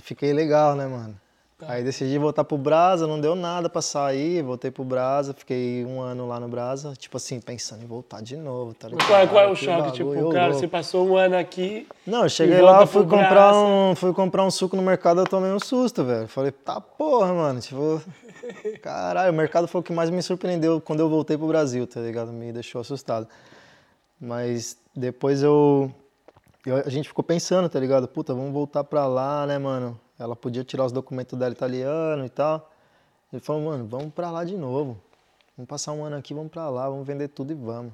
[0.00, 1.20] Fiquei legal, né, mano?
[1.68, 6.00] Aí decidi voltar pro Brasa, não deu nada pra sair, voltei pro Brasa, fiquei um
[6.00, 9.06] ano lá no Brasa, tipo assim, pensando em voltar de novo, tá ligado?
[9.06, 9.92] Qual, qual é o Que choque?
[9.92, 11.86] Tipo, cara, você passou um ano aqui.
[12.06, 15.50] Não, eu cheguei lá, fui comprar, um, fui comprar um suco no mercado, eu tomei
[15.52, 16.26] um susto, velho.
[16.28, 18.00] Falei, tá porra, mano, tipo...
[18.82, 22.00] Caralho, o mercado foi o que mais me surpreendeu quando eu voltei pro Brasil, tá
[22.00, 22.32] ligado?
[22.32, 23.28] Me deixou assustado.
[24.20, 25.90] Mas depois eu,
[26.66, 28.06] eu- A gente ficou pensando, tá ligado?
[28.08, 29.98] Puta, vamos voltar pra lá, né, mano?
[30.20, 32.70] Ela podia tirar os documentos dela italiano e tal.
[33.32, 35.00] Ele falou, mano, vamos pra lá de novo.
[35.56, 37.92] Vamos passar um ano aqui, vamos pra lá, vamos vender tudo e vamos.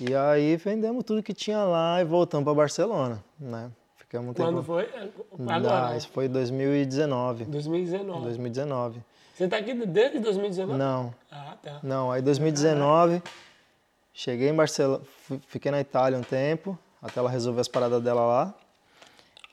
[0.00, 3.70] E aí vendemos tudo que tinha lá e voltamos pra Barcelona, né?
[3.96, 4.62] Ficamos um Quando tempo...
[4.62, 4.88] foi?
[5.48, 5.96] Ah, Agora.
[5.96, 7.44] isso foi em 2019.
[7.46, 8.20] 2019.
[8.24, 9.00] 2019.
[9.34, 10.78] Você tá aqui desde 2019?
[10.78, 11.80] Não, Ah, tá.
[11.82, 12.10] não.
[12.12, 13.22] Aí 2019,
[14.12, 15.02] cheguei em Barcelona,
[15.48, 18.54] fiquei na Itália um tempo, até ela resolver as paradas dela lá.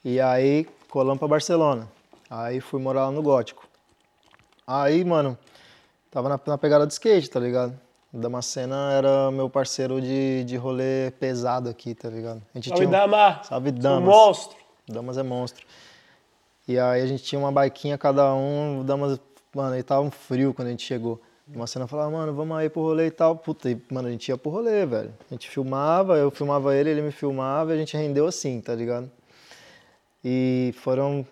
[0.05, 1.87] E aí colamos pra Barcelona.
[2.29, 3.67] Aí fui morar lá no Gótico.
[4.67, 5.35] Aí, mano,
[6.11, 7.73] tava na, na pegada de skate, tá ligado?
[8.13, 12.43] Damascena era meu parceiro de, de rolê pesado aqui, tá ligado?
[12.53, 13.41] A gente Salve, um- Dama.
[13.43, 14.03] Salve, O Damas.
[14.07, 14.57] monstro.
[14.87, 15.65] Damas é monstro.
[16.67, 19.19] E aí a gente tinha uma baiquinha cada um, o Damas,
[19.55, 21.19] mano, ele tava um frio quando a gente chegou.
[21.47, 23.35] Uma cena falava, mano, vamos aí pro rolê e tal.
[23.35, 25.11] Puta, e, mano, a gente ia pro rolê, velho.
[25.29, 28.75] A gente filmava, eu filmava ele, ele me filmava e a gente rendeu assim, tá
[28.75, 29.09] ligado?
[30.23, 31.27] E foram.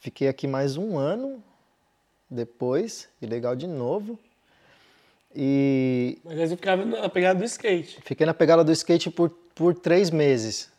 [0.00, 1.42] Fiquei aqui mais um ano
[2.30, 4.18] depois, e legal de novo.
[5.34, 8.00] E Mas aí você ficava na pegada do skate.
[8.04, 10.70] Fiquei na pegada do skate por, por três meses.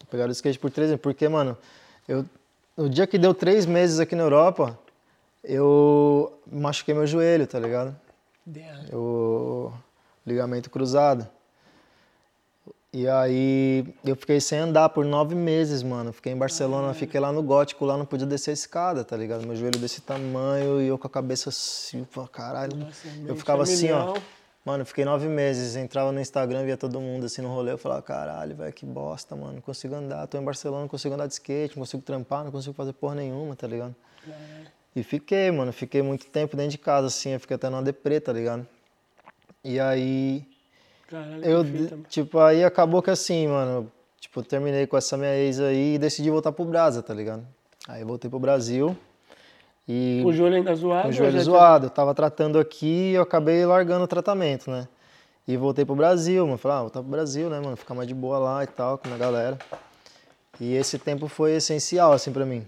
[0.00, 1.02] Na Pegada do skate por três meses.
[1.02, 1.56] Porque, mano,
[2.08, 2.24] eu,
[2.76, 4.78] no dia que deu três meses aqui na Europa,
[5.42, 7.96] eu machuquei meu joelho, tá ligado?
[8.92, 9.72] O
[10.26, 11.28] ligamento cruzado.
[12.94, 16.12] E aí eu fiquei sem andar por nove meses, mano.
[16.12, 19.46] Fiquei em Barcelona, fiquei lá no gótico, lá não podia descer a escada, tá ligado?
[19.46, 22.76] Meu joelho desse tamanho e eu com a cabeça assim, pô, caralho.
[22.76, 24.14] Nossa, eu mente ficava assim, ó.
[24.64, 27.78] Mano, eu fiquei nove meses, entrava no Instagram, via todo mundo assim no rolê, eu
[27.78, 31.26] falava, caralho, velho, que bosta, mano, não consigo andar, tô em Barcelona, não consigo andar
[31.26, 33.92] de skate, não consigo trampar, não consigo fazer porra nenhuma, tá ligado?
[34.94, 38.20] E fiquei, mano, fiquei muito tempo dentro de casa, assim, eu fiquei até numa deprê,
[38.20, 38.64] tá ligado?
[39.64, 40.46] E aí,
[41.12, 42.04] Caralho, eu, mano.
[42.08, 46.30] tipo, aí acabou que assim, mano, tipo, terminei com essa minha ex aí e decidi
[46.30, 47.46] voltar pro Brasa, tá ligado?
[47.86, 48.96] Aí voltei pro Brasil
[49.86, 51.08] e O joelho ainda zoado?
[51.10, 51.86] o joelho zoado.
[51.86, 54.88] Eu tava tratando aqui e eu acabei largando o tratamento, né?
[55.46, 56.56] E voltei pro Brasil, mano.
[56.56, 57.76] Falei, ah, voltar pro Brasil, né, mano?
[57.76, 59.58] Ficar mais de boa lá e tal, com a galera.
[60.58, 62.64] E esse tempo foi essencial, assim, pra mim.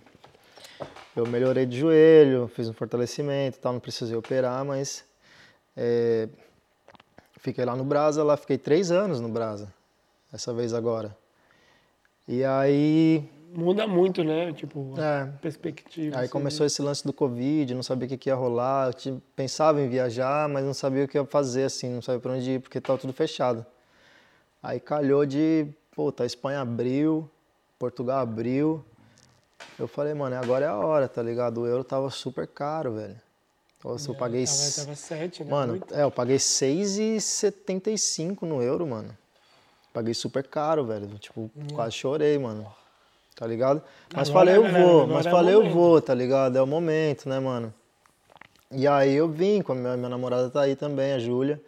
[1.16, 5.03] Eu melhorei de joelho, fiz um fortalecimento e tal, não precisei operar, mas...
[5.75, 6.29] é,
[7.45, 9.73] fiquei lá no Brasa, lá fiquei três anos no Brasa,
[10.33, 11.15] essa vez agora.
[12.27, 13.23] E aí...
[13.55, 14.53] Muda muito, né?
[14.55, 16.16] Tipo, É, perspectiva.
[16.16, 18.93] Aí assim, começou esse lance do Covid, não sabia o que, que ia rolar.
[19.07, 22.33] Eu pensava em viajar, mas não sabia o que ia fazer, assim, não sabia pra
[22.33, 23.65] onde ir, porque tava tudo fechado.
[24.62, 27.31] Aí calhou de, pô, tá, a Espanha abriu,
[27.79, 28.83] Portugal abriu.
[29.79, 31.61] Eu falei, mano, agora é a hora, tá ligado?
[31.61, 33.21] O euro tava super caro, velho.
[33.85, 34.43] Nossa, eu paguei.
[34.44, 35.51] S- tava sete, né?
[35.51, 35.94] Mano, Oito.
[35.94, 39.16] é, eu paguei 6,75 no euro, mano.
[39.93, 41.06] Paguei super caro, velho.
[41.19, 42.66] Tipo, quase chorei, mano.
[43.36, 43.82] Tá ligado?
[44.15, 45.06] Mas Agora, falei, eu galera, vou.
[45.06, 46.56] Mas é falei, eu vou, tá ligado?
[46.56, 47.73] É o momento, né, mano?
[48.70, 51.61] E aí eu vim, com a minha, minha namorada tá aí também, a Júlia.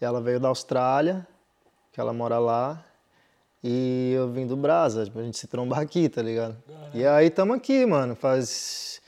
[0.00, 1.26] Ela veio da Austrália,
[1.92, 2.82] que ela mora lá.
[3.62, 6.56] E eu vim do Brasa, pra gente se trombar aqui, tá ligado?
[6.94, 8.14] E aí tamo aqui, mano.
[8.14, 9.00] Faz.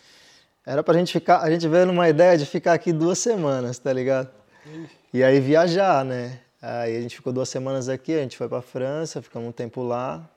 [0.69, 1.39] Era pra gente ficar.
[1.41, 4.29] A gente veio numa ideia de ficar aqui duas semanas, tá ligado?
[5.15, 6.41] E aí viajar, né?
[6.61, 9.83] Aí a gente ficou duas semanas aqui, a gente foi pra França, ficamos um tempo
[9.83, 10.29] lá.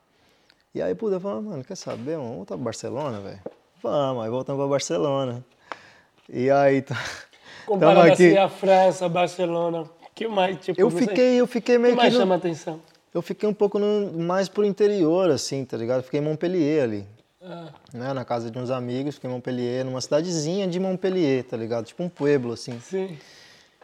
[0.74, 2.16] E aí, puta, eu falei, mano, quer saber?
[2.16, 3.40] Vamos voltar pra Barcelona, velho?
[3.82, 5.44] Vamos, aí voltamos pra Barcelona.
[6.30, 6.96] E aí, tá.
[7.66, 8.26] Comparado tamo aqui.
[8.28, 9.84] assim a França, Barcelona,
[10.14, 12.00] que mais, tipo, Eu fiquei, eu fiquei que meio que.
[12.00, 12.80] mais no- chama atenção?
[13.12, 16.02] Eu fiquei um pouco no- mais pro interior, assim, tá ligado?
[16.02, 17.06] Fiquei em Montpellier ali.
[17.44, 21.56] Ah, Né, na casa de uns amigos, fiquei em Montpellier, numa cidadezinha de Montpellier, tá
[21.56, 21.84] ligado?
[21.86, 22.78] Tipo um pueblo, assim.
[22.80, 23.18] sim.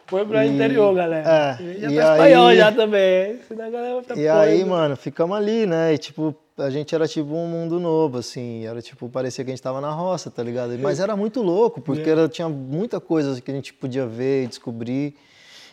[0.07, 1.29] Pro E- interior, galera.
[1.29, 3.39] é, já e tá espanhol aí- já também.
[3.47, 5.93] Senão a galera ficar E aí, mano, ficamos ali, né?
[5.93, 8.65] E tipo, a gente era tipo um mundo novo, assim.
[8.65, 10.75] Era tipo, parecia que a gente tava na roça, tá ligado?
[10.79, 14.47] Mas era muito louco, porque era, tinha muita coisa que a gente podia ver e
[14.47, 15.15] descobrir.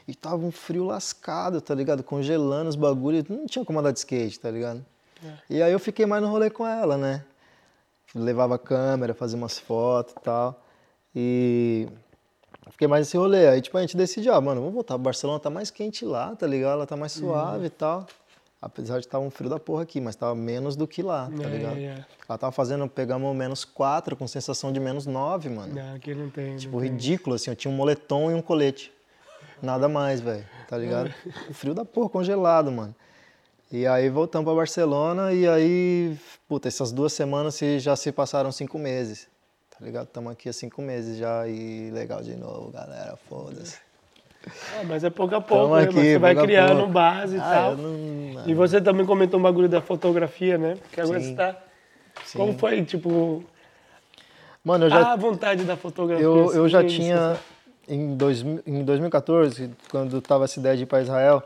[0.06, 2.02] E tava um frio lascado, tá ligado?
[2.02, 3.24] Congelando os bagulhos.
[3.30, 4.84] Não tinha como andar de skate, tá ligado?
[5.48, 7.24] E aí eu fiquei mais no rolê com ela, né?
[8.18, 10.62] Levava a câmera, fazia umas fotos e tal.
[11.14, 11.88] E
[12.70, 13.48] fiquei mais nesse rolê.
[13.48, 16.46] Aí, tipo, a gente decidiu, ah, mano, vamos voltar Barcelona, tá mais quente lá, tá
[16.46, 16.72] ligado?
[16.74, 18.06] Ela tá mais suave e tal.
[18.60, 21.44] Apesar de estar um frio da porra aqui, mas tava menos do que lá, tá
[21.44, 21.76] É, ligado?
[21.76, 22.04] é.
[22.28, 25.74] Ela tava fazendo, pegamos menos 4 com sensação de menos 9, mano.
[25.74, 26.56] Não, aqui não tem.
[26.56, 26.90] Tipo, não tem.
[26.90, 27.50] ridículo, assim.
[27.50, 28.90] Eu tinha um moletom e um colete.
[29.62, 30.44] Nada mais, velho.
[30.68, 31.12] Tá ligado?
[31.52, 32.94] Frio da porra, congelado, mano.
[33.70, 36.16] E aí voltamos pra Barcelona e aí,
[36.48, 39.26] puta, essas duas semanas se- já se passaram cinco meses.
[39.70, 40.06] Tá ligado?
[40.06, 43.16] Estamos aqui há cinco meses já e legal de novo, galera.
[43.28, 43.76] Foda-se.
[44.78, 45.82] Ah, mas é pouco a pouco, né?
[45.82, 47.70] aqui, Você vai criando base e Ah, tal.
[47.72, 50.76] eu não- E você também comentou um bagulho da fotografia, né?
[50.80, 51.30] Porque agora Sim.
[51.30, 51.56] você tá.
[52.24, 52.38] Sim.
[52.38, 53.44] Como foi, tipo,
[54.64, 56.24] Mano, eu já, a vontade da fotografia?
[56.24, 57.36] eu, eu já assim, tinha,
[57.88, 61.42] em, dois, em 2014, quando tava essa ideia de ir pra Israel,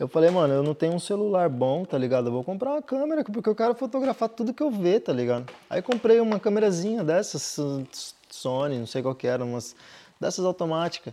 [0.00, 2.28] eu falei, mano, eu não tenho um celular bom, tá ligado?
[2.28, 5.52] Eu vou comprar uma câmera, porque eu quero fotografar tudo que eu ver, tá ligado?
[5.68, 7.58] Aí comprei uma câmerazinha dessas,
[8.30, 9.76] Sony, não sei qual que era, umas
[10.18, 11.12] dessas automáticas.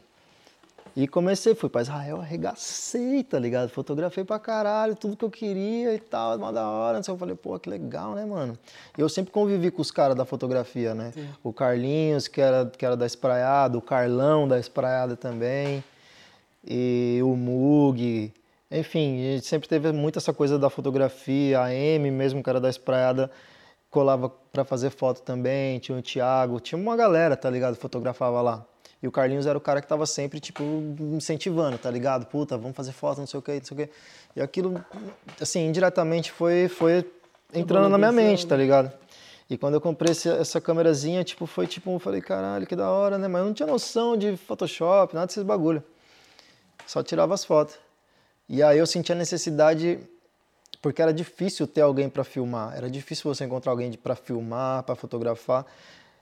[0.96, 3.68] E comecei, fui pra Israel, arregacei, tá ligado?
[3.68, 7.04] Fotografei pra caralho, tudo que eu queria e tal, mó da hora.
[7.04, 8.58] Sei, eu falei, pô, que legal, né, mano?
[8.98, 11.12] Eu sempre convivi com os caras da fotografia, né?
[11.44, 15.84] O Carlinhos, que era, que era da Espraiada, o Carlão da Espraiada também,
[16.66, 18.34] e o Mug.
[18.70, 22.60] Enfim, a gente sempre teve muito essa coisa da fotografia, a M mesmo, que era
[22.60, 23.32] da Espraiada,
[23.90, 27.76] colava pra fazer foto também, tinha o Thiago, tinha uma galera, tá ligado?
[27.76, 28.66] Fotografava lá.
[29.02, 30.64] E o Carlinhos era o cara que tava sempre, tipo,
[31.14, 32.26] incentivando, tá ligado?
[32.26, 33.90] Puta, vamos fazer foto, não sei o que, não sei o que.
[34.36, 34.84] E aquilo,
[35.40, 37.06] assim, indiretamente foi, foi
[37.54, 38.92] entrando na minha mente, tá ligado?
[39.50, 42.90] E quando eu comprei esse- essa câmerazinha, tipo, foi tipo, eu falei, caralho, que da
[42.90, 43.28] hora, né?
[43.30, 45.82] Mas eu não tinha noção de Photoshop, nada desses bagulho.
[46.86, 47.78] Só tirava as fotos.
[48.50, 50.00] E aí eu senti a necessidade,
[50.82, 54.96] porque era difícil ter alguém para filmar, era difícil você encontrar alguém para filmar, para
[54.96, 55.66] fotografar.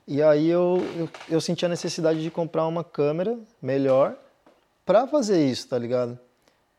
[0.08, 4.16] E aí eu, eu, eu senti a necessidade de comprar uma câmera melhor
[4.86, 6.18] para fazer isso, tá ligado?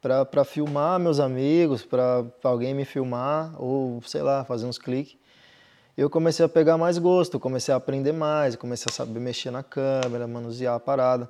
[0.01, 5.17] Para filmar meus amigos, para alguém me filmar, ou sei lá, fazer uns cliques.
[5.97, 9.63] Eu comecei a pegar mais gosto, comecei a aprender mais, comecei a saber mexer na
[9.63, 11.29] câmera, manusear a parada.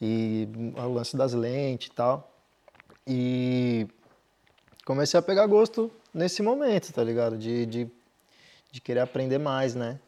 [0.00, 2.33] E o lance das lentes e tal.
[3.06, 3.86] E
[4.84, 7.36] comecei a pegar gosto nesse momento, tá ligado?
[7.36, 7.88] De, de,
[8.72, 9.98] de querer aprender mais, né?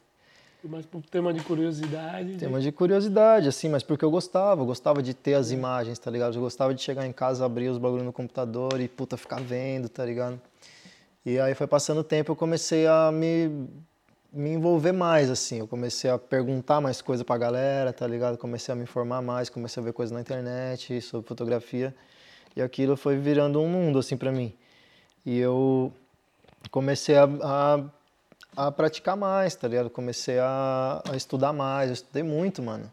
[0.64, 2.36] Mas por tema de curiosidade.
[2.38, 6.10] Tema de curiosidade, assim, mas porque eu gostava, eu gostava de ter as imagens, tá
[6.10, 6.34] ligado?
[6.34, 9.88] Eu gostava de chegar em casa, abrir os bagulho no computador e, puta, ficar vendo,
[9.88, 10.40] tá ligado?
[11.24, 13.68] E aí foi passando o tempo, eu comecei a me,
[14.32, 15.58] me envolver mais, assim.
[15.58, 18.36] Eu comecei a perguntar mais coisa pra galera, tá ligado?
[18.36, 21.94] Comecei a me informar mais, comecei a ver coisas na internet sobre fotografia.
[22.56, 24.52] E aquilo foi virando um mundo, assim, pra mim.
[25.24, 25.92] E eu
[26.70, 27.84] comecei a, a,
[28.56, 29.90] a praticar mais, tá ligado?
[29.90, 32.90] Comecei a, a estudar mais, eu estudei muito, mano.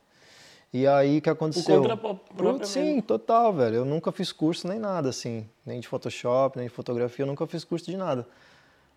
[0.73, 1.81] E aí o que aconteceu?
[1.83, 1.95] conta
[2.35, 3.77] Putz, Sim, total, velho.
[3.77, 5.47] Eu nunca fiz curso nem nada, assim.
[5.65, 8.27] Nem de Photoshop, nem de fotografia, eu nunca fiz curso de nada.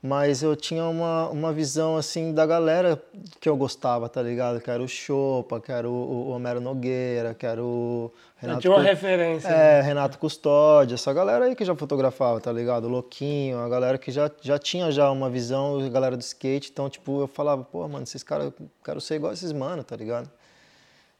[0.02, 3.02] Mas eu tinha uma, uma visão, assim, da galera
[3.40, 4.60] que eu gostava, tá ligado?
[4.60, 8.60] Que era o Chopa, que era o, o Homero Nogueira, que era o Renato...
[8.60, 9.48] tinha uma Cu- referência.
[9.48, 12.85] é, Renato Custódio, essa galera aí que já fotografava, tá ligado?
[12.85, 16.70] O Louquinho, a galera que já, já tinha já uma visão, a galera do skate.
[16.70, 18.55] Então, tipo, eu falava, pô, mano, esses caras, eu
[18.85, 20.31] quero ser igual esses mano, tá ligado?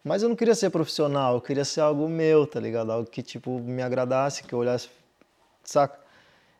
[0.05, 2.93] Mas eu não queria ser profissional, eu queria ser algo meu, tá ligado?
[2.93, 4.89] Algo que, tipo, me agradasse, que eu olhasse,
[5.65, 5.98] saca?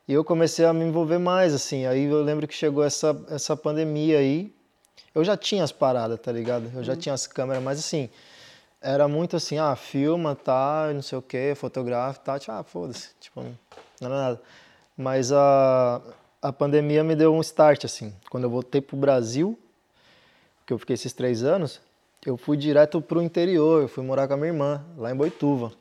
[0.09, 1.85] E eu comecei a me envolver mais, assim.
[1.87, 4.55] Aí eu lembro que chegou essa, essa pandemia aí.
[5.15, 6.71] Eu já tinha as paradas, tá ligado?
[6.75, 8.09] Eu já tinha as câmeras, mas assim,
[8.81, 13.11] era muito assim, ah, filma, tá, não sei o quê, fotografa, tá, tipo, ah, foda-se,
[13.19, 13.59] tipo, não,
[14.01, 14.43] não era nada.
[14.97, 16.01] Mas a,
[16.41, 18.15] a pandemia me deu um start, assim.
[18.31, 19.59] Quando eu voltei pro Brasil,
[20.65, 21.81] que eu fiquei esses três anos,
[22.25, 25.73] eu fui direto pro interior, eu fui morar com a minha irmã, lá em Boituva.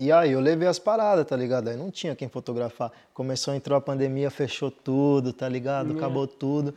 [0.00, 1.68] E aí eu levei as paradas, tá ligado?
[1.68, 2.92] Aí não tinha quem fotografar.
[3.12, 5.96] Começou, entrou a pandemia, fechou tudo, tá ligado?
[5.96, 6.72] Acabou tudo.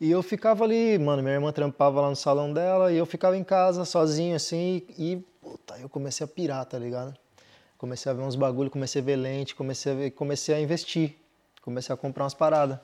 [0.00, 3.36] E eu ficava ali, mano, minha irmã trampava lá no salão dela e eu ficava
[3.36, 7.14] em casa sozinho assim e, puta, eu comecei a pirar, tá ligado?
[7.76, 11.16] Comecei a ver uns bagulho, comecei a ver lente, comecei a, ver, comecei a investir,
[11.62, 12.78] comecei a comprar umas paradas.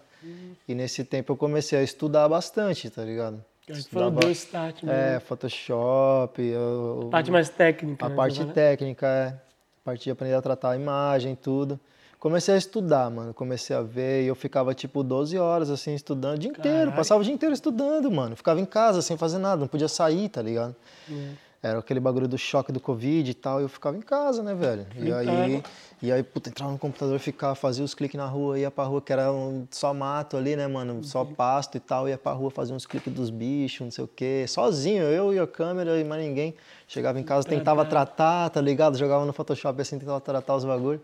[0.67, 3.45] E nesse tempo eu comecei a estudar bastante, tá ligado?
[3.61, 4.91] Que foi o Estudava- start mesmo.
[4.99, 8.07] É, Photoshop, eu, Parte mais técnica.
[8.07, 8.53] a né, parte né?
[8.53, 9.48] técnica, é.
[9.85, 11.79] Parte de aprender a tratar a imagem, tudo.
[12.19, 13.33] Comecei a estudar, mano.
[13.33, 16.77] Comecei a ver e eu ficava tipo 12 horas assim estudando o dia inteiro.
[16.79, 16.97] Caralho.
[16.97, 18.35] Passava o dia inteiro estudando, mano.
[18.35, 20.75] Ficava em casa sem fazer nada, não podia sair, tá ligado?
[21.11, 21.48] É.
[21.61, 24.55] Era aquele bagulho do choque do Covid e tal, e eu ficava em casa, né,
[24.55, 24.87] velho?
[24.97, 25.63] E aí,
[26.01, 29.03] e aí, puta, entrava no computador, ficava, fazia os cliques na rua, ia pra rua,
[29.03, 31.03] que era um- só mato ali, né, mano?
[31.03, 31.35] Só Uhum.
[31.35, 34.45] pasto e tal, ia pra rua fazer uns cliques dos bichos, não sei o quê.
[34.47, 36.55] Sozinho, eu e a câmera e mais ninguém.
[36.87, 38.97] Chegava em casa, tentava tratar, tá ligado?
[38.97, 41.01] Jogava no Photoshop assim, tentava tratar os bagulhos.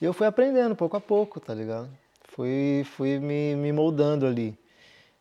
[0.00, 1.88] E eu fui aprendendo pouco a pouco, tá ligado?
[2.28, 4.56] Fui, fui me, me moldando ali.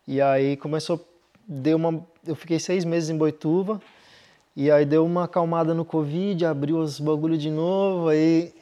[0.08, 1.04] E aí começou,
[1.48, 3.82] deu uma, eu fiquei seis meses em Boituva,
[4.56, 8.54] e aí deu uma acalmada no Covid, abriu os bagulho de novo, aí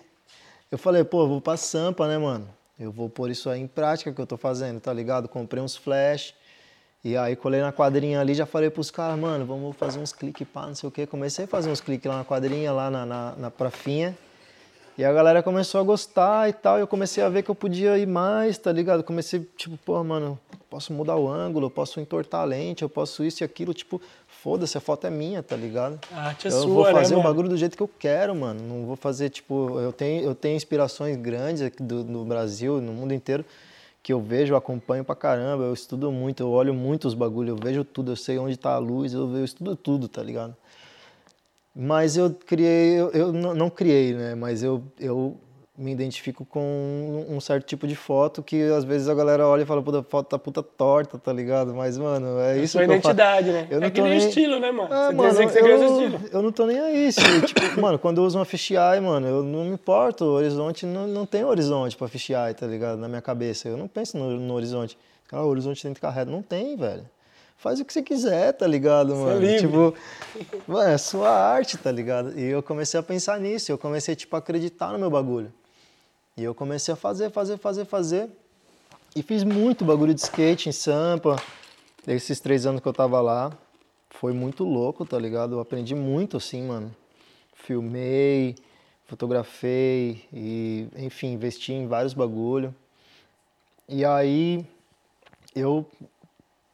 [0.71, 2.47] eu falei, pô, vou pra Sampa, né, mano?
[2.79, 5.29] Eu vou pôr isso aí em prática que eu tô fazendo, tá ligado?
[5.29, 6.33] Comprei uns flash,
[7.03, 10.47] e aí colei na quadrinha ali, já falei pros caras, mano, vamos fazer uns cliques,
[10.47, 11.05] pá, não sei o quê.
[11.05, 14.17] Comecei a fazer uns cliques lá na quadrinha, lá na, na, na prafinha.
[14.97, 17.55] E a galera começou a gostar e tal, e eu comecei a ver que eu
[17.55, 19.03] podia ir mais, tá ligado?
[19.03, 20.39] Comecei, tipo, pô, mano,
[20.69, 24.01] posso mudar o ângulo, eu posso entortar a lente, eu posso isso e aquilo, tipo,
[24.43, 25.97] foda-se, a foto é minha, tá ligado?
[26.11, 28.35] A arte é eu sua, vou fazer né, o bagulho do jeito que eu quero,
[28.35, 28.61] mano.
[28.61, 32.91] Não vou fazer, tipo, eu tenho, eu tenho inspirações grandes aqui do, no Brasil, no
[32.91, 33.45] mundo inteiro,
[34.03, 37.51] que eu vejo, eu acompanho pra caramba, eu estudo muito, eu olho muito os bagulhos,
[37.51, 40.53] eu vejo tudo, eu sei onde tá a luz, eu, eu estudo tudo, tá ligado?
[41.73, 44.35] Mas eu criei, eu, eu não, não criei, né?
[44.35, 45.37] Mas eu, eu
[45.75, 49.65] me identifico com um, certo tipo de foto que às vezes a galera olha e
[49.65, 51.73] fala, puta, a foto tá puta torta, tá ligado?
[51.73, 53.07] Mas, mano, é isso Sua que eu faço.
[53.07, 53.67] identidade, né?
[53.71, 54.93] Eu é não que tô nem estilo, né, mano?
[54.93, 56.21] É, você mano, dizer que você eu, estilo.
[56.31, 57.11] eu não tô nem aí.
[57.11, 60.25] se, tipo, mano, quando eu uso uma fisheye, mano, eu não me importo.
[60.25, 62.99] O horizonte não, não tem horizonte pra fisheye, tá ligado?
[62.99, 63.67] Na minha cabeça.
[63.67, 64.95] Eu não penso no, no horizonte.
[65.27, 66.29] Cara, o horizonte tem que ficar reto.
[66.29, 67.03] Não tem, velho.
[67.57, 69.39] Faz o que você quiser, tá ligado, mano?
[69.39, 69.61] livre.
[69.61, 69.95] Tipo,
[70.67, 72.37] mano, é sua arte, tá ligado?
[72.37, 73.71] E eu comecei a pensar nisso.
[73.71, 75.51] Eu comecei, tipo, a acreditar no meu bagulho.
[76.35, 78.29] E eu comecei a fazer, fazer, fazer, fazer.
[79.15, 81.35] E fiz muito bagulho de skate em Sampa.
[82.07, 83.51] Esses três anos que eu tava lá.
[84.09, 85.53] Foi muito louco, tá ligado?
[85.53, 86.95] Eu aprendi muito assim, mano.
[87.53, 88.55] Filmei,
[89.05, 92.73] fotografei e, enfim, investi em vários bagulho.
[93.87, 94.65] E aí
[95.55, 95.85] eu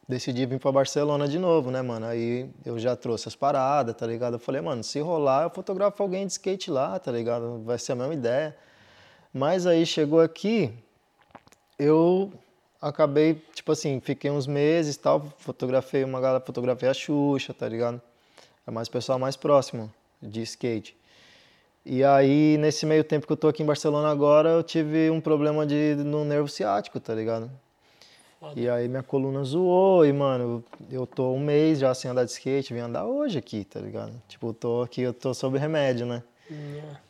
[0.08, 2.06] decidi vir pra Barcelona de novo, né, mano?
[2.06, 4.36] Aí eu já trouxe as paradas, tá ligado?
[4.36, 7.62] Eu falei, mano, se rolar, eu fotografo alguém de skate lá, tá ligado?
[7.66, 8.56] Vai ser a mesma ideia.
[9.34, 10.74] Mas aí chegou aqui,
[11.78, 12.32] eu
[12.82, 17.68] acabei, tipo assim, fiquei uns meses e tal, fotografei uma galera, fotografei a Xuxa, tá
[17.70, 18.02] ligado?
[18.66, 19.92] É mais pessoal mais próximo
[20.22, 20.98] de skate.
[21.86, 25.22] E aí, nesse meio tempo que eu tô aqui em Barcelona agora, eu tive um
[25.22, 27.50] problema de, no nervo ciático, tá ligado?
[28.56, 32.32] E aí minha coluna zoou e, mano, eu tô um mês já sem andar de
[32.32, 34.14] skate, vim andar hoje aqui, tá ligado?
[34.28, 36.24] Tipo, eu tô aqui, eu tô sob remédio, né?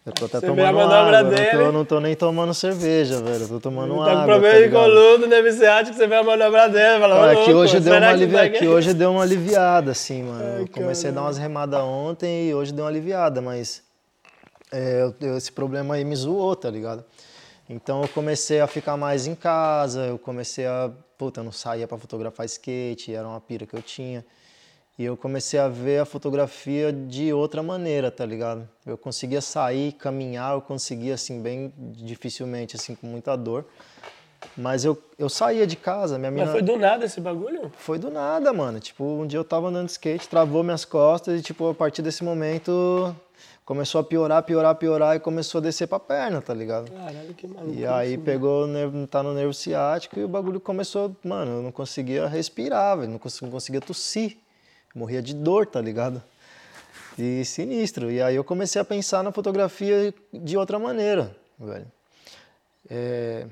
[0.05, 1.45] Eu tô até Você tomando água, eu não dele.
[1.51, 4.59] tô, eu não tô nem tomando cerveja, velho, eu tô tomando tá água, com problema
[4.59, 6.99] tá de coluna, deve ser que você vê a manobra dele.
[6.99, 10.23] Fala, Cara, "Ô, que louco, hoje, deu uma que que- hoje deu uma aliviada, assim,
[10.23, 10.43] mano.
[10.55, 13.81] Ai, eu comecei a dar umas remadas ontem e hoje deu uma aliviada, mas
[14.71, 17.03] é, eu- eu- esse problema aí me zoou, tá ligado?
[17.69, 20.91] Então eu comecei a ficar mais em casa, eu comecei a.
[21.17, 24.25] Puta, eu não saía pra fotografar skate, era uma pira que eu tinha.
[24.99, 28.67] E eu comecei a ver a fotografia de outra maneira, tá ligado?
[28.85, 33.63] Eu conseguia sair, caminhar, eu conseguia, assim, bem dificilmente, assim, com muita dor.
[34.57, 36.47] Mas eu, eu saía de casa, minha mina...
[36.47, 37.71] Mas foi do nada esse bagulho?
[37.77, 38.77] Foi do nada, mano.
[38.81, 42.01] Tipo, um dia eu tava andando de skate, travou minhas costas e, tipo, a partir
[42.01, 43.15] desse momento
[43.63, 46.91] começou a piorar, piorar, piorar e começou a descer pra perna, tá ligado?
[46.91, 47.73] Caralho, que maluco.
[47.73, 51.61] E aí pegou, o nervo, tá no nervo ciático e o bagulho começou, mano, eu
[51.61, 54.39] não conseguia respirar, velho, não conseguia tossir.
[54.99, 56.21] Morria de dor, tá ligado?
[57.17, 58.11] E sinistro.
[58.11, 61.87] E aí eu comecei a pensar na fotografia de outra maneira, velho.
[62.89, 63.45] É,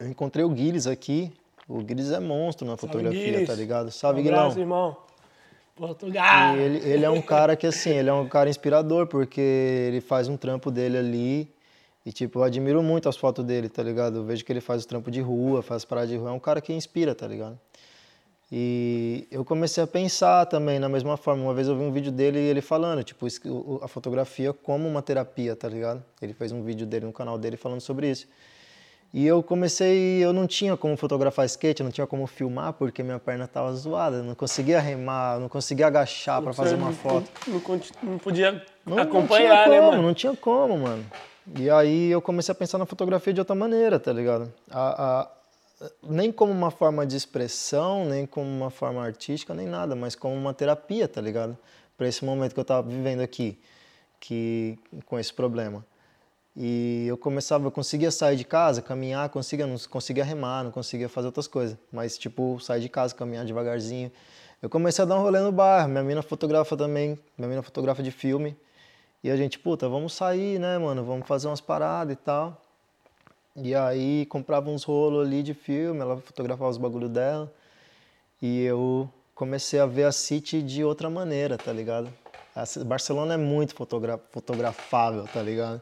[0.00, 1.32] eu encontrei o Guilherme aqui.
[1.68, 3.46] O Guilherme é monstro na fotografia, Guilherme.
[3.46, 3.92] tá ligado?
[3.92, 4.42] Salve, um Guilherme.
[4.42, 4.96] abraço, irmão.
[5.76, 6.56] Portugal.
[6.56, 10.00] E ele, ele é um cara que, assim, ele é um cara inspirador, porque ele
[10.00, 11.54] faz um trampo dele ali.
[12.04, 14.16] E, tipo, eu admiro muito as fotos dele, tá ligado?
[14.16, 16.30] Eu vejo que ele faz o trampo de rua, faz paradas de rua.
[16.30, 17.56] É um cara que inspira, tá ligado?
[18.50, 21.42] E eu comecei a pensar também na mesma forma.
[21.42, 23.26] Uma vez eu vi um vídeo dele e ele falando, tipo,
[23.82, 26.02] a fotografia como uma terapia, tá ligado?
[26.22, 28.26] Ele fez um vídeo dele no canal dele falando sobre isso.
[29.12, 33.02] E eu comecei, eu não tinha como fotografar skate, eu não tinha como filmar porque
[33.02, 37.30] minha perna tava zoada, não conseguia remar, não conseguia agachar para fazer uma Não- foto.
[37.46, 37.54] Não,
[38.02, 40.02] não podia Não, acompanhar, não tinha né, como, mano?
[40.02, 41.04] Não tinha como, mano.
[41.58, 44.52] E aí eu comecei a pensar na fotografia de outra maneira, tá ligado?
[44.70, 45.28] A- a-
[46.02, 50.34] nem como uma forma de expressão, nem como uma forma artística, nem nada, mas como
[50.34, 51.56] uma terapia, tá ligado?
[51.96, 53.58] Para esse momento que eu tava vivendo aqui,
[54.20, 55.84] que com esse problema.
[56.56, 61.08] E eu começava, eu conseguia sair de casa, caminhar, conseguia, não conseguia remar, não conseguia
[61.08, 61.76] fazer outras coisas.
[61.92, 64.10] Mas, tipo, sair de casa, caminhar devagarzinho.
[64.62, 65.88] Eu comecei a dar um rolê no bairro.
[65.90, 68.56] Minha mina fotografa também, minha mina fotografa de filme.
[69.22, 71.04] E a gente, puta, vamos sair, né, mano?
[71.04, 72.65] Vamos fazer umas paradas e tal.
[73.56, 77.52] E aí comprava uns rolos ali de filme, ela fotografava os bagulho dela.
[78.40, 82.12] E eu comecei a ver a City de outra maneira, tá ligado?
[82.54, 85.80] A Barcelona é muito fotogra fotografável, tá ligado?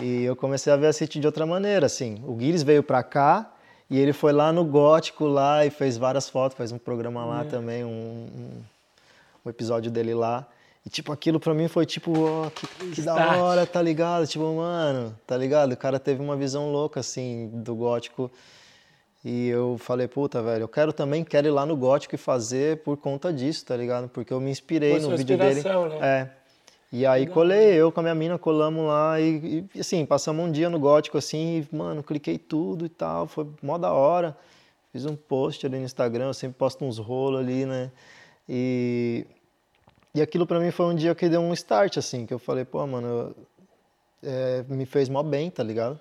[0.00, 2.22] E eu comecei a ver a City de outra maneira, assim.
[2.26, 3.52] O Guires veio pra cá
[3.88, 7.44] E ele foi lá no Gótico lá e fez várias fotos, fez um programa lá
[7.44, 8.62] também, um, um,
[9.44, 10.46] um episódio dele lá.
[10.86, 14.24] E, tipo, aquilo pra mim foi tipo, ó, que, que da hora, tá ligado?
[14.24, 15.72] Tipo, mano, tá ligado?
[15.72, 18.30] O cara teve uma visão louca, assim, do gótico.
[19.24, 22.84] E eu falei, puta, velho, eu quero também, quero ir lá no gótico e fazer
[22.84, 24.08] por conta disso, tá ligado?
[24.08, 25.60] Porque eu me inspirei no vídeo dele.
[25.88, 25.98] né?
[26.00, 26.30] É.
[26.92, 30.52] E aí colei, eu com a minha mina colamos lá e, e, assim, passamos um
[30.52, 34.36] dia no gótico assim, e, mano, cliquei tudo e tal, foi mó da hora.
[34.92, 37.90] Fiz um post ali no Instagram, eu sempre posto uns rolos ali, né?
[38.48, 39.26] E,
[40.16, 42.64] e aquilo pra mim foi um dia que deu um start, assim, que eu falei,
[42.64, 43.36] pô, mano, eu-
[44.24, 45.98] é, me fez mó bem, tá ligado?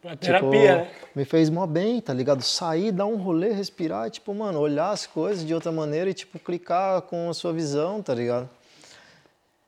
[0.00, 0.84] Pra terapia, né?
[0.84, 2.42] Tipo, Me fez mó bem, tá ligado?
[2.42, 6.38] Sair, dar um rolê, respirar, tipo, mano, olhar as coisas de outra maneira e, tipo,
[6.38, 8.48] clicar com a sua visão, tá ligado?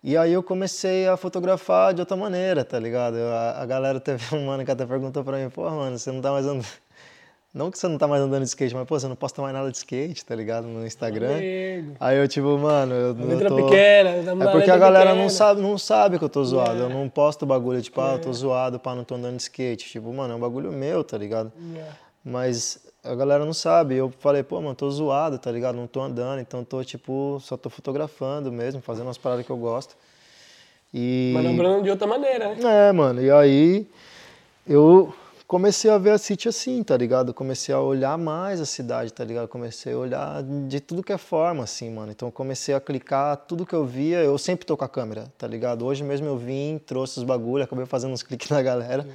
[0.03, 3.17] E aí eu comecei a fotografar de outra maneira, tá ligado?
[3.17, 6.21] A, a galera teve um mano que até perguntou pra mim, pô, mano, você não
[6.21, 6.67] tá mais andando.
[7.57, 9.55] Não que você não tá mais andando de skate, mas, pô, você não posta mais
[9.55, 10.67] nada de skate, tá ligado?
[10.67, 11.39] No Instagram.
[11.39, 11.97] Amigo.
[11.99, 13.57] Aí eu, tipo, mano, eu não Letra tô...
[13.57, 16.83] pequena, É porque a galera não sabe, não sabe que eu tô zoado.
[16.83, 16.85] É.
[16.85, 19.89] Eu não posto bagulho, tipo, ah, eu tô zoado, pá, não tô andando de skate.
[19.89, 21.51] Tipo, mano, é um bagulho meu, tá ligado?
[21.75, 21.85] É.
[22.23, 23.95] Mas a galera não sabe.
[23.95, 25.77] Eu falei, pô, mano, tô zoado, tá ligado?
[25.77, 29.57] Não tô andando, então tô, tipo, só tô fotografando mesmo, fazendo umas paradas que eu
[29.57, 29.97] gosto.
[30.93, 31.33] E...
[31.35, 32.89] Manobrando de outra maneira, né?
[32.91, 33.87] É, mano, e aí
[34.69, 35.15] eu
[35.47, 37.33] comecei a ver a City assim, tá ligado?
[37.33, 39.49] Comecei a olhar mais a cidade, tá ligado?
[39.49, 42.11] Comecei a olhar de tudo que é forma, assim, mano.
[42.13, 45.47] Então comecei a clicar tudo que eu via, eu sempre tô com a câmera, tá
[45.47, 45.85] ligado?
[45.85, 49.07] Hoje mesmo eu vim, trouxe os bagulho, acabei fazendo uns cliques na galera.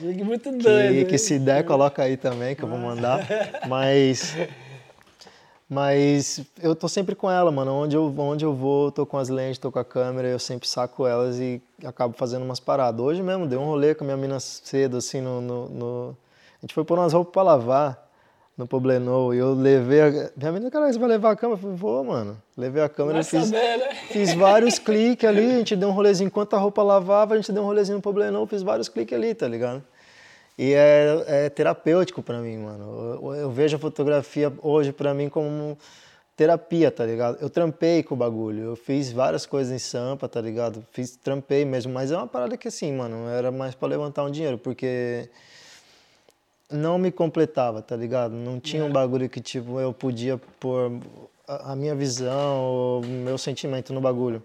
[0.00, 0.92] Muito doido.
[0.92, 3.24] Que, que se der, coloca aí também, que eu vou mandar.
[3.68, 4.34] Mas.
[5.74, 7.72] Mas eu tô sempre com ela, mano.
[7.74, 10.68] Onde eu, onde eu vou, tô com as lentes, tô com a câmera, eu sempre
[10.68, 13.00] saco elas e acabo fazendo umas paradas.
[13.04, 15.40] Hoje mesmo, dei um rolê com a minha mina cedo, assim, no.
[15.40, 16.16] no- no-
[16.58, 18.08] A gente foi pôr umas roupas pra lavar
[18.56, 20.30] no Poblenou e eu levei a.
[20.36, 21.58] Minha menina, caralho, você vai levar a câmera?
[21.58, 22.36] Eu falei, vou, mano.
[22.56, 23.50] Levei a câmera e fiz.
[23.50, 23.58] né?
[24.12, 27.50] Fiz vários cliques ali, a gente deu um rolezinho enquanto a roupa lavava, a gente
[27.50, 29.82] deu um rolezinho no Poblenou, fiz vários cliques ali, tá ligado?
[30.56, 33.20] E é, é terapêutico pra mim, mano.
[33.22, 35.76] Eu, eu vejo a fotografia hoje pra mim como
[36.36, 37.38] terapia, tá ligado?
[37.40, 40.84] Eu trampei com o bagulho, eu fiz várias coisas em Sampa, tá ligado?
[40.92, 44.30] Fiz, trampei mesmo, mas é uma parada que assim, mano, era mais pra levantar um
[44.30, 45.28] dinheiro, porque
[46.70, 48.32] não me completava, tá ligado?
[48.34, 50.92] Não tinha um bagulho que, tipo, eu podia pôr
[51.46, 54.42] a, a minha visão, o meu sentimento no bagulho.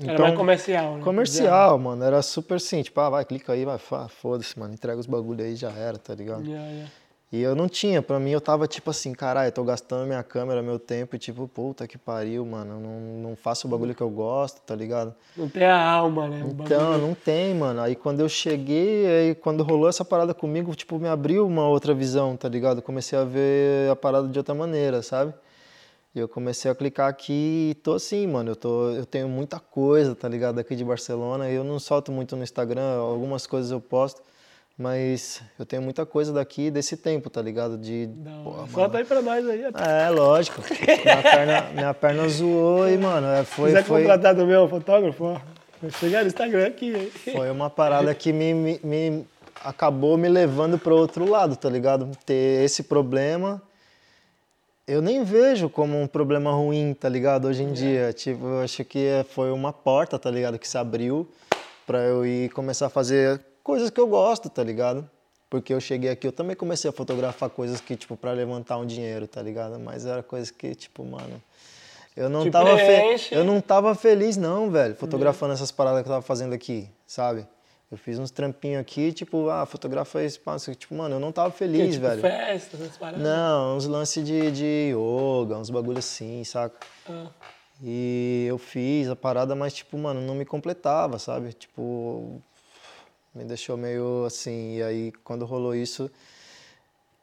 [0.00, 1.02] Era mais comercial, né?
[1.02, 2.04] Comercial, mano.
[2.04, 4.72] Era super assim, tipo, ah, vai, clica aí, vai, foda-se, mano.
[4.72, 6.44] Entrega os bagulho aí, já era, tá ligado?
[6.44, 6.84] Já, já.
[7.30, 10.62] E eu não tinha, pra mim eu tava tipo assim, caralho, tô gastando minha câmera,
[10.62, 12.76] meu tempo, e tipo, puta que pariu, mano.
[12.76, 15.14] eu Não, não faço o bagulho que eu gosto, tá ligado?
[15.36, 16.42] Não tem a alma, né?
[16.48, 17.06] Então, bagulho.
[17.06, 17.82] não tem, mano.
[17.82, 21.92] Aí quando eu cheguei, aí quando rolou essa parada comigo, tipo, me abriu uma outra
[21.92, 22.80] visão, tá ligado?
[22.80, 25.34] Comecei a ver a parada de outra maneira, sabe?
[26.14, 28.52] E eu comecei a clicar aqui e tô assim, mano.
[28.52, 30.58] Eu, tô, eu tenho muita coisa, tá ligado?
[30.58, 31.50] Aqui de Barcelona.
[31.50, 34.22] Eu não solto muito no Instagram, algumas coisas eu posto,
[34.76, 37.76] mas eu tenho muita coisa daqui desse tempo, tá ligado?
[37.76, 38.08] De.
[38.42, 38.66] Pô.
[38.68, 39.62] Solta aí pra nós aí.
[39.62, 40.62] É, lógico.
[41.04, 43.70] Minha perna, minha perna zoou e, mano, é, foi.
[43.70, 44.00] quiser foi...
[44.00, 45.40] contratar também um fotógrafo, ó.
[46.00, 47.10] Chegar no Instagram aqui, hein?
[47.32, 49.26] Foi uma parada que me, me, me
[49.64, 52.10] acabou me levando para outro lado, tá ligado?
[52.24, 53.62] Ter esse problema,
[54.88, 57.46] eu nem vejo como um problema ruim, tá ligado?
[57.46, 60.58] Hoje em dia, tipo, eu acho que é- foi uma porta, tá ligado?
[60.58, 61.28] Que se abriu
[61.86, 65.08] para eu ir começar a fazer coisas que eu gosto, tá ligado?
[65.50, 68.86] Porque eu cheguei aqui, eu também comecei a fotografar coisas que, tipo, para levantar um
[68.86, 69.78] dinheiro, tá ligado?
[69.78, 71.40] Mas era coisa que, tipo, mano,
[72.16, 76.08] eu não Te tava fe- eu não tava feliz não, velho, fotografando essas paradas que
[76.08, 77.46] eu tava fazendo aqui, sabe?
[77.90, 81.50] Eu fiz uns trampinhos aqui, tipo, ah, fotografa esse espaço, tipo, mano, eu não tava
[81.50, 82.20] Que, feliz, tipo, velho.
[82.20, 83.22] festa, essas paradas.
[83.22, 86.76] Não, uns lances de, de yoga, uns bagulho assim, saca?
[87.08, 87.30] Ah,
[87.82, 91.54] E eu fiz a parada, mas, tipo, mano, não me completava, sabe?
[91.54, 92.42] Tipo,
[93.34, 94.76] me deixou meio assim.
[94.76, 96.10] E aí, quando rolou isso.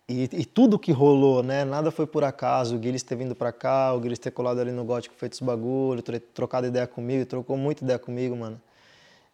[0.09, 1.63] E, e tudo que rolou, né?
[1.63, 2.75] Nada foi por acaso.
[2.75, 5.39] O Guilherme ter vindo pra cá, o Guilherme ter colado ali no Gótico, feito os
[5.41, 8.59] bagulho, tro- trocado ideia comigo, trocou muita ideia comigo, mano.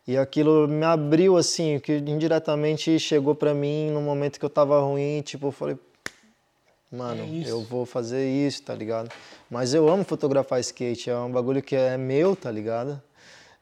[0.08, 4.80] E aquilo me abriu, assim, que indiretamente chegou pra mim no momento que eu tava
[4.82, 5.78] ruim, tipo, eu falei,
[6.92, 9.10] mano, É eu vou fazer isso, tá ligado?
[9.50, 13.02] Mas eu amo fotografar skate, é um bagulho que é meu, tá ligado?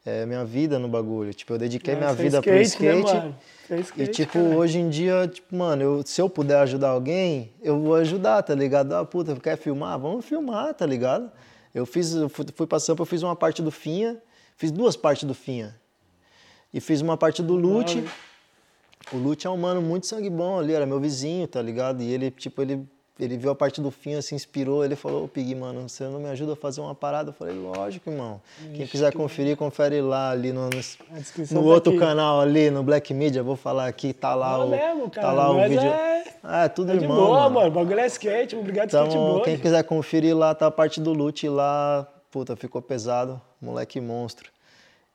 [0.05, 1.33] É minha vida no bagulho.
[1.33, 3.35] Tipo, eu dediquei minha vida pro skate, né, skate.
[3.77, 4.55] E skate, tipo, cara.
[4.57, 8.55] hoje em dia, tipo, mano, eu- se eu puder ajudar alguém, eu vou ajudar, tá
[8.55, 8.93] ligado?
[8.93, 9.99] Ah, puta, quer filmar?
[9.99, 11.29] Vamos filmar, tá ligado?
[11.75, 14.17] Eu fiz, eu fui, fui pra Sampa, eu fiz uma parte do Finha,
[14.55, 15.75] fiz duas partes do Finha.
[16.73, 18.03] E fiz uma parte do Lute.
[19.11, 22.01] o Lute é um mano muito sangue bom ali, era meu vizinho, tá ligado?
[22.03, 22.85] E ele, tipo, ele,
[23.19, 24.85] ele viu a parte do fim, assim, inspirou.
[24.85, 27.29] Ele falou, ô Pig, mano, você não me ajuda a fazer uma parada?
[27.29, 28.39] Eu falei, lógico, irmão.
[28.75, 33.13] Quem quiser conferir, confere lá ali no, no, no tá outro canal ali, no Black
[33.13, 34.69] Media, vou falar aqui, tá lá Não o.
[34.69, 35.79] mesmo, cara, Tá lá o vídeo.
[35.81, 37.17] é- É, tudo É de irmão.
[37.17, 37.55] boa, mano.
[37.55, 37.67] mano.
[37.67, 39.43] O bagulho é skate, obrigado Então, skateboard.
[39.43, 42.07] quem quiser conferir lá, tá a parte do loot lá.
[42.31, 43.41] Puta, ficou pesado.
[43.61, 44.49] Moleque monstro.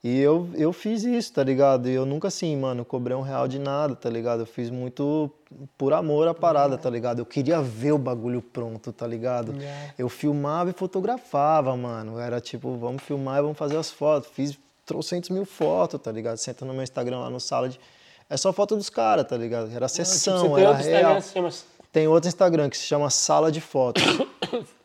[0.06, 1.88] E eu, eu fiz isso, tá ligado?
[1.88, 4.40] E eu nunca assim, mano, cobrei um real de nada, tá ligado?
[4.40, 5.30] Eu fiz muito
[5.78, 7.20] por amor à parada, tá ligado?
[7.20, 9.54] Eu queria ver o bagulho pronto, tá ligado?
[9.58, 9.94] É.
[9.96, 12.18] Eu filmava e fotografava, mano.
[12.18, 14.28] Era tipo, vamos filmar e vamos fazer as fotos.
[14.34, 16.36] Fiz trocentos mil fotos, tá ligado?
[16.36, 17.80] Senta no meu Instagram lá no sala de.
[18.28, 19.70] É só foto dos caras, tá ligado?
[19.74, 21.22] Era Ah, tipo, sessão, você tem era real.
[21.22, 21.50] chama...
[21.90, 24.02] Tem outro Instagram que se chama Sala de Fotos.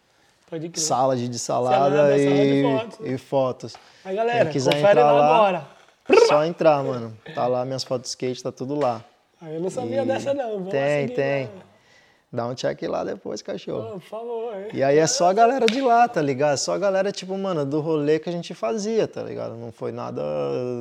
[0.80, 3.00] Sala de, de Salada, salada sala de e, fotos.
[3.08, 3.76] e fotos.
[4.06, 5.68] Aí, galera, Quem quiser confere entrar lá lá, agora.
[6.28, 7.18] Só entrar, mano.
[7.36, 9.04] Tá lá minhas fotos de skate, tá tudo lá.
[9.42, 10.60] Aí eu não sabia E dessa, não.
[10.60, 11.46] Vou tem, tem.
[11.46, 11.52] lá.
[12.32, 13.94] Dá um check lá depois, cachorro.
[13.94, 14.54] Por favor.
[14.56, 14.68] hein?
[14.74, 16.58] E aí é só a galera de lá, tá ligado?
[16.58, 19.56] Só a galera, tipo, mano, do rolê que a gente fazia, tá ligado?
[19.56, 20.22] Não foi nada.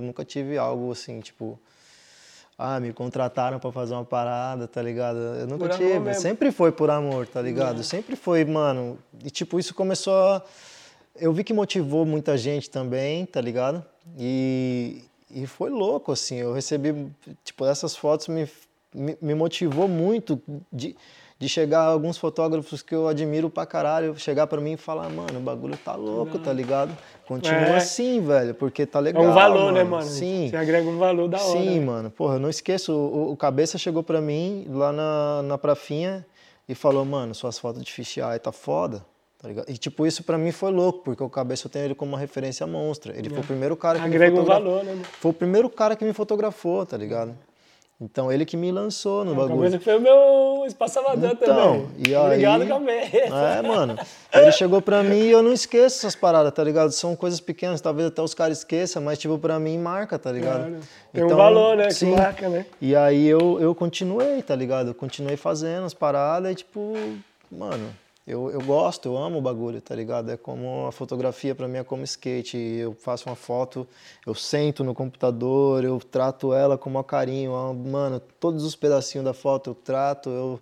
[0.03, 1.59] Nunca tive algo assim, tipo.
[2.61, 5.17] Ah, me contrataram pra fazer uma parada, tá ligado?
[5.17, 6.13] Eu nunca Por tive.
[6.15, 7.85] Sempre foi por amor, tá ligado?
[7.85, 8.99] Sempre foi, mano.
[9.25, 10.43] E, tipo, isso começou a.
[11.15, 13.85] Eu vi que motivou muita gente também, tá ligado?
[14.19, 16.39] E, e foi louco, assim.
[16.39, 17.09] Eu recebi,
[17.45, 18.49] tipo, essas fotos me,
[18.93, 20.97] me, me motivou muito de,
[21.39, 25.39] de chegar alguns fotógrafos que eu admiro pra caralho, chegar pra mim e falar, mano,
[25.39, 26.97] o bagulho tá louco, tá ligado?
[27.29, 27.77] Continua É.
[27.77, 29.23] assim, velho, porque tá É legal.
[29.23, 30.03] um valor, né, mano?
[30.05, 30.49] Sim.
[30.51, 31.59] Você agrega um valor da hora.
[31.61, 32.11] Sim, mano.
[32.11, 32.93] Porra, eu não esqueço.
[32.93, 36.27] O, o Cabeça chegou pra mim lá na, na Prafinha
[36.69, 39.05] e falou, mano, suas fotos de fish eye tá foda.
[39.41, 39.71] Tá ligado?
[39.71, 42.19] E tipo, isso pra mim foi louco, porque o Cabeça eu tenho ele como uma
[42.19, 43.17] referência monstra.
[43.17, 44.71] Ele foi o primeiro cara que Agrega me um fotografou.
[44.73, 45.05] valor, né, mano?
[45.21, 47.33] Foi o primeiro cara que me fotografou, tá ligado?
[48.01, 49.57] Então ele que me lançou no A bagulho.
[49.57, 51.89] cabeça que foi o meu espaçavador Então, também.
[52.07, 53.35] e aí- Obrigado, cabeça.
[53.59, 53.99] É, mano.
[54.33, 56.93] Ele chegou pra mim e eu não esqueço essas paradas, tá ligado?
[56.93, 60.59] São coisas pequenas, talvez até os caras esqueçam, mas tipo, pra mim marca, tá ligado?
[60.69, 60.81] Claro.
[61.13, 62.67] Tem um valor, né, que marca, né?
[62.81, 64.91] E aí eu, eu continuei, tá ligado?
[64.91, 66.95] Eu continuei fazendo as paradas e tipo,
[67.51, 67.89] mano,
[68.29, 70.31] eu, eu gosto, eu amo o bagulho, tá ligado?
[70.31, 72.59] É como a fotografia pra mim é como skate.
[72.59, 73.89] Eu faço uma foto,
[74.27, 77.53] eu sento no computador, eu trato ela com maior carinho.
[77.75, 80.61] Mano, todos os pedacinhos da foto eu trato, eu.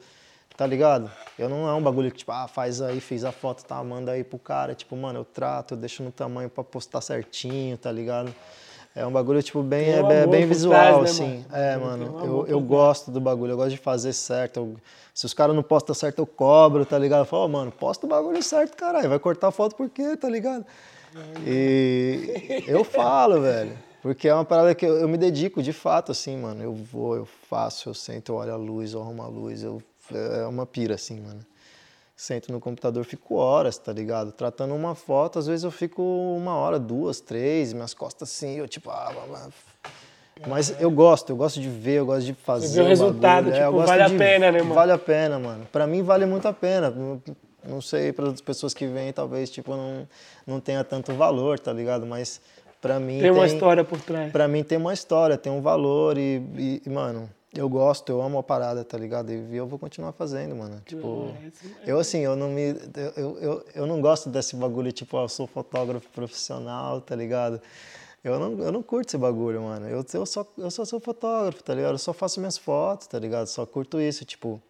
[0.57, 1.11] Tá ligado?
[1.39, 4.13] Eu não é um bagulho que, tipo, ah, faz aí, fiz a foto, tá, manda
[4.13, 4.75] aí pro cara.
[4.75, 8.35] Tipo, mano, eu trato, eu deixo no tamanho pra postar certinho, tá ligado?
[8.97, 11.45] É um bagulho, tipo, bem, é, um bem- é visual, trás, né, assim.
[11.51, 11.63] mano?
[11.63, 14.57] É, mano, um eu, eu gosto do bagulho, eu gosto de fazer certo.
[14.57, 14.77] eu-
[15.13, 17.21] se os caras não postam certo, eu cobro, tá ligado?
[17.21, 19.09] Eu falo, "Ô, mano, posta o bagulho certo, caralho.
[19.11, 20.65] Vai cortar a foto por quê, tá ligado?
[21.45, 23.79] E eu falo, velho.
[24.03, 26.63] Porque é uma parada que eu, eu me dedico de fato, assim, mano.
[26.63, 29.63] Eu vou, eu faço, eu sento, eu olho a luz, eu arrumo a luz.
[29.63, 29.83] Eu,
[30.15, 31.41] é uma pira, assim, mano.
[32.19, 34.33] Sento no computador, fico horas, tá ligado?
[34.33, 38.67] Tratando uma foto, às vezes eu fico uma hora, duas, três, minhas costas assim, eu
[38.67, 39.53] tipo, ah, mas-
[40.49, 42.69] mas eu gosto, eu gosto de ver, eu gosto de fazer.
[42.69, 43.51] vê o resultado, bagulho.
[43.55, 44.75] É, tipo, eu gosto vale a de- pena, né, mano?
[44.75, 45.67] Vale a pena, mano.
[45.71, 46.91] Pra mim vale muito a pena.
[46.91, 50.09] Não- sei, para as pessoas que vêm, talvez, tipo, não,
[50.47, 52.07] não tenha tanto valor, tá ligado?
[52.07, 52.41] Mas
[52.81, 53.19] pra mim.
[53.21, 54.33] Tem uma história por trás.
[54.33, 58.39] Pra mim tem uma história, tem um valor e- e, mano, eu gosto, eu amo
[58.39, 59.33] a parada, tá ligado?
[59.33, 60.81] E eu vou continuar fazendo, mano.
[60.85, 61.35] Tipo,
[61.87, 62.71] eu assim, eu não me.
[63.17, 67.61] Eu, eu, eu, não gosto desse bagulho, tipo, ah, eu sou fotógrafo profissional, tá ligado?
[68.23, 69.89] Eu não, eu não curto esse bagulho, mano.
[69.89, 71.93] Eu, eu, só, eu só sou fotógrafo, tá ligado?
[71.93, 73.47] Eu só faço minhas fotos, tá ligado?
[73.47, 74.61] Só curto isso, tipo.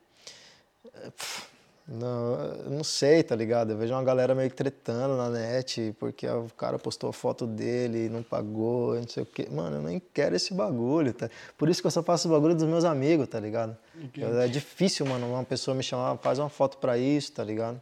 [1.89, 2.37] Não,
[2.69, 3.71] não sei, tá ligado?
[3.71, 7.47] Eu vejo uma galera meio que tretando na net porque o cara postou a foto
[7.47, 9.47] dele não pagou, não sei o quê.
[9.49, 11.31] Mano, eu nem quero esse bagulho, tá?
[11.57, 13.77] Por isso que eu só faço o bagulho dos meus amigos, tá ligado?
[14.21, 17.81] Eu- é difícil, mano, uma pessoa me chamar, faz uma foto pra isso, tá ligado?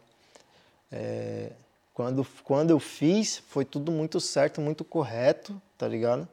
[0.93, 1.51] É,
[1.95, 6.29] quando, quando eu fiz, foi tudo muito certo, muito correto, tá ligado?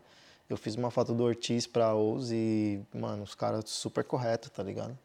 [0.50, 4.62] Eu fiz uma foto do Ortiz pra Ous e, mano, os caras super correto, tá
[4.62, 4.98] ligado?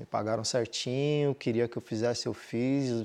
[0.00, 3.04] Me pagaram certinho, queria que eu fizesse, eu fiz.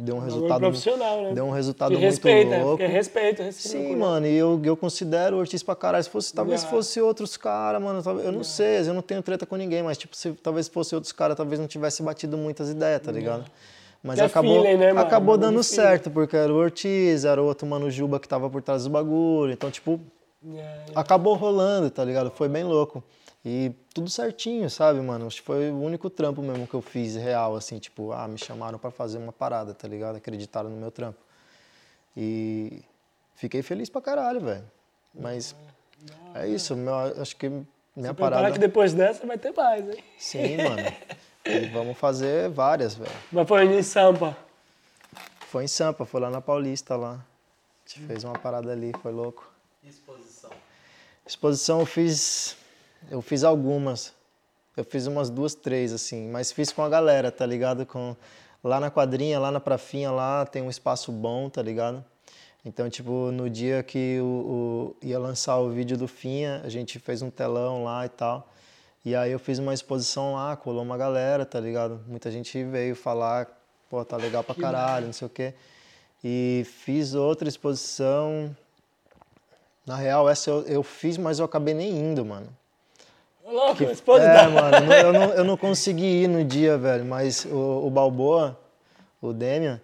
[0.00, 0.60] Deu um resultado.
[0.60, 1.32] profissional, né?
[1.32, 2.82] Deu um resultado Que muito respeita, louco.
[2.82, 3.86] é respeito, respeito.
[3.88, 6.04] Sim, mano, e eu, eu considero o Ortiz pra caralho.
[6.04, 6.66] Se fosse, talvez Ah.
[6.66, 8.02] fosse outros caras, mano.
[8.02, 10.94] talvez- Eu não sei, eu não tenho treta com ninguém, mas tipo, se talvez fosse
[10.94, 13.46] outros caras, talvez não tivesse batido muitas ideias, tá ligado?
[14.02, 17.66] Mas É acabou, feeling, né, acabou dando certo, porque era o Ortiz, era o outro
[17.66, 19.54] mano Juba que tava por trás do bagulho.
[19.54, 19.98] Então, tipo,
[20.54, 22.30] É, acabou rolando, tá ligado?
[22.30, 23.02] Foi bem louco.
[23.44, 25.26] E tudo certinho, sabe, mano?
[25.26, 28.38] Acho que foi o único trampo mesmo que eu fiz real, assim, tipo, ah, me
[28.38, 30.16] chamaram pra fazer uma parada, tá ligado?
[30.16, 31.18] Acreditaram no meu trampo.
[32.16, 32.82] E
[33.34, 34.64] fiquei feliz pra caralho, velho.
[35.14, 35.54] Mas
[36.34, 38.52] é isso, meu, acho que minha Se prepara parada.
[38.54, 40.02] que depois dessa vai ter mais, hein?
[40.18, 40.82] Sim, mano.
[41.44, 43.10] E vamos fazer várias, velho.
[43.30, 44.36] Mas foi em Sampa.
[45.48, 47.14] Foi em Sampa, foi lá na Paulista lá.
[47.14, 49.52] A gente fez uma parada ali, foi louco.
[49.84, 50.50] Exposição.
[51.26, 52.56] Exposição eu fiz.
[53.10, 54.12] Eu fiz algumas.
[54.76, 57.84] Eu fiz umas duas, três, assim, mas fiz com a galera, tá ligado?
[57.84, 58.16] Com,
[58.64, 62.02] lá na quadrinha, lá na prafinha, lá tem um espaço bom, tá ligado?
[62.64, 66.98] Então, tipo, no dia que o, o- ia lançar o vídeo do Finha, a gente
[66.98, 68.48] fez um telão lá e tal.
[69.04, 72.00] E aí eu fiz uma exposição lá, colou uma galera, tá ligado?
[72.06, 73.48] Muita gente veio falar,
[73.90, 75.52] pô, tá legal pra caralho, não sei o quê.
[76.24, 78.56] E fiz outra exposição.
[79.84, 82.48] Na real, essa eu, eu fiz, mas eu acabei nem indo, mano.
[83.44, 84.48] Louco, esposa É, da...
[84.48, 88.58] mano, eu não, eu não consegui ir no dia, velho, mas o, o Balboa,
[89.20, 89.80] o Demian,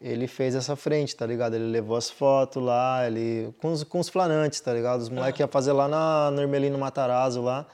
[0.00, 1.54] ele fez essa frente, tá ligado?
[1.54, 3.54] Ele levou as fotos lá, ele.
[3.60, 5.00] Com os, com os flanantes, tá ligado?
[5.00, 7.66] Os moleques iam fazer lá na no Hermelino Matarazzo, lá,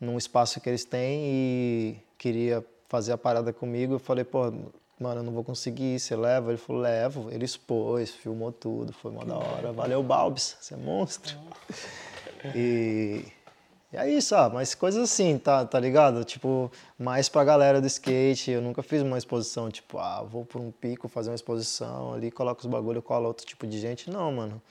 [0.00, 3.94] num espaço que eles têm, e queria fazer a parada comigo.
[3.94, 4.50] Eu falei, pô,
[4.98, 6.50] mano, eu não vou conseguir ir, você leva?
[6.50, 7.28] Ele falou, levo.
[7.30, 9.72] Ele expôs, filmou tudo, foi mó da hora.
[9.72, 11.36] Valeu, Balbis, você é monstro.
[12.54, 13.24] E.
[13.92, 16.24] E é isso, ó, mas coisas assim, tá, tá ligado?
[16.24, 18.50] Tipo, mais pra galera do skate.
[18.50, 22.30] Eu nunca fiz uma exposição, tipo, ah, vou por um pico fazer uma exposição ali,
[22.30, 24.08] coloco os bagulho, cola outro tipo de gente.
[24.08, 24.62] Não, mano.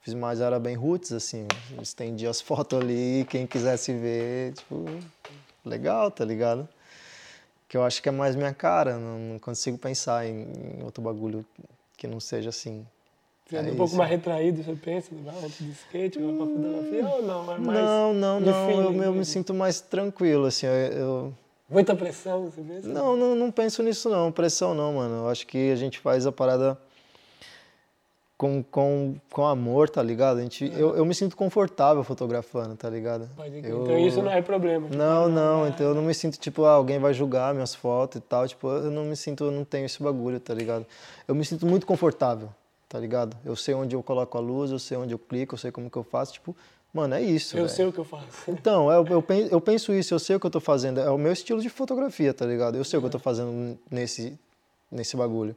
[0.00, 1.46] Fiz mais, era bem roots, assim.
[1.82, 4.86] Estendi as fotos ali, quem quisesse ver, tipo,
[5.62, 6.66] legal, tá ligado?
[7.68, 11.02] Que eu acho que é mais minha cara, não, não consigo pensar em, em outro
[11.02, 11.44] bagulho
[11.98, 12.86] que não seja assim.
[13.52, 17.52] É um pouco mais retraído, você pensa, vai de skate, vai pra fotografia ou não?
[17.52, 19.24] É mais Não, não, não, eu, eu me mesmo?
[19.24, 21.32] sinto mais tranquilo, assim, eu-
[21.68, 22.88] Muita pressão, você pensa?
[22.88, 25.24] Não, não, não penso nisso não, pressão não, mano.
[25.24, 26.76] Eu acho que a gente faz a parada
[28.36, 30.38] com, com, com amor, tá ligado?
[30.38, 33.28] A gente, eu, eu me sinto confortável fotografando, tá ligado?
[33.62, 34.88] Eu- Então isso não é problema.
[34.88, 38.20] Não, não, então eu não me sinto tipo, ah, alguém vai julgar minhas fotos e
[38.20, 40.86] tal, tipo, eu não me sinto, eu não tenho esse bagulho, tá ligado?
[41.28, 42.48] Eu me sinto muito confortável,
[42.90, 43.34] tá ligado?
[43.44, 45.88] Eu sei onde eu coloco a luz, eu sei onde eu clico, eu sei como
[45.88, 46.54] que eu faço, tipo,
[46.92, 47.74] mano, é isso, Eu velho.
[47.76, 48.26] sei o que eu faço.
[48.50, 50.98] Então, eu, eu, pen- eu penso isso, eu sei o que eu tô fazendo.
[51.00, 52.76] É o meu estilo de fotografia, tá ligado?
[52.76, 54.36] Eu sei o que eu tô fazendo nesse,
[54.90, 55.54] nesse bagulho.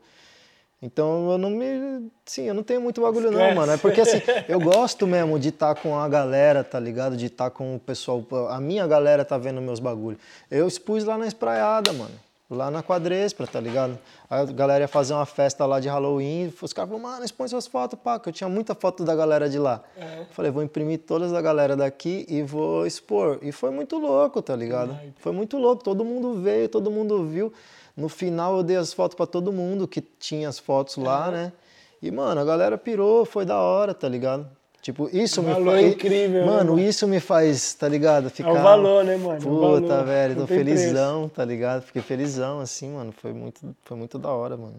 [0.81, 2.09] Então eu não me.
[2.25, 3.55] Sim, eu não tenho muito bagulho, não, Esquece.
[3.55, 3.71] mano.
[3.71, 7.15] É porque assim, eu gosto mesmo de estar com a galera, tá ligado?
[7.15, 8.21] De estar com o pessoal.
[8.49, 10.19] A minha galera tá vendo meus bagulhos.
[10.51, 12.13] Eu expus lá na espraiada, mano.
[12.53, 13.97] Lá na quadrespra, tá ligado?
[14.29, 16.53] Aí a galera ia fazer uma festa lá de Halloween.
[16.61, 19.49] Os caras falaram, mano, expõe suas fotos, pá, que eu tinha muita foto da galera
[19.49, 19.81] de lá.
[19.97, 20.25] É.
[20.31, 23.39] Falei, vou imprimir todas da galera daqui e vou expor.
[23.41, 24.97] E foi muito louco, tá ligado?
[25.17, 25.83] Foi muito louco.
[25.83, 27.51] Todo mundo veio, todo mundo viu.
[27.95, 31.53] No final eu dei as fotos pra todo mundo que tinha as fotos lá, né?
[32.01, 34.47] E, mano, a galera pirou, foi da hora, tá ligado?
[34.83, 35.93] Tipo, isso me Valor faz.
[35.93, 36.79] incrível, né, Mano, mano?
[36.87, 38.29] isso me faz, tá ligado?
[38.29, 38.49] Ficar.
[38.49, 39.35] É o valor, né, mano?
[39.35, 39.39] É o
[39.79, 40.05] Puta, valor.
[40.05, 41.83] velho, tô felizão, tá ligado?
[41.83, 43.13] Fiquei felizão, assim, mano.
[43.13, 44.75] Foi muito, foi muito da hora, mano.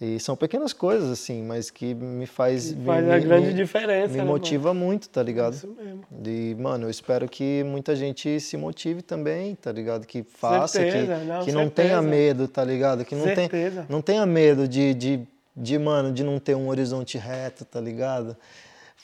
[0.00, 2.66] E são pequenas coisas, assim, mas que me faz.
[2.66, 2.78] preço.
[2.78, 5.26] me- Faz a me- grande me- diferença, Me né, motiva muito, tá mano?
[5.30, 5.54] ligado?
[5.54, 6.02] Isso mesmo.
[6.24, 10.06] E, mano, eu espero que muita gente se motive também, tá ligado?
[10.06, 13.04] Que faça, Certeza, que, não, que não tenha medo, tá ligado?
[13.04, 13.86] Que não, tem, Certeza.
[13.88, 15.20] não tenha medo de, de,
[15.56, 18.36] de, mano, de não ter um horizonte reto, tá ligado?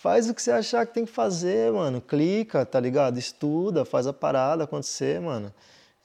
[0.03, 2.01] Faz o que você achar que tem que fazer, mano.
[2.01, 3.19] Clica, tá ligado?
[3.19, 5.55] Estuda, faz a parada acontecer, mano.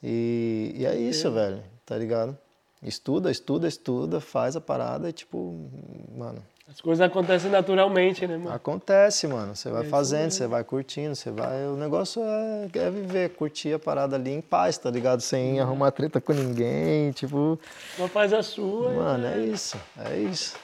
[0.00, 2.38] E, e é isso, velho, tá ligado?
[2.80, 5.68] Estuda, estuda, estuda, faz a parada e, tipo,
[6.16, 8.54] mano, As coisas acontecem naturalmente, né, mano?
[8.54, 9.56] Acontece, mano.
[9.56, 11.66] Você vai É fazendo, você vai curtindo, você vai.
[11.66, 15.20] O negócio é, é viver, curtir a parada ali em paz, tá ligado?
[15.22, 17.10] Sem arrumar treta com ninguém.
[17.10, 17.58] Tipo,
[17.96, 18.92] Só faz a sua.
[18.92, 19.32] mano, e...
[19.32, 19.76] é isso.
[19.98, 20.56] É isso.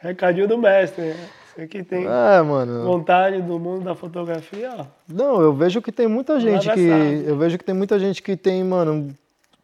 [0.00, 1.28] Recadinho do mestre, né?
[1.58, 2.84] Você que tem É, mano.
[2.84, 4.84] vontade do mundo da fotografia, ó.
[5.08, 6.88] Não, eu vejo que tem muita gente que.
[7.26, 9.12] Eu vejo que tem muita gente que tem, mano,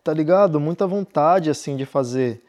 [0.02, 0.58] tá ligado?
[0.58, 2.42] Muita vontade, assim, de fazer.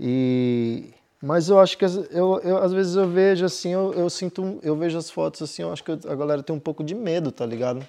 [0.00, 0.84] E.
[1.22, 4.76] Mas eu acho que eu, eu, às vezes eu vejo assim, eu, eu sinto, eu
[4.76, 7.44] vejo as fotos assim, eu acho que a galera tem um pouco de medo, tá
[7.46, 7.86] ligado?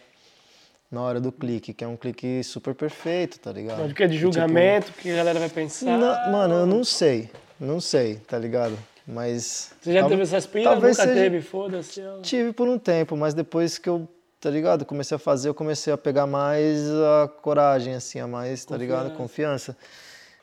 [0.89, 3.79] Na hora do clique, que é um clique super perfeito, tá ligado?
[3.81, 5.97] Mas o que é de julgamento, o que a galera vai tipo, pensar.
[5.97, 7.29] não- mano, eu não sei,
[7.59, 8.77] não sei, tá ligado?
[9.07, 9.71] Mas.
[9.81, 10.71] Você já tal- teve essas piras?
[10.73, 12.01] talvez Nunca seja- teve, foda-se.
[12.23, 14.07] Tive por um tempo, mas depois que eu,
[14.39, 18.65] tá ligado, comecei a fazer, eu comecei a pegar mais a coragem, assim, a mais,
[18.65, 19.77] tá ligado, confiança.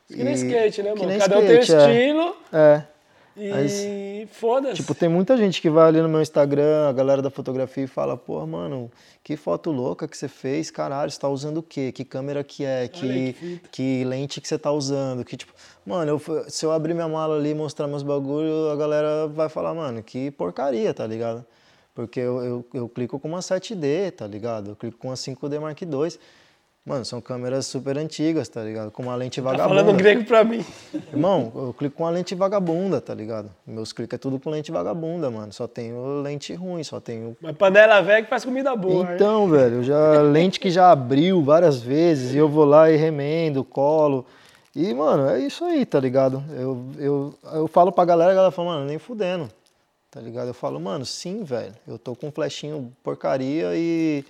[0.07, 1.05] Que nem E- skate, né, mano?
[1.07, 1.91] nem Cada um tem um skate, é.
[2.03, 2.83] estilo É.
[3.35, 4.75] e foda-se.
[4.75, 7.87] Tipo, tem muita gente que vai ali no meu Instagram, a galera da fotografia, e
[7.87, 8.91] fala, pô, mano,
[9.23, 11.91] que foto louca que você fez, caralho, você tá usando o quê?
[11.91, 12.87] Que câmera que é?
[12.87, 15.25] Que, que que lente que você tá usando?
[15.25, 15.53] Que, tipo,
[15.85, 19.49] mano, eu- se eu abrir minha mala ali e mostrar meus bagulho, a galera vai
[19.49, 21.43] falar, mano, que porcaria, tá ligado?
[21.95, 24.71] Porque eu, eu, eu clico com uma 7D, tá ligado?
[24.71, 25.89] Eu clico com uma 5D Mark II.
[26.85, 28.91] Mano, são câmeras super antigas, tá ligado?
[28.91, 29.81] Com uma lente Tá vagabunda.
[29.81, 30.65] falando grego pra mim.
[31.13, 33.49] Irmão, eu clico com uma lente vagabunda, tá ligado?
[33.65, 35.53] Meus cliques é tudo com lente vagabunda, mano.
[35.53, 37.37] Só tenho lente ruim, só tenho.
[37.39, 39.05] Mas panela velha que faz comida boa.
[39.05, 39.11] hein?
[39.15, 42.97] Então, velho, eu já lente que já abriu várias vezes e eu vou lá e
[42.97, 44.25] remendo, colo.
[44.75, 46.43] E, mano, é isso aí, tá ligado?
[46.51, 49.47] Eu, eu, eu falo pra galera, a galera fala, mano, nem fudendo,
[50.11, 50.47] tá ligado?
[50.49, 54.25] Eu falo, mano, sim, velho, eu tô com um flechinho porcaria e.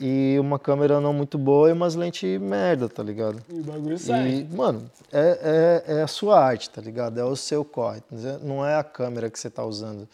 [0.00, 3.42] E uma câmera não muito boa e umas lentes merda, tá ligado?
[3.50, 4.46] E o bagulho sai.
[4.50, 7.20] E, mano, é, é, é a sua arte, tá ligado?
[7.20, 8.02] É o seu corre.
[8.42, 10.08] Não é a câmera que você tá usando.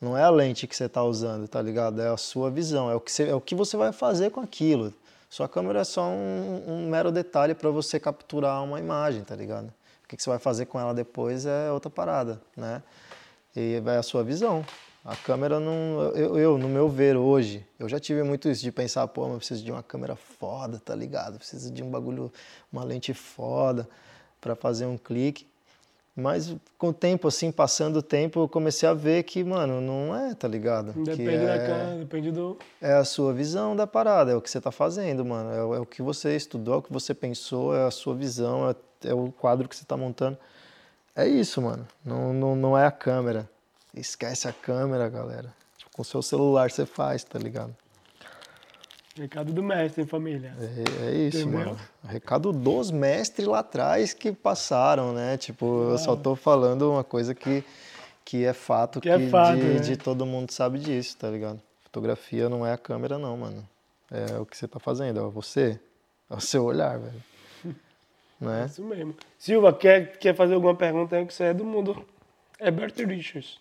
[0.00, 2.02] Não é a lente que você tá usando, tá ligado?
[2.02, 2.90] É a sua visão.
[2.90, 4.92] É o que você, é o que você vai fazer com aquilo.
[5.30, 9.72] Sua câmera é só um, um mero detalhe para você capturar uma imagem, tá ligado?
[10.04, 12.82] O que, você vai fazer com ela depois é outra parada, né?
[13.54, 14.62] E vai a sua visão.
[15.04, 16.12] A câmera não.
[16.14, 19.32] Eu, eu, no meu ver hoje, eu já tive muito isso de pensar, pô, mas
[19.32, 21.38] eu preciso de uma câmera foda, tá ligado?
[21.38, 22.32] Preciso de um bagulho,
[22.72, 23.88] uma lente foda
[24.40, 25.46] para fazer um clique.
[26.14, 30.14] Mas com o tempo, assim, passando o tempo, eu comecei a ver que, mano, não
[30.14, 30.92] é, tá ligado?
[30.92, 32.58] Depende que da é, câmera, depende do.
[32.82, 35.50] é a sua visão da parada, é o que você tá fazendo, mano.
[35.50, 38.14] É, o- é o que você estudou, é o que você pensou, é a sua
[38.14, 40.36] visão, é, é o quadro que você tá montando.
[41.16, 41.88] É isso, mano.
[42.04, 43.48] Não, não, não é a câmera.
[43.94, 45.52] Esquece a câmera, galera.
[45.76, 47.74] Tipo, com o seu celular você faz, tá ligado?
[49.14, 50.54] Recado do mestre, hein, família?
[50.58, 51.66] É, é isso, Entendeu?
[51.66, 51.78] mano.
[52.04, 55.36] Recado dos mestres lá atrás que passaram, né?
[55.36, 57.62] Tipo, eu só tô falando uma coisa que,
[58.24, 59.78] que é fato, Que é fato, de, né?
[59.80, 61.60] de todo mundo sabe disso, tá ligado?
[61.84, 63.68] Fotografia não é a câmera, não, mano.
[64.10, 65.78] É o que você tá fazendo, é você.
[66.30, 67.22] É o seu olhar, velho.
[68.40, 68.64] É Né?
[68.66, 69.14] isso mesmo.
[69.38, 72.04] Silva, quer, quer fazer alguma pergunta aí que você é do mundo?
[72.58, 73.60] É Bert Richards.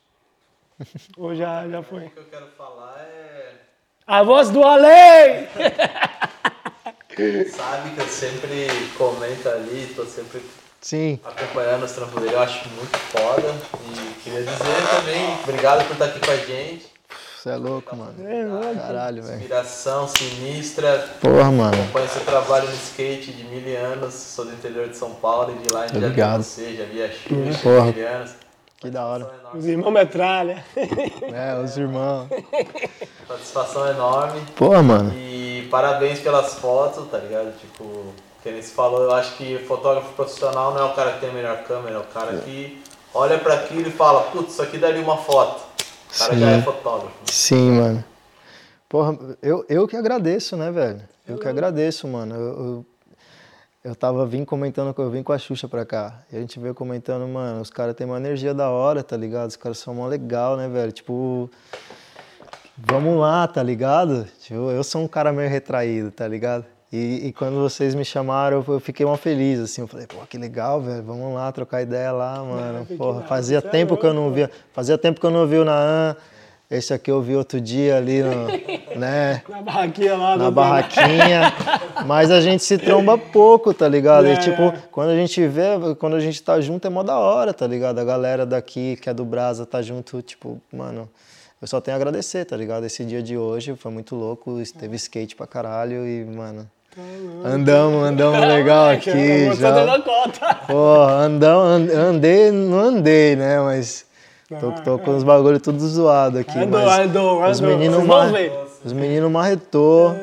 [1.17, 2.05] Ou já, já foi?
[2.05, 3.53] O que eu quero falar é.
[4.07, 5.47] A voz do além!
[7.51, 8.67] Sabe que eu sempre
[8.97, 10.41] comento ali, tô sempre
[10.79, 11.19] Sim.
[11.23, 13.53] acompanhando os trampos dele, eu acho muito foda.
[13.85, 16.91] E queria dizer também, obrigado por estar aqui com a gente.
[17.37, 18.13] Você é louco, mano.
[18.27, 18.75] É.
[18.75, 19.37] Caralho, velho.
[19.37, 21.09] Inspiração sinistra.
[21.19, 21.73] Porra, mano.
[21.73, 25.63] Acompanho seu trabalho no skate de mil anos, sou do interior de São Paulo e
[25.63, 27.91] de lá a gente já viu você, já Xuxa, Porra.
[27.91, 28.31] mil anos.
[28.81, 29.25] Que da hora.
[29.25, 29.71] Satisfação Os enorme.
[29.71, 30.65] irmãos metralha.
[31.31, 32.27] É, os irmãos.
[33.27, 34.41] Satisfação enorme.
[34.55, 35.13] Porra, mano.
[35.15, 37.53] E parabéns pelas fotos, tá ligado?
[37.59, 41.29] Tipo, que se falou, eu acho que fotógrafo profissional não é o cara que tem
[41.29, 42.81] a melhor câmera, é o cara que
[43.13, 45.61] olha pra aquilo e fala, putz, isso aqui daria uma foto.
[46.13, 46.59] O cara já Sim.
[46.59, 47.15] é fotógrafo.
[47.27, 48.03] Sim, mano.
[48.89, 51.01] Porra, eu, eu que agradeço, né, velho?
[51.27, 52.35] Eu que agradeço, mano.
[52.35, 52.85] Eu, eu,
[53.83, 56.21] eu tava vim comentando, eu vim com a Xuxa pra cá.
[56.31, 59.49] E a gente veio comentando, mano, os caras têm uma energia da hora, tá ligado?
[59.49, 60.91] Os caras são mó legal, né, velho?
[60.91, 61.49] Tipo,
[62.77, 64.27] vamos lá, tá ligado?
[64.39, 66.65] Tipo, eu sou um cara meio retraído, tá ligado?
[66.93, 69.81] E, e quando vocês me chamaram, eu, eu fiquei mó feliz, assim.
[69.81, 71.01] Eu falei, pô, que legal, velho.
[71.01, 72.85] Vamos lá, trocar ideia lá, mano.
[72.97, 74.51] Porra, fazia é tempo que eu não via.
[74.73, 76.15] Fazia tempo que eu não vi o Naan.
[76.71, 78.47] Esse aqui eu vi outro dia ali, no,
[78.97, 79.41] né?
[79.49, 80.37] Na barraquinha lá.
[80.37, 81.53] Na barraquinha.
[82.07, 84.25] Mas a gente se tromba pouco, tá ligado?
[84.25, 84.33] É.
[84.33, 85.63] E tipo, quando a gente vê,
[85.99, 87.99] quando a gente tá junto é mó da hora, tá ligado?
[87.99, 91.09] A galera daqui, que é do Brasa, tá junto, tipo, mano.
[91.61, 92.85] Eu só tenho a agradecer, tá ligado?
[92.85, 96.67] Esse dia de hoje foi muito louco, teve skate pra caralho e, mano.
[97.45, 99.53] Andamos, andamos legal É, aqui.
[99.55, 99.71] já.
[99.71, 100.55] dando a conta.
[100.67, 103.59] Pô, andão, and- andei, não andei, né?
[103.59, 104.05] Mas
[104.59, 106.57] tô, tô com os bagulho tudo zoado aqui.
[106.57, 107.77] Andou, mas andou, Os andou.
[107.77, 108.31] meninos Vocês vão mar...
[108.31, 108.51] ver.
[108.83, 110.15] Os meninos marretou.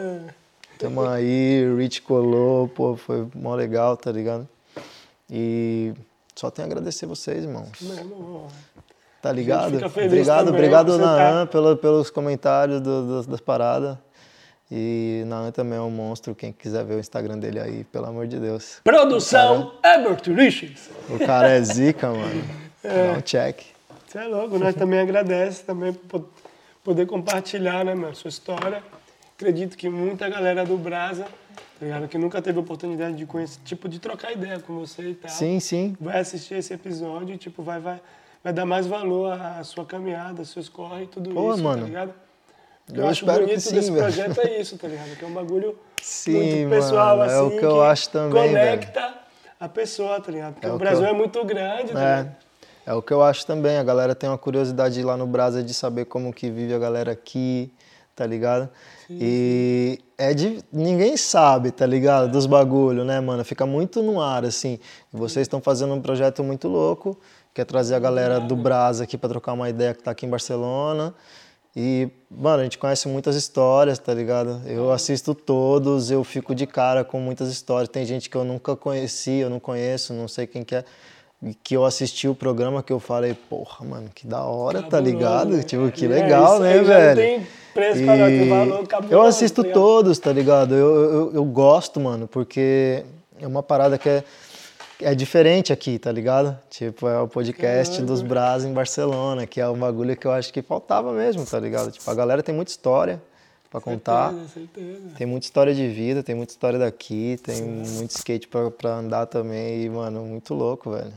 [0.79, 4.49] Tamo aí, o Rich colou, pô, foi mó legal, tá ligado?
[5.29, 5.93] E
[6.37, 7.69] só tenho a agradecer vocês, irmãos.
[9.21, 9.75] Tá ligado?
[9.75, 13.97] Obrigado, também obrigado, Naan, tá- pelo, pelos comentários do- do- das paradas.
[14.71, 18.29] E Naan também é um monstro, quem quiser ver o Instagram dele aí, pelo amor
[18.29, 18.81] de Deus.
[18.85, 20.89] Produção Herbert Richards.
[21.11, 22.45] O cara é zica, mano.
[22.85, 23.61] Dá um check.
[24.09, 26.29] Você é louco, nós também agradecemos também por
[26.83, 28.83] poder compartilhar, né, mano, sua história.
[29.37, 33.89] Acredito que muita galera do Brasa, tá ligado, que nunca teve oportunidade de conhecer, tipo,
[33.89, 35.31] de trocar ideia com você e tal.
[35.31, 35.97] Sim, sim.
[36.01, 38.01] Vai assistir esse episódio e, tipo, vai, vai,
[38.43, 40.69] vai dar mais valor à sua caminhada, aos seus
[41.03, 41.83] e tudo Pô, isso, mano.
[41.83, 42.15] tá ligado?
[42.91, 44.03] Eu eu acho espero que bonito sim, desse velho.
[44.03, 45.15] projeto é isso, tá ligado?
[45.17, 48.49] Que é um bagulho Sim, muito pessoal, mano, é assim, o que eu acho também,
[48.49, 49.15] conecta
[49.61, 50.55] a pessoa, tá ligado?
[50.55, 52.27] Porque É o o Brasil eu- é muito grande, tá É, ligado?
[52.29, 52.48] é
[52.95, 53.77] o que eu acho também.
[53.77, 57.13] A galera tem uma curiosidade lá no Brasa de saber como que vive a galera
[57.13, 57.73] aqui,
[58.15, 58.69] tá ligado?
[59.11, 60.63] E é de.
[60.73, 62.31] Ninguém sabe, tá ligado?
[62.31, 63.45] Dos bagulho, né, mano?
[63.45, 64.79] Fica muito no ar, assim.
[65.13, 67.19] Vocês estão fazendo um projeto muito louco,
[67.55, 70.27] que é trazer a galera do Brasa aqui pra trocar uma ideia que tá aqui
[70.27, 71.15] em Barcelona.
[71.77, 74.63] E, mano, a gente conhece muitas histórias, tá ligado?
[74.67, 77.89] Eu assisto todos, eu fico de cara com muitas histórias.
[77.89, 80.85] Tem gente que eu nunca conheci, eu não conheço, não sei quem que é.
[81.41, 84.89] E que eu assisti o programa que eu falei, porra, mano, que da hora, tá
[84.99, 85.57] Cabuloso, ligado?
[85.57, 85.63] né?
[85.63, 87.17] Tipo, que É, legal, isso né, não velho?
[87.21, 90.75] tem preço pra nós, tem valor cabuloso, eu assisto tá todos, tá ligado?
[90.75, 93.05] Eu, eu, eu gosto, mano, porque
[93.41, 94.25] é uma parada que é,
[95.01, 96.59] é diferente aqui, tá ligado?
[96.69, 100.53] Tipo, é o podcast dos Bras em Barcelona, que é um bagulho que eu acho
[100.53, 101.93] que faltava mesmo, tá ligado?
[101.93, 103.23] Tipo, a galera tem muita história
[103.71, 104.33] pra contar.
[104.33, 105.15] Certeza, certeza.
[105.17, 109.27] Tem muita história de vida, tem muita história daqui, tem muito skate pra, pra andar
[109.27, 109.85] também.
[109.85, 111.13] E, mano, muito louco, velho.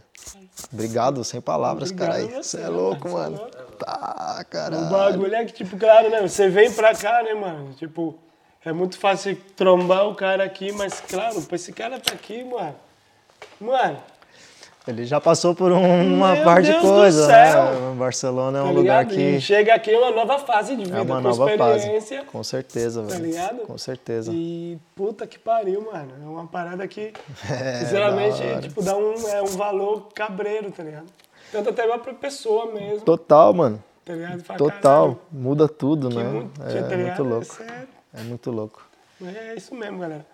[0.71, 2.39] Obrigado, sem palavras, Obrigado cara.
[2.39, 3.37] a você, é né, louco, mano?
[3.37, 3.51] mano.
[3.57, 4.89] É Tá, O caralho.
[4.89, 6.21] bagulho é que, tipo, claro, né?
[6.21, 7.73] Você vem pra cá, né, mano?
[7.73, 8.17] Tipo,
[8.63, 12.75] é muito fácil trombar o cara aqui, mas, claro, pra esse cara tá aqui, mano.
[13.59, 13.97] Mano,
[14.87, 17.63] Ele já passou por um- uma Meu de Deus do coisa, céu.
[17.65, 17.95] né?
[17.99, 20.97] Barcelona é um tá lugar que E chega aqui é uma nova fase de vida,
[20.97, 21.77] é uma com nova fase.
[21.77, 22.23] experiência.
[22.25, 23.25] Com certeza, Tá velho.
[23.25, 23.57] ligado?
[23.59, 24.31] Com certeza.
[24.33, 26.11] E puta que pariu, mano.
[26.23, 27.13] É uma parada que,
[27.49, 28.61] É, sinceramente, hora.
[28.61, 31.05] tipo, dá um, é um valor cabreiro, tá ligado?
[31.51, 33.83] Tanto até pra pessoa mesmo, Total, mano.
[34.03, 34.39] tá ligado?
[34.43, 34.81] Fala, Total.
[34.81, 36.23] "Caralho, Muda tudo, que né?
[36.23, 37.57] muito, tá É muito louco.
[37.63, 38.81] É- É muito louco.
[39.19, 40.25] Mas é isso mesmo, galera.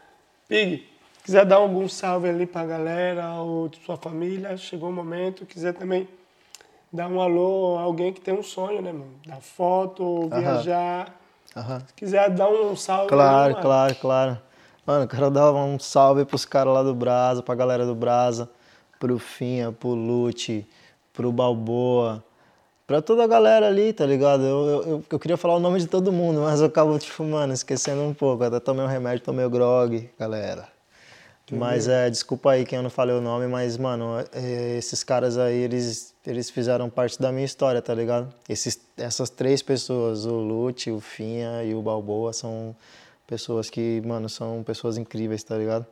[0.47, 0.87] Pig,
[1.27, 5.45] quiser dar algum salve ali pra galera ou de sua família, chegou o momento.
[5.45, 6.07] Quiser também
[6.91, 9.11] dar um alô a alguém que tem um sonho, né, mano?
[9.25, 10.41] Dar foto, Aham.
[10.41, 11.19] viajar.
[11.53, 11.81] Aham.
[11.85, 13.61] Se quiser dar um salve Claro, ali, mano.
[13.61, 14.37] claro, claro.
[14.85, 18.49] Mano, quero dar um salve pros caras lá do Brasa, pra galera do Brasa,
[18.97, 20.65] pro Finha, pro Lute,
[21.11, 22.23] pro Balboa,
[22.85, 24.43] pra toda a galera ali, tá ligado?
[24.43, 27.21] Eu, eu, eu, eu queria falar o nome de todo mundo, mas eu acabo, tipo,
[27.25, 28.45] mano, esquecendo um pouco.
[28.45, 30.76] Até tomei um remédio, tomei o grog, galera.
[31.49, 35.37] Mas é, desculpa aí quem eu não falei o nome, mas, mano, é, esses caras
[35.37, 38.33] aí, eles, eles fizeram parte da minha história, tá ligado?
[38.49, 42.75] Esses, essas três pessoas, o Lute, o Finha e o Balboa, são
[43.25, 45.85] pessoas que, mano, são pessoas incríveis, tá ligado?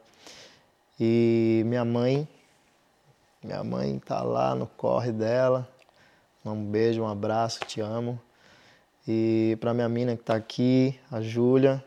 [0.99, 2.27] E minha mãe,
[3.41, 5.67] minha mãe tá lá no corre dela.
[6.43, 8.19] Um beijo, um abraço, te amo.
[9.07, 11.83] E pra minha mina que tá aqui, a Júlia,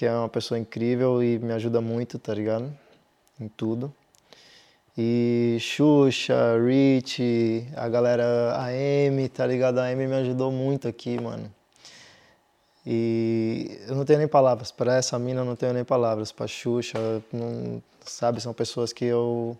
[0.00, 2.72] que é uma pessoa incrível e me ajuda muito, tá ligado?
[3.38, 3.92] Em tudo.
[4.96, 9.76] E Xuxa, Rich, a galera, a Amy, tá ligado?
[9.76, 11.52] A Amy me ajudou muito aqui, mano.
[12.86, 14.72] E eu não tenho nem palavras.
[14.72, 16.32] Para essa mina eu não tenho nem palavras.
[16.32, 16.98] Pra Xuxa,
[17.30, 18.40] não, sabe?
[18.40, 19.54] São pessoas que eu,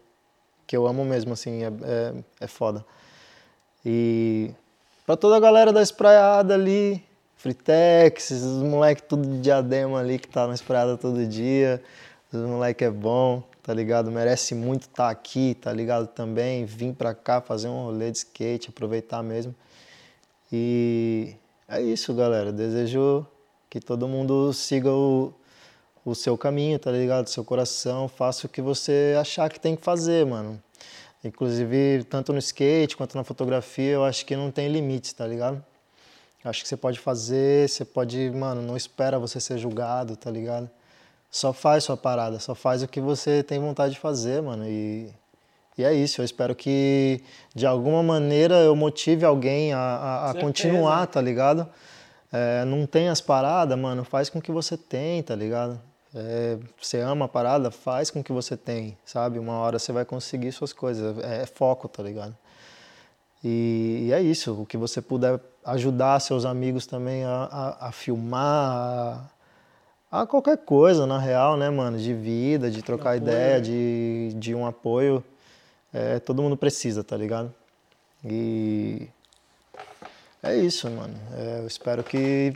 [0.66, 1.64] que eu amo mesmo, assim.
[1.64, 2.82] É, é, é foda.
[3.84, 4.52] E
[5.04, 7.04] pra toda a galera da espraiada ali,
[7.40, 11.82] Fritex, os moleques tudo de diadema ali que tá na espraiada todo dia.
[12.30, 14.10] Os moleque é bom, tá ligado?
[14.10, 16.06] Merece muito estar aqui, tá ligado?
[16.06, 19.54] Também vim pra cá fazer um rolê de skate, aproveitar mesmo.
[20.52, 21.34] E
[21.66, 22.52] é isso, galera.
[22.52, 23.26] Desejo
[23.70, 25.32] que todo mundo siga o,
[26.04, 27.28] o seu caminho, tá ligado?
[27.28, 30.62] Seu coração, faça o que você achar que tem que fazer, mano.
[31.24, 35.64] Inclusive, tanto no skate quanto na fotografia, eu acho que não tem limites, tá ligado?
[36.42, 40.70] Acho que você pode fazer, você pode, mano, não espera você ser julgado, tá ligado?
[41.30, 44.66] Só faz sua parada, só faz o que você tem vontade de fazer, mano.
[44.66, 45.10] E,
[45.76, 47.22] e é isso, eu espero que
[47.54, 51.68] de alguma maneira eu motive alguém a, a, a continuar, tá ligado?
[52.32, 55.80] É, não tem as paradas, mano, faz com o que você tem, tá ligado?
[56.14, 59.38] É, você ama a parada, faz com o que você tem, sabe?
[59.38, 62.36] Uma hora você vai conseguir suas coisas, é, é foco, tá ligado?
[63.44, 65.38] E, e é isso, o que você puder
[65.72, 69.30] ajudar seus amigos também a, a, a filmar,
[70.10, 71.98] a, a qualquer coisa, na real, né, mano?
[71.98, 73.60] De vida, de trocar apoio, ideia, né?
[73.60, 75.24] de, de um apoio.
[75.92, 77.52] É, todo mundo precisa, tá ligado?
[78.24, 79.08] E
[80.42, 81.14] é isso, mano.
[81.34, 82.54] É, eu espero que,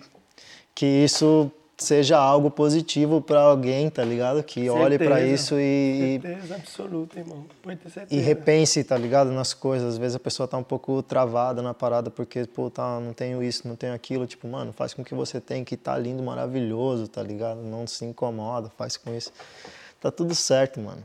[0.74, 4.42] que isso seja algo positivo pra alguém, tá ligado?
[4.42, 5.34] Que olhe pra Certeza.
[5.34, 7.44] isso e, e Certeza absoluta, irmão.
[7.62, 8.22] Pode ter e certeza.
[8.22, 9.30] repense, tá ligado?
[9.32, 9.94] Nas coisas.
[9.94, 13.42] Às vezes a pessoa tá um pouco travada na parada porque, pô, tá, não tenho
[13.42, 14.26] isso, não tenho aquilo.
[14.26, 17.60] Tipo, mano, faz com que você tem, que tá lindo, maravilhoso, tá ligado?
[17.62, 19.32] Não se incomoda, faz com isso.
[20.01, 21.02] Tá tudo certo, mano.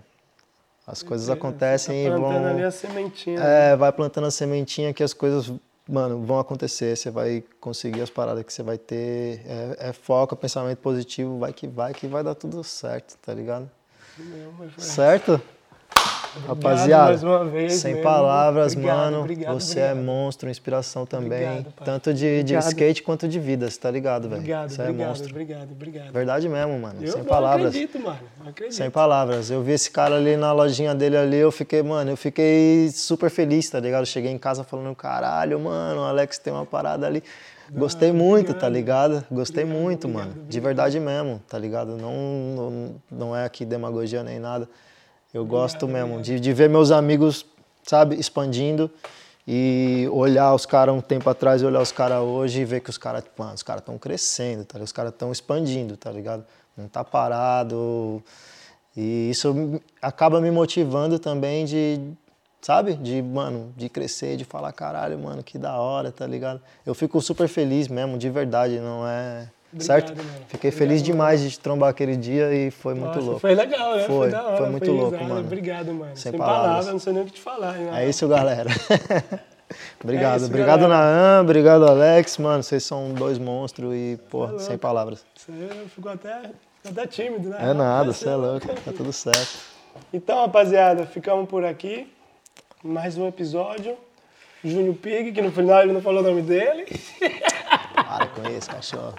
[0.86, 2.54] As coisas acontecem tá e plantando vão.
[2.54, 3.40] ali a sementinha.
[3.40, 3.72] né?
[3.72, 5.52] É, vai plantando a sementinha que as coisas,
[5.90, 6.96] mano, vão acontecer.
[6.96, 9.42] Você vai conseguir as paradas que você vai ter.
[9.46, 13.34] É, é foco, é pensamento positivo, vai que vai, que vai dar tudo certo, tá
[13.34, 13.70] ligado?
[14.18, 14.54] Meu.
[14.78, 15.42] Certo?
[16.48, 18.04] Rapaziada, vez sem mesmo.
[18.04, 19.20] palavras, Obrigado, mano.
[19.22, 20.06] obrigado, você é obrigado.
[20.06, 21.66] monstro, inspiração também.
[21.84, 24.36] Tanto de, de skate quanto de vida, você tá ligado, velho?
[24.42, 25.30] Obrigado, Você é monstro.
[25.30, 26.12] obrigado, obrigado.
[26.12, 26.96] Verdade mesmo, mano.
[27.02, 27.68] Eu sem não palavras.
[27.70, 28.20] acredito, mano.
[28.48, 28.76] Acredito.
[28.76, 29.50] Sem palavras.
[29.50, 33.30] Eu vi esse cara ali na lojinha dele ali, eu fiquei, mano, eu fiquei super
[33.30, 34.02] feliz, tá ligado?
[34.02, 37.24] Eu cheguei em casa falando, caralho, mano, o Alex tem uma parada ali.
[37.72, 39.24] Gostei muito, tá ligado?
[39.32, 40.34] Gostei muito, mano.
[40.50, 41.96] De verdade mesmo, tá ligado?
[41.98, 42.14] Não,
[42.56, 44.68] não, não é aqui demagogia nem nada.
[45.34, 47.46] Eu gosto mesmo de, de ver meus amigos,
[47.84, 48.90] sabe, expandindo
[49.48, 52.90] e olhar os caras um tempo atrás e olhar os caras hoje e ver que
[52.90, 53.24] os caras,
[53.54, 54.80] os caras estão crescendo, tá?
[54.80, 56.44] Os caras estão expandindo, tá ligado?
[56.76, 58.24] Não tá parado.
[58.98, 62.00] E isso acaba me motivando também de,
[62.60, 62.96] sabe?
[62.96, 66.60] De, mano, de crescer, de falar, caralho, mano, que da hora, tá ligado?
[66.86, 69.48] Eu fico super feliz mesmo, de verdade, não é.
[69.72, 70.10] Obrigado, certo?
[70.18, 70.30] mano.
[70.48, 71.12] Fiquei Obrigado, feliz mano.
[71.14, 73.40] demais de te trombar aquele dia e foi muito Nossa, louco.
[73.40, 74.04] Foi legal, né?
[74.06, 75.30] Foi, da hora, foi muito louco, risada.
[75.34, 75.40] mano.
[75.46, 76.12] Obrigado, mano.
[76.16, 76.64] Sem Sem, palavras.
[76.68, 77.76] palavras, não sei nem o que te falar.
[78.00, 78.70] É isso, galera.
[80.04, 80.88] obrigado, É isso, obrigado galera.
[81.04, 84.80] Naan, obrigado Alex, mano, vocês são dois monstros e, pô, Tá sem louco.
[84.80, 85.26] palavras.
[85.36, 86.52] Isso aí eu fico até,
[86.90, 87.58] até tímido, né?
[87.60, 89.60] É nada, você é louco, tá tudo certo.
[90.14, 92.12] Então, rapaziada, ficamos por aqui.
[92.84, 93.96] Mais um episódio.
[94.64, 96.86] Júnior Pig, que no final ele não falou o nome dele.
[98.10, 99.14] Para com isso, cachorro.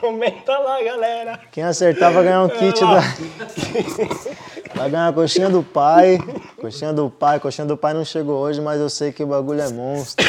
[0.00, 1.40] Comenta lá, galera.
[1.50, 3.00] Quem acertar vai ganhar um kit lá.
[3.00, 3.02] da.
[4.78, 6.18] Vai ganhar a coxinha do pai.
[6.60, 9.60] Coxinha do pai, coxinha do pai não chegou hoje, mas eu sei que o bagulho
[9.60, 10.24] é monstro.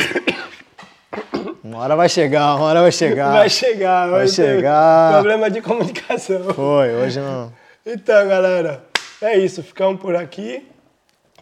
[1.63, 3.31] Uma hora vai chegar, uma hora vai chegar.
[3.31, 5.13] Vai chegar, Vai chegar.
[5.13, 6.51] Problema de comunicação.
[6.55, 7.53] Foi, hoje não.
[7.85, 8.83] Então, galera,
[9.21, 9.61] é isso.
[9.61, 10.67] Ficamos por aqui.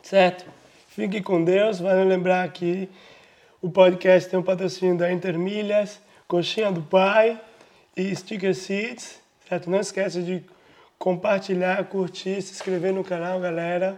[0.01, 0.43] Certo?
[0.89, 1.79] Fique com Deus.
[1.79, 2.89] Vale lembrar que
[3.68, 7.38] o podcast tem um patrocínio da Intermilhas, Coxinha do Pai
[7.98, 9.19] e Sticker Seeds.
[9.48, 9.69] Certo?
[9.69, 10.41] Não esqueça de
[10.98, 13.98] compartilhar, curtir, se inscrever no canal, galera.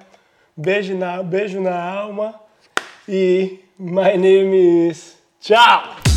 [0.58, 2.34] Beijo na, beijo na alma.
[3.08, 5.20] E my name is...
[5.40, 6.09] Tchau!